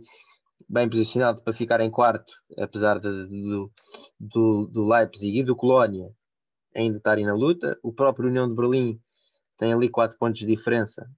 bem 0.68 0.88
posicionado 0.88 1.42
para 1.42 1.52
ficar 1.52 1.80
em 1.80 1.90
quarto, 1.90 2.32
apesar 2.58 2.98
de, 2.98 3.28
de, 3.28 3.70
do, 4.18 4.66
do 4.66 4.88
Leipzig 4.88 5.40
e 5.40 5.44
do 5.44 5.56
Colónia 5.56 6.10
ainda 6.74 6.96
estarem 6.98 7.24
na 7.24 7.34
luta. 7.34 7.78
O 7.82 7.92
próprio 7.92 8.28
União 8.28 8.48
de 8.48 8.54
Berlim 8.54 9.00
tem 9.56 9.72
ali 9.72 9.88
4 9.88 10.18
pontos 10.18 10.40
de 10.40 10.46
diferença, 10.46 11.08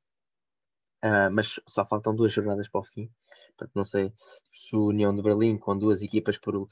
uh, 1.04 1.30
mas 1.32 1.58
só 1.66 1.86
faltam 1.86 2.14
duas 2.14 2.32
jornadas 2.32 2.68
para 2.68 2.80
o 2.80 2.84
fim. 2.84 3.10
Portanto, 3.56 3.72
não 3.74 3.84
sei 3.84 4.12
se 4.52 4.76
o 4.76 4.88
União 4.88 5.14
de 5.14 5.22
Berlim, 5.22 5.56
com 5.56 5.76
duas 5.78 6.02
equipas 6.02 6.36
por, 6.36 6.66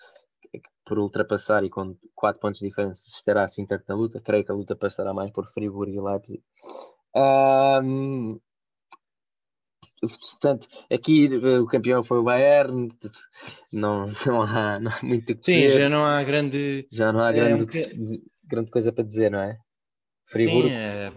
por 0.85 0.99
ultrapassar 0.99 1.65
e 1.65 1.71
com 1.71 1.97
4 2.15 2.41
pontos 2.41 2.61
de 2.61 2.69
diferença, 2.69 3.03
estará 3.09 3.45
assim 3.45 3.67
tanto 3.67 3.85
na 3.89 3.95
luta. 3.95 4.21
Creio 4.21 4.45
que 4.45 4.53
a 4.53 4.55
luta 4.55 4.77
passará 4.77 5.15
mais 5.15 5.31
por 5.33 5.47
Friburgo 5.47 5.93
e 5.93 6.01
Leipzig. 6.01 6.43
Um, 7.17 8.41
portanto, 10.01 10.67
aqui 10.91 11.27
eh, 11.27 11.61
o 11.61 11.67
campeão 11.67 12.03
foi 12.03 12.19
o 12.19 12.25
Bayern, 12.25 12.89
não, 13.73 14.07
não, 14.27 14.43
há, 14.43 14.81
não 14.81 14.91
há 14.91 15.01
muito 15.03 15.33
o 15.33 15.37
que 15.37 15.45
Sim, 15.45 15.67
dizer. 15.67 15.83
já 15.83 15.89
não 15.89 16.05
há 16.05 16.23
grande. 16.23 16.89
Já 16.91 17.13
não 17.13 17.21
há 17.21 17.33
grande, 17.33 17.61
é, 17.61 17.63
um 17.63 17.67
que... 17.67 18.23
grande 18.45 18.71
coisa 18.71 18.93
para 18.93 19.05
dizer, 19.05 19.31
não 19.31 19.41
é? 19.41 19.57
Friburgo. 20.27 20.69
Sim, 20.69 20.75
é, 20.75 21.13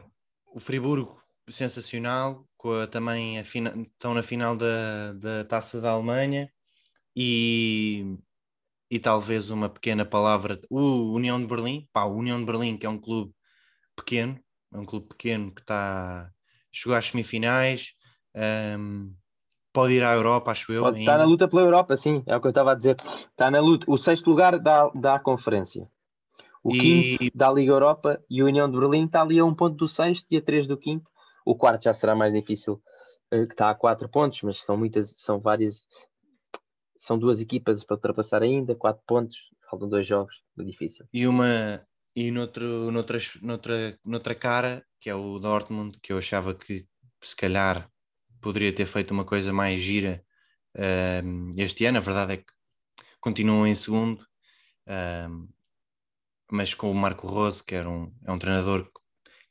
o 0.53 0.59
Friburgo, 0.59 1.21
sensacional, 1.49 2.47
com 2.57 2.73
a, 2.73 2.87
também 2.87 3.39
a 3.39 3.43
fina, 3.43 3.73
estão 3.93 4.13
na 4.13 4.23
final 4.23 4.55
da, 4.55 5.13
da 5.13 5.43
taça 5.45 5.81
da 5.81 5.91
Alemanha 5.91 6.51
e, 7.15 8.17
e 8.91 8.99
talvez 8.99 9.49
uma 9.49 9.69
pequena 9.69 10.05
palavra. 10.05 10.59
O 10.69 11.13
União 11.13 11.39
de 11.39 11.47
Berlim, 11.47 11.87
pá, 11.91 12.03
o 12.05 12.15
União 12.15 12.39
de 12.39 12.45
Berlim, 12.45 12.77
que 12.77 12.85
é 12.85 12.89
um 12.89 12.99
clube 12.99 13.33
pequeno, 13.95 14.39
é 14.73 14.77
um 14.77 14.85
clube 14.85 15.07
pequeno 15.07 15.51
que 15.51 15.61
está 15.61 16.31
chegou 16.71 16.95
às 16.95 17.07
semifinais, 17.07 17.93
um, 18.79 19.13
pode 19.73 19.93
ir 19.93 20.03
à 20.03 20.13
Europa, 20.13 20.51
acho 20.51 20.71
eu. 20.71 20.83
Pode, 20.83 20.99
está 20.99 21.17
na 21.17 21.23
luta 21.23 21.47
pela 21.47 21.61
Europa, 21.61 21.95
sim, 21.95 22.23
é 22.25 22.35
o 22.35 22.41
que 22.41 22.47
eu 22.47 22.51
estava 22.51 22.71
a 22.71 22.75
dizer. 22.75 22.95
Está 22.95 23.49
na 23.49 23.59
luta. 23.59 23.85
O 23.89 23.97
sexto 23.97 24.29
lugar 24.29 24.59
dá, 24.59 24.89
dá 24.93 25.15
a 25.15 25.19
conferência. 25.19 25.89
O 26.63 26.75
e... 26.75 27.17
quinto 27.17 27.37
da 27.37 27.51
Liga 27.51 27.71
Europa 27.71 28.21
e 28.29 28.41
a 28.41 28.45
União 28.45 28.69
de 28.69 28.77
Berlim 28.77 29.05
está 29.05 29.21
ali 29.21 29.39
a 29.39 29.45
um 29.45 29.55
ponto 29.55 29.75
do 29.75 29.87
sexto 29.87 30.25
e 30.31 30.37
a 30.37 30.41
três 30.41 30.67
do 30.67 30.77
quinto. 30.77 31.09
O 31.45 31.55
quarto 31.55 31.83
já 31.83 31.93
será 31.93 32.15
mais 32.15 32.33
difícil, 32.33 32.81
eh, 33.31 33.45
que 33.45 33.53
está 33.53 33.69
a 33.69 33.75
quatro 33.75 34.09
pontos, 34.09 34.41
mas 34.43 34.61
são 34.61 34.75
muitas, 34.75 35.13
são 35.15 35.39
várias, 35.39 35.81
são 36.97 37.17
duas 37.17 37.39
equipas 37.39 37.83
para 37.85 37.95
ultrapassar 37.95 38.41
ainda, 38.43 38.75
quatro 38.75 39.01
pontos, 39.07 39.37
faltam 39.69 39.87
dois 39.87 40.05
jogos, 40.05 40.43
é 40.59 40.63
difícil. 40.63 41.05
E 41.13 41.25
uma 41.25 41.81
e 42.17 42.31
noutro, 42.31 42.89
noutra, 42.91 43.19
noutra, 43.43 43.99
noutra 44.03 44.33
cara, 44.33 44.83
que 44.99 45.07
é 45.07 45.13
o 45.13 45.37
Dortmund, 45.37 45.99
que 46.01 46.11
eu 46.11 46.17
achava 46.17 46.55
que 46.55 46.87
se 47.21 47.35
calhar 47.35 47.87
poderia 48.41 48.73
ter 48.73 48.87
feito 48.87 49.11
uma 49.11 49.23
coisa 49.23 49.53
mais 49.53 49.79
gira 49.79 50.23
uh, 50.75 51.53
este 51.55 51.85
ano. 51.85 51.99
A 51.99 52.01
verdade 52.01 52.33
é 52.33 52.37
que 52.37 52.45
continuam 53.19 53.67
em 53.67 53.75
segundo, 53.75 54.19
uh, 54.87 55.47
mas 56.51 56.73
com 56.73 56.89
o 56.89 56.95
Marco 56.95 57.27
Rose, 57.27 57.63
que 57.63 57.75
era 57.75 57.87
um, 57.87 58.11
é 58.25 58.31
um 58.31 58.39
treinador 58.39 58.89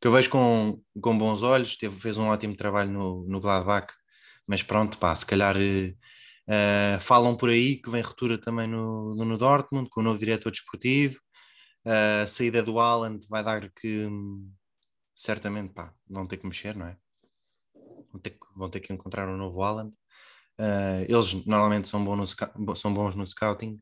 que 0.00 0.08
eu 0.08 0.10
vejo 0.10 0.28
com, 0.28 0.82
com 1.00 1.16
bons 1.16 1.42
olhos, 1.42 1.76
teve, 1.76 1.94
fez 2.00 2.18
um 2.18 2.26
ótimo 2.26 2.56
trabalho 2.56 2.90
no, 2.90 3.24
no 3.28 3.40
Gladbach, 3.40 3.94
mas 4.44 4.64
pronto, 4.64 4.98
pá, 4.98 5.14
se 5.14 5.24
calhar 5.24 5.56
uh, 5.56 7.00
falam 7.00 7.36
por 7.36 7.48
aí 7.48 7.76
que 7.76 7.90
vem 7.90 8.02
ruptura 8.02 8.36
também 8.36 8.66
no, 8.66 9.14
no 9.14 9.38
Dortmund, 9.38 9.88
com 9.88 10.00
o 10.00 10.04
novo 10.04 10.18
diretor 10.18 10.50
desportivo, 10.50 11.20
a 11.86 12.26
saída 12.26 12.62
do 12.62 12.78
Haaland 12.78 13.26
vai 13.28 13.44
dar 13.44 13.70
que 13.70 14.08
certamente 15.14 15.72
pá, 15.72 15.94
vão 16.08 16.26
ter 16.26 16.36
que 16.36 16.46
mexer, 16.46 16.76
não 16.76 16.86
é? 16.86 16.96
vão 18.16 18.20
ter, 18.20 18.30
que, 18.30 18.38
vão 18.54 18.70
ter 18.70 18.80
que 18.80 18.92
encontrar 18.92 19.28
um 19.28 19.36
novo 19.36 19.62
Haaland. 19.62 19.92
Uh, 20.58 21.04
eles 21.06 21.34
normalmente 21.44 21.88
são, 21.88 22.02
bons 22.04 22.34
no, 22.56 22.76
são 22.76 22.92
bons 22.92 23.14
no 23.14 23.26
scouting, 23.26 23.78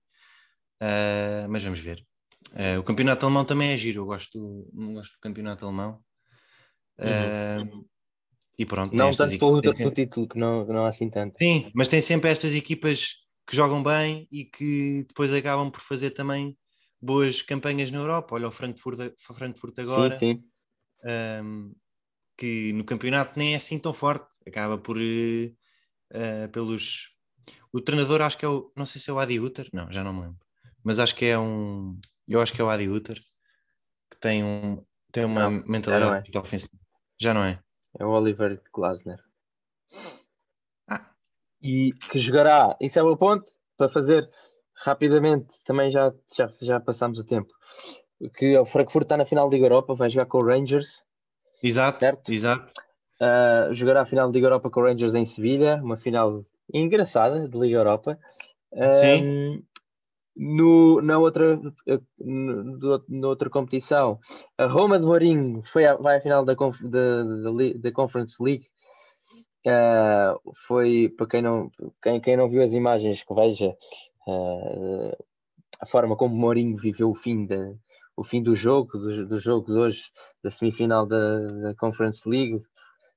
uh, 0.83 1.49
mas 1.49 1.63
vamos 1.63 1.79
ver. 1.79 2.05
Uh, 2.51 2.81
o 2.81 2.83
campeonato 2.83 3.25
alemão 3.25 3.45
também 3.45 3.71
é 3.71 3.77
giro, 3.77 4.01
eu 4.01 4.07
gosto, 4.07 4.69
não 4.73 4.95
gosto 4.95 5.13
do 5.13 5.21
campeonato 5.21 5.65
alemão. 5.65 6.01
Uhum. 6.99 7.85
E 8.57 8.65
pronto, 8.65 8.95
não 8.95 9.11
tanto 9.11 9.37
pelo, 9.39 9.61
pelo 9.61 9.91
título, 9.91 10.29
que 10.29 10.39
não, 10.39 10.65
não 10.65 10.85
há 10.85 10.89
assim 10.89 11.11
tanto. 11.11 11.37
Sim, 11.39 11.71
mas 11.75 11.89
tem 11.89 12.01
sempre 12.01 12.31
estas 12.31 12.55
equipas 12.55 13.15
que 13.47 13.57
jogam 13.57 13.83
bem 13.83 14.29
e 14.31 14.45
que 14.45 15.05
depois 15.09 15.33
acabam 15.33 15.71
por 15.71 15.81
fazer 15.81 16.11
também 16.11 16.57
boas 17.05 17.43
campanhas 17.43 17.91
na 17.91 17.99
Europa. 17.99 18.35
Olha 18.35 18.49
o 18.49 18.53
Frankfurt, 18.53 19.13
Frankfurt 19.19 19.79
agora. 19.79 20.17
Sim, 20.17 20.39
sim. 20.39 20.45
Um, 21.43 21.75
que 22.37 22.73
no 22.73 22.85
campeonato 22.85 23.39
nem 23.39 23.53
é 23.53 23.57
assim 23.57 23.79
tão 23.79 23.93
forte, 23.93 24.27
acaba 24.47 24.79
por 24.79 24.97
uh, 24.97 26.49
pelos. 26.51 27.11
O 27.73 27.81
treinador 27.81 28.23
acho 28.23 28.39
que 28.39 28.45
é 28.45 28.49
o. 28.49 28.73
Não 28.77 28.87
sei 28.87 29.01
se 29.01 29.11
é 29.11 29.13
o 29.13 29.19
Adi 29.19 29.39
Uter, 29.39 29.69
não, 29.73 29.93
já 29.93 30.03
não 30.03 30.13
me 30.13 30.23
lembro. 30.23 30.39
Mas 30.83 30.99
acho 30.99 31.15
que 31.15 31.27
é 31.27 31.39
um. 31.39 31.99
Eu 32.27 32.41
acho 32.41 32.53
que 32.53 32.61
é 32.61 32.65
o 32.65 32.69
Adi 32.69 32.89
Uter 32.89 33.21
que 34.11 34.19
tem, 34.19 34.43
um, 34.45 34.85
tem 35.13 35.25
uma 35.25 35.51
não, 35.51 35.65
mentalidade 35.67 36.31
é. 36.35 36.39
ofensiva. 36.39 36.73
Já 37.21 37.35
não 37.35 37.45
é? 37.45 37.61
É 37.99 38.05
o 38.05 38.11
Oliver 38.11 38.61
Glasner. 38.73 39.23
Ah. 40.89 41.11
E 41.63 41.93
que 42.11 42.19
jogará. 42.19 42.77
Isso 42.81 42.99
é 42.99 43.03
o 43.03 43.17
ponto 43.17 43.51
para 43.77 43.89
fazer 43.89 44.29
rapidamente. 44.75 45.55
Também 45.65 45.91
já, 45.91 46.13
já, 46.37 46.51
já 46.61 46.81
passamos 46.81 47.19
o 47.19 47.25
tempo. 47.25 47.53
Que 48.37 48.57
o 48.57 48.65
Frankfurt 48.65 49.05
está 49.05 49.17
na 49.17 49.25
final 49.25 49.49
da 49.49 49.55
Liga 49.55 49.67
Europa, 49.67 49.95
vai 49.95 50.09
jogar 50.09 50.27
com 50.27 50.39
o 50.39 50.45
Rangers 50.45 51.05
Exato, 51.65 51.99
certo? 51.99 52.31
exato. 52.31 52.71
Uh, 53.19 53.73
jogará 53.73 54.03
a 54.03 54.07
final 54.07 54.29
de 54.29 54.35
Liga 54.35 54.49
Europa 54.49 54.69
com 54.69 54.81
o 54.81 54.85
Rangers 54.85 55.15
em 55.15 55.25
Sevilha, 55.25 55.81
uma 55.83 55.97
final 55.97 56.43
engraçada 56.73 57.49
de 57.49 57.59
Liga 57.59 57.79
Europa. 57.79 58.19
Sim. 59.01 59.63
no, 60.37 61.01
na, 61.01 61.17
outra, 61.17 61.59
no, 62.19 63.05
na 63.09 63.29
outra 63.29 63.49
competição, 63.49 64.19
a 64.59 64.67
Roma 64.67 64.99
de 64.99 65.07
Mourinho 65.07 65.63
foi 65.65 65.87
a, 65.87 65.95
vai 65.95 66.17
à 66.17 66.21
final 66.21 66.45
da, 66.45 66.55
da, 66.55 67.23
da, 67.23 67.51
da 67.77 67.93
Conference 67.93 68.43
League. 68.43 68.67
Uh, 69.67 70.53
foi 70.67 71.09
para 71.17 71.27
quem 71.27 71.41
não, 71.41 71.71
quem, 72.03 72.21
quem 72.21 72.37
não 72.37 72.49
viu 72.49 72.63
as 72.63 72.75
imagens, 72.75 73.23
que 73.23 73.33
veja 73.33 73.75
uh, 74.27 75.25
a 75.81 75.87
forma 75.87 76.17
como 76.17 76.35
Mourinho 76.35 76.77
viveu 76.77 77.11
o 77.11 77.15
fim 77.15 77.47
da, 77.47 77.75
o 78.17 78.25
fim 78.25 78.43
do 78.43 78.55
jogo, 78.55 78.99
do, 78.99 79.27
do 79.27 79.39
jogo 79.39 79.67
de 79.67 79.79
hoje, 79.79 80.03
da 80.43 80.51
semifinal 80.51 81.07
da, 81.07 81.47
da 81.47 81.75
Conference 81.75 82.29
League, 82.29 82.63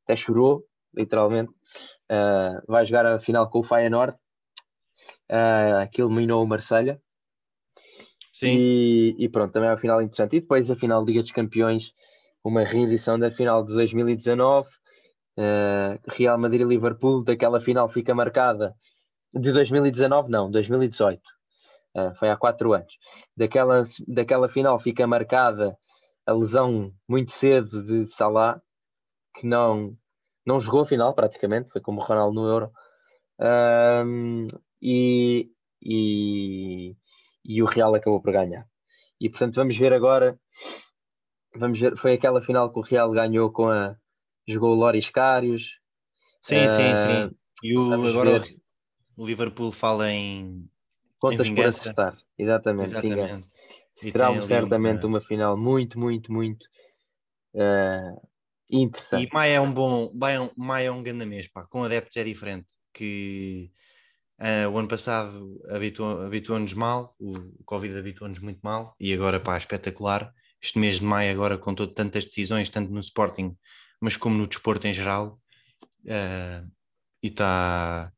até 0.04 0.16
chorou, 0.16 0.66
literalmente. 0.96 1.52
Uh, 2.10 2.62
vai 2.68 2.86
jogar 2.86 3.06
a 3.12 3.20
final 3.20 3.50
com 3.50 3.60
o 3.60 3.64
Feyenoord, 3.64 4.16
uh, 5.32 5.90
que 5.92 6.02
eliminou 6.02 6.44
o 6.44 6.48
Marselha. 6.48 7.02
Sim. 8.34 8.58
E, 8.58 9.16
e, 9.18 9.30
pronto, 9.30 9.52
também 9.52 9.70
é 9.70 9.72
uma 9.72 9.78
final 9.78 10.02
interessante. 10.02 10.38
E 10.38 10.42
depois 10.42 10.70
a 10.70 10.76
final 10.76 11.02
da 11.02 11.08
Liga 11.08 11.22
dos 11.22 11.32
Campeões, 11.32 11.92
uma 12.44 12.64
reedição 12.64 13.18
da 13.18 13.32
final 13.32 13.64
de 13.64 13.74
2019, 13.74 14.68
Uh, 15.40 16.02
Real 16.08 16.36
Madrid 16.36 16.62
e 16.62 16.64
Liverpool, 16.64 17.24
daquela 17.24 17.60
final 17.60 17.88
fica 17.88 18.16
marcada 18.16 18.74
de 19.34 19.52
2019, 19.52 20.30
não, 20.30 20.50
2018. 20.50 21.22
Uh, 21.96 22.14
foi 22.16 22.30
há 22.30 22.38
quatro 22.38 22.74
anos. 22.74 22.98
Daquela, 23.36 23.84
daquela 24.08 24.50
final 24.50 24.78
fica 24.80 25.08
marcada 25.08 25.78
a 26.26 26.34
lesão 26.34 26.94
muito 27.08 27.32
cedo 27.32 27.82
de 27.84 28.08
Salah, 28.08 28.62
que 29.34 29.48
não, 29.48 29.98
não 30.46 30.60
jogou 30.60 30.82
a 30.82 30.86
final 30.86 31.14
praticamente, 31.14 31.72
foi 31.72 31.82
como 31.82 32.02
o 32.02 32.04
Ronaldo 32.04 32.40
no 32.40 32.48
Euro. 32.48 32.72
Um, 33.40 34.48
e, 34.82 35.50
e, 35.82 36.96
e 37.46 37.64
o 37.64 37.66
Real 37.66 37.96
acabou 37.96 38.22
por 38.22 38.34
ganhar. 38.34 38.68
E 39.20 39.30
portanto 39.30 39.56
vamos 39.56 39.78
ver 39.78 39.94
agora. 39.94 40.40
Vamos 41.56 41.80
ver, 41.80 41.98
foi 41.98 42.14
aquela 42.14 42.42
final 42.42 42.72
que 42.72 42.80
o 42.80 42.84
Real 42.84 43.10
ganhou 43.12 43.52
com 43.52 43.70
a. 43.70 43.96
Jogou 44.48 44.72
o 44.72 44.76
Loris 44.76 45.10
Karius. 45.10 45.80
Sim, 46.42 46.66
uh, 46.66 46.70
sim, 46.70 46.96
sim. 46.96 47.38
E 47.64 47.78
o, 47.78 47.94
agora 47.94 48.40
ver. 48.40 48.58
O 49.18 49.26
Liverpool 49.26 49.72
fala 49.72 50.12
em. 50.12 50.70
Contas 51.20 51.48
em 51.48 51.56
por 51.56 51.66
acertar. 51.66 52.18
Exatamente. 52.38 52.90
Exatamente. 52.92 53.46
Será 53.96 54.42
certamente 54.42 55.06
uma... 55.06 55.18
uma... 55.18 55.20
final 55.20 55.58
muito, 55.58 56.00
muito, 56.00 56.32
muito 56.32 56.64
uh, 57.56 58.22
interessante. 58.72 59.26
E 59.26 59.30
Maia 59.34 59.54
é 59.56 59.62
um 59.62 59.74
bom. 59.74 60.14
Maia 60.56 60.88
é 60.88 60.92
um 60.92 61.02
grande 61.02 61.26
mês, 61.26 61.48
pá. 61.48 61.66
Com 61.66 61.84
adeptos 61.84 62.16
é 62.16 62.24
diferente. 62.24 62.68
Que 62.94 63.72
Uh, 64.40 64.70
o 64.70 64.78
ano 64.78 64.88
passado 64.88 65.60
habituou-nos 65.68 66.28
habituou 66.28 66.60
mal, 66.76 67.16
o 67.20 67.64
Covid 67.66 67.98
habituou-nos 67.98 68.38
muito 68.38 68.60
mal 68.62 68.96
e 69.00 69.12
agora, 69.12 69.40
pá, 69.40 69.58
espetacular. 69.58 70.32
Este 70.62 70.78
mês 70.78 71.00
de 71.00 71.06
maio, 71.06 71.32
agora 71.32 71.58
com 71.58 71.74
todo, 71.74 71.92
tantas 71.92 72.24
decisões, 72.24 72.70
tanto 72.70 72.92
no 72.92 73.00
Sporting, 73.00 73.58
mas 74.00 74.16
como 74.16 74.38
no 74.38 74.46
desporto 74.46 74.86
em 74.86 74.94
geral, 74.94 75.40
uh, 76.06 76.72
e 77.24 77.28
está 77.28 78.14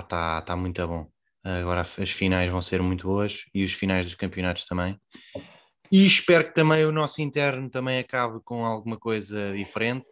tá, 0.00 0.40
tá 0.40 0.56
muito 0.56 0.86
bom. 0.86 1.10
Agora 1.44 1.80
as 1.80 2.10
finais 2.10 2.50
vão 2.50 2.62
ser 2.62 2.80
muito 2.80 3.08
boas 3.08 3.44
e 3.52 3.64
os 3.64 3.72
finais 3.72 4.06
dos 4.06 4.14
campeonatos 4.14 4.64
também. 4.64 4.98
E 5.90 6.06
espero 6.06 6.44
que 6.46 6.54
também 6.54 6.86
o 6.86 6.92
nosso 6.92 7.20
interno 7.20 7.68
também 7.68 7.98
acabe 7.98 8.40
com 8.44 8.64
alguma 8.64 8.96
coisa 8.96 9.52
diferente. 9.52 10.06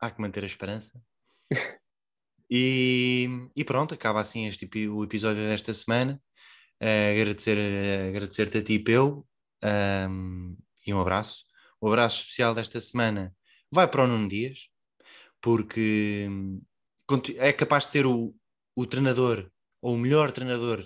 Há 0.00 0.10
que 0.10 0.20
manter 0.20 0.44
a 0.44 0.46
esperança. 0.46 0.98
E, 2.52 3.28
e 3.54 3.64
pronto, 3.64 3.94
acaba 3.94 4.20
assim 4.20 4.48
este, 4.48 4.68
o 4.88 5.04
episódio 5.04 5.40
desta 5.40 5.72
semana. 5.72 6.20
Uh, 6.82 7.12
agradecer, 7.12 7.56
uh, 7.56 8.08
agradecer-te 8.08 8.58
a 8.58 8.64
ti, 8.64 8.76
Peu, 8.80 9.24
um, 9.62 10.56
e 10.84 10.92
um 10.92 11.00
abraço. 11.00 11.44
O 11.80 11.86
abraço 11.86 12.22
especial 12.22 12.52
desta 12.52 12.80
semana 12.80 13.32
vai 13.70 13.86
para 13.86 14.02
o 14.02 14.06
Nuno 14.08 14.28
Dias, 14.28 14.68
porque 15.40 16.28
é 17.36 17.52
capaz 17.52 17.86
de 17.86 17.92
ser 17.92 18.06
o, 18.06 18.34
o 18.74 18.86
treinador, 18.86 19.50
ou 19.82 19.94
o 19.94 19.98
melhor 19.98 20.32
treinador 20.32 20.82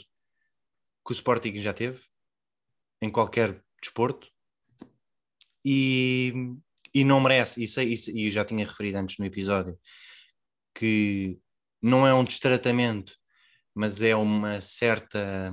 que 1.05 1.13
o 1.13 1.13
Sporting 1.13 1.57
já 1.59 1.73
teve, 1.73 2.03
em 3.03 3.11
qualquer 3.11 3.63
desporto, 3.81 4.31
e, 5.65 6.33
e 6.95 7.05
não 7.05 7.21
merece, 7.21 7.67
sei, 7.67 7.95
e, 7.95 8.27
e 8.27 8.31
já 8.31 8.45
tinha 8.45 8.67
referido 8.67 8.99
antes 8.99 9.19
no 9.19 9.25
episódio, 9.25 9.79
que 10.75 11.39
não 11.83 12.07
é 12.07 12.15
um 12.15 12.25
destratamento, 12.25 13.17
mas 13.75 14.03
é 14.03 14.15
uma 14.17 14.61
certa 14.61 15.53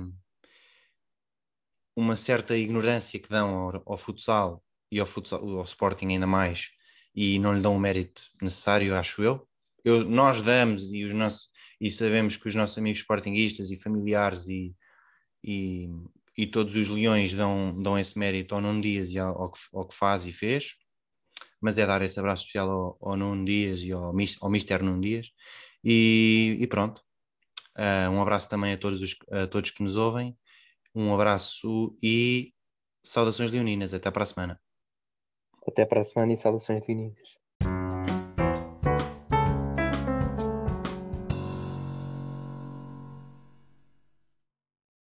uma 1.94 2.16
certa 2.16 2.56
ignorância 2.56 3.20
que 3.20 3.28
dão 3.28 3.54
ao, 3.54 3.82
ao 3.84 3.98
futsal 3.98 4.64
e 4.90 4.98
ao, 4.98 5.06
futsal, 5.06 5.46
ao 5.58 5.64
Sporting 5.64 6.06
ainda 6.06 6.26
mais 6.26 6.70
e 7.14 7.38
não 7.38 7.54
lhe 7.54 7.60
dão 7.60 7.76
o 7.76 7.80
mérito 7.80 8.22
necessário, 8.40 8.96
acho 8.96 9.22
eu. 9.22 9.46
Eu 9.84 10.04
nós 10.04 10.40
damos 10.40 10.92
e, 10.92 11.04
os 11.04 11.12
nossos, 11.12 11.48
e 11.80 11.90
sabemos 11.90 12.36
que 12.36 12.48
os 12.48 12.54
nossos 12.54 12.78
amigos 12.78 13.00
sportinguistas 13.00 13.70
e 13.70 13.76
familiares 13.76 14.48
e, 14.48 14.74
e, 15.42 15.88
e 16.36 16.46
todos 16.46 16.74
os 16.76 16.88
leões 16.88 17.32
dão, 17.32 17.80
dão 17.80 17.98
esse 17.98 18.18
mérito 18.18 18.54
ao 18.54 18.60
Nuno 18.60 18.80
Dias 18.80 19.10
e 19.10 19.18
ao, 19.18 19.42
ao, 19.42 19.52
que, 19.52 19.58
ao 19.72 19.88
que 19.88 19.94
faz 19.94 20.26
e 20.26 20.32
fez, 20.32 20.76
mas 21.60 21.78
é 21.78 21.86
dar 21.86 22.02
esse 22.02 22.18
abraço 22.18 22.42
especial 22.42 22.70
ao, 22.70 22.98
ao 23.00 23.16
Nuno 23.16 23.44
Dias 23.44 23.80
e 23.80 23.92
ao, 23.92 24.12
ao 24.40 24.50
Mister 24.50 24.82
Nuno 24.82 25.00
Dias 25.00 25.28
e, 25.84 26.56
e 26.60 26.66
pronto. 26.66 27.02
Uh, 27.76 28.10
um 28.10 28.20
abraço 28.20 28.48
também 28.48 28.74
a 28.74 28.78
todos, 28.78 29.00
os, 29.00 29.16
a 29.30 29.46
todos 29.46 29.70
que 29.70 29.82
nos 29.82 29.96
ouvem. 29.96 30.36
Um 30.94 31.14
abraço 31.14 31.96
e 32.02 32.52
saudações 33.02 33.50
leoninas. 33.50 33.94
Até 33.94 34.10
para 34.10 34.22
a 34.22 34.26
semana. 34.26 34.60
Até 35.66 35.86
para 35.86 36.00
a 36.00 36.04
semana 36.04 36.32
e 36.32 36.36
saudações 36.36 36.86
leoninas. 36.86 37.41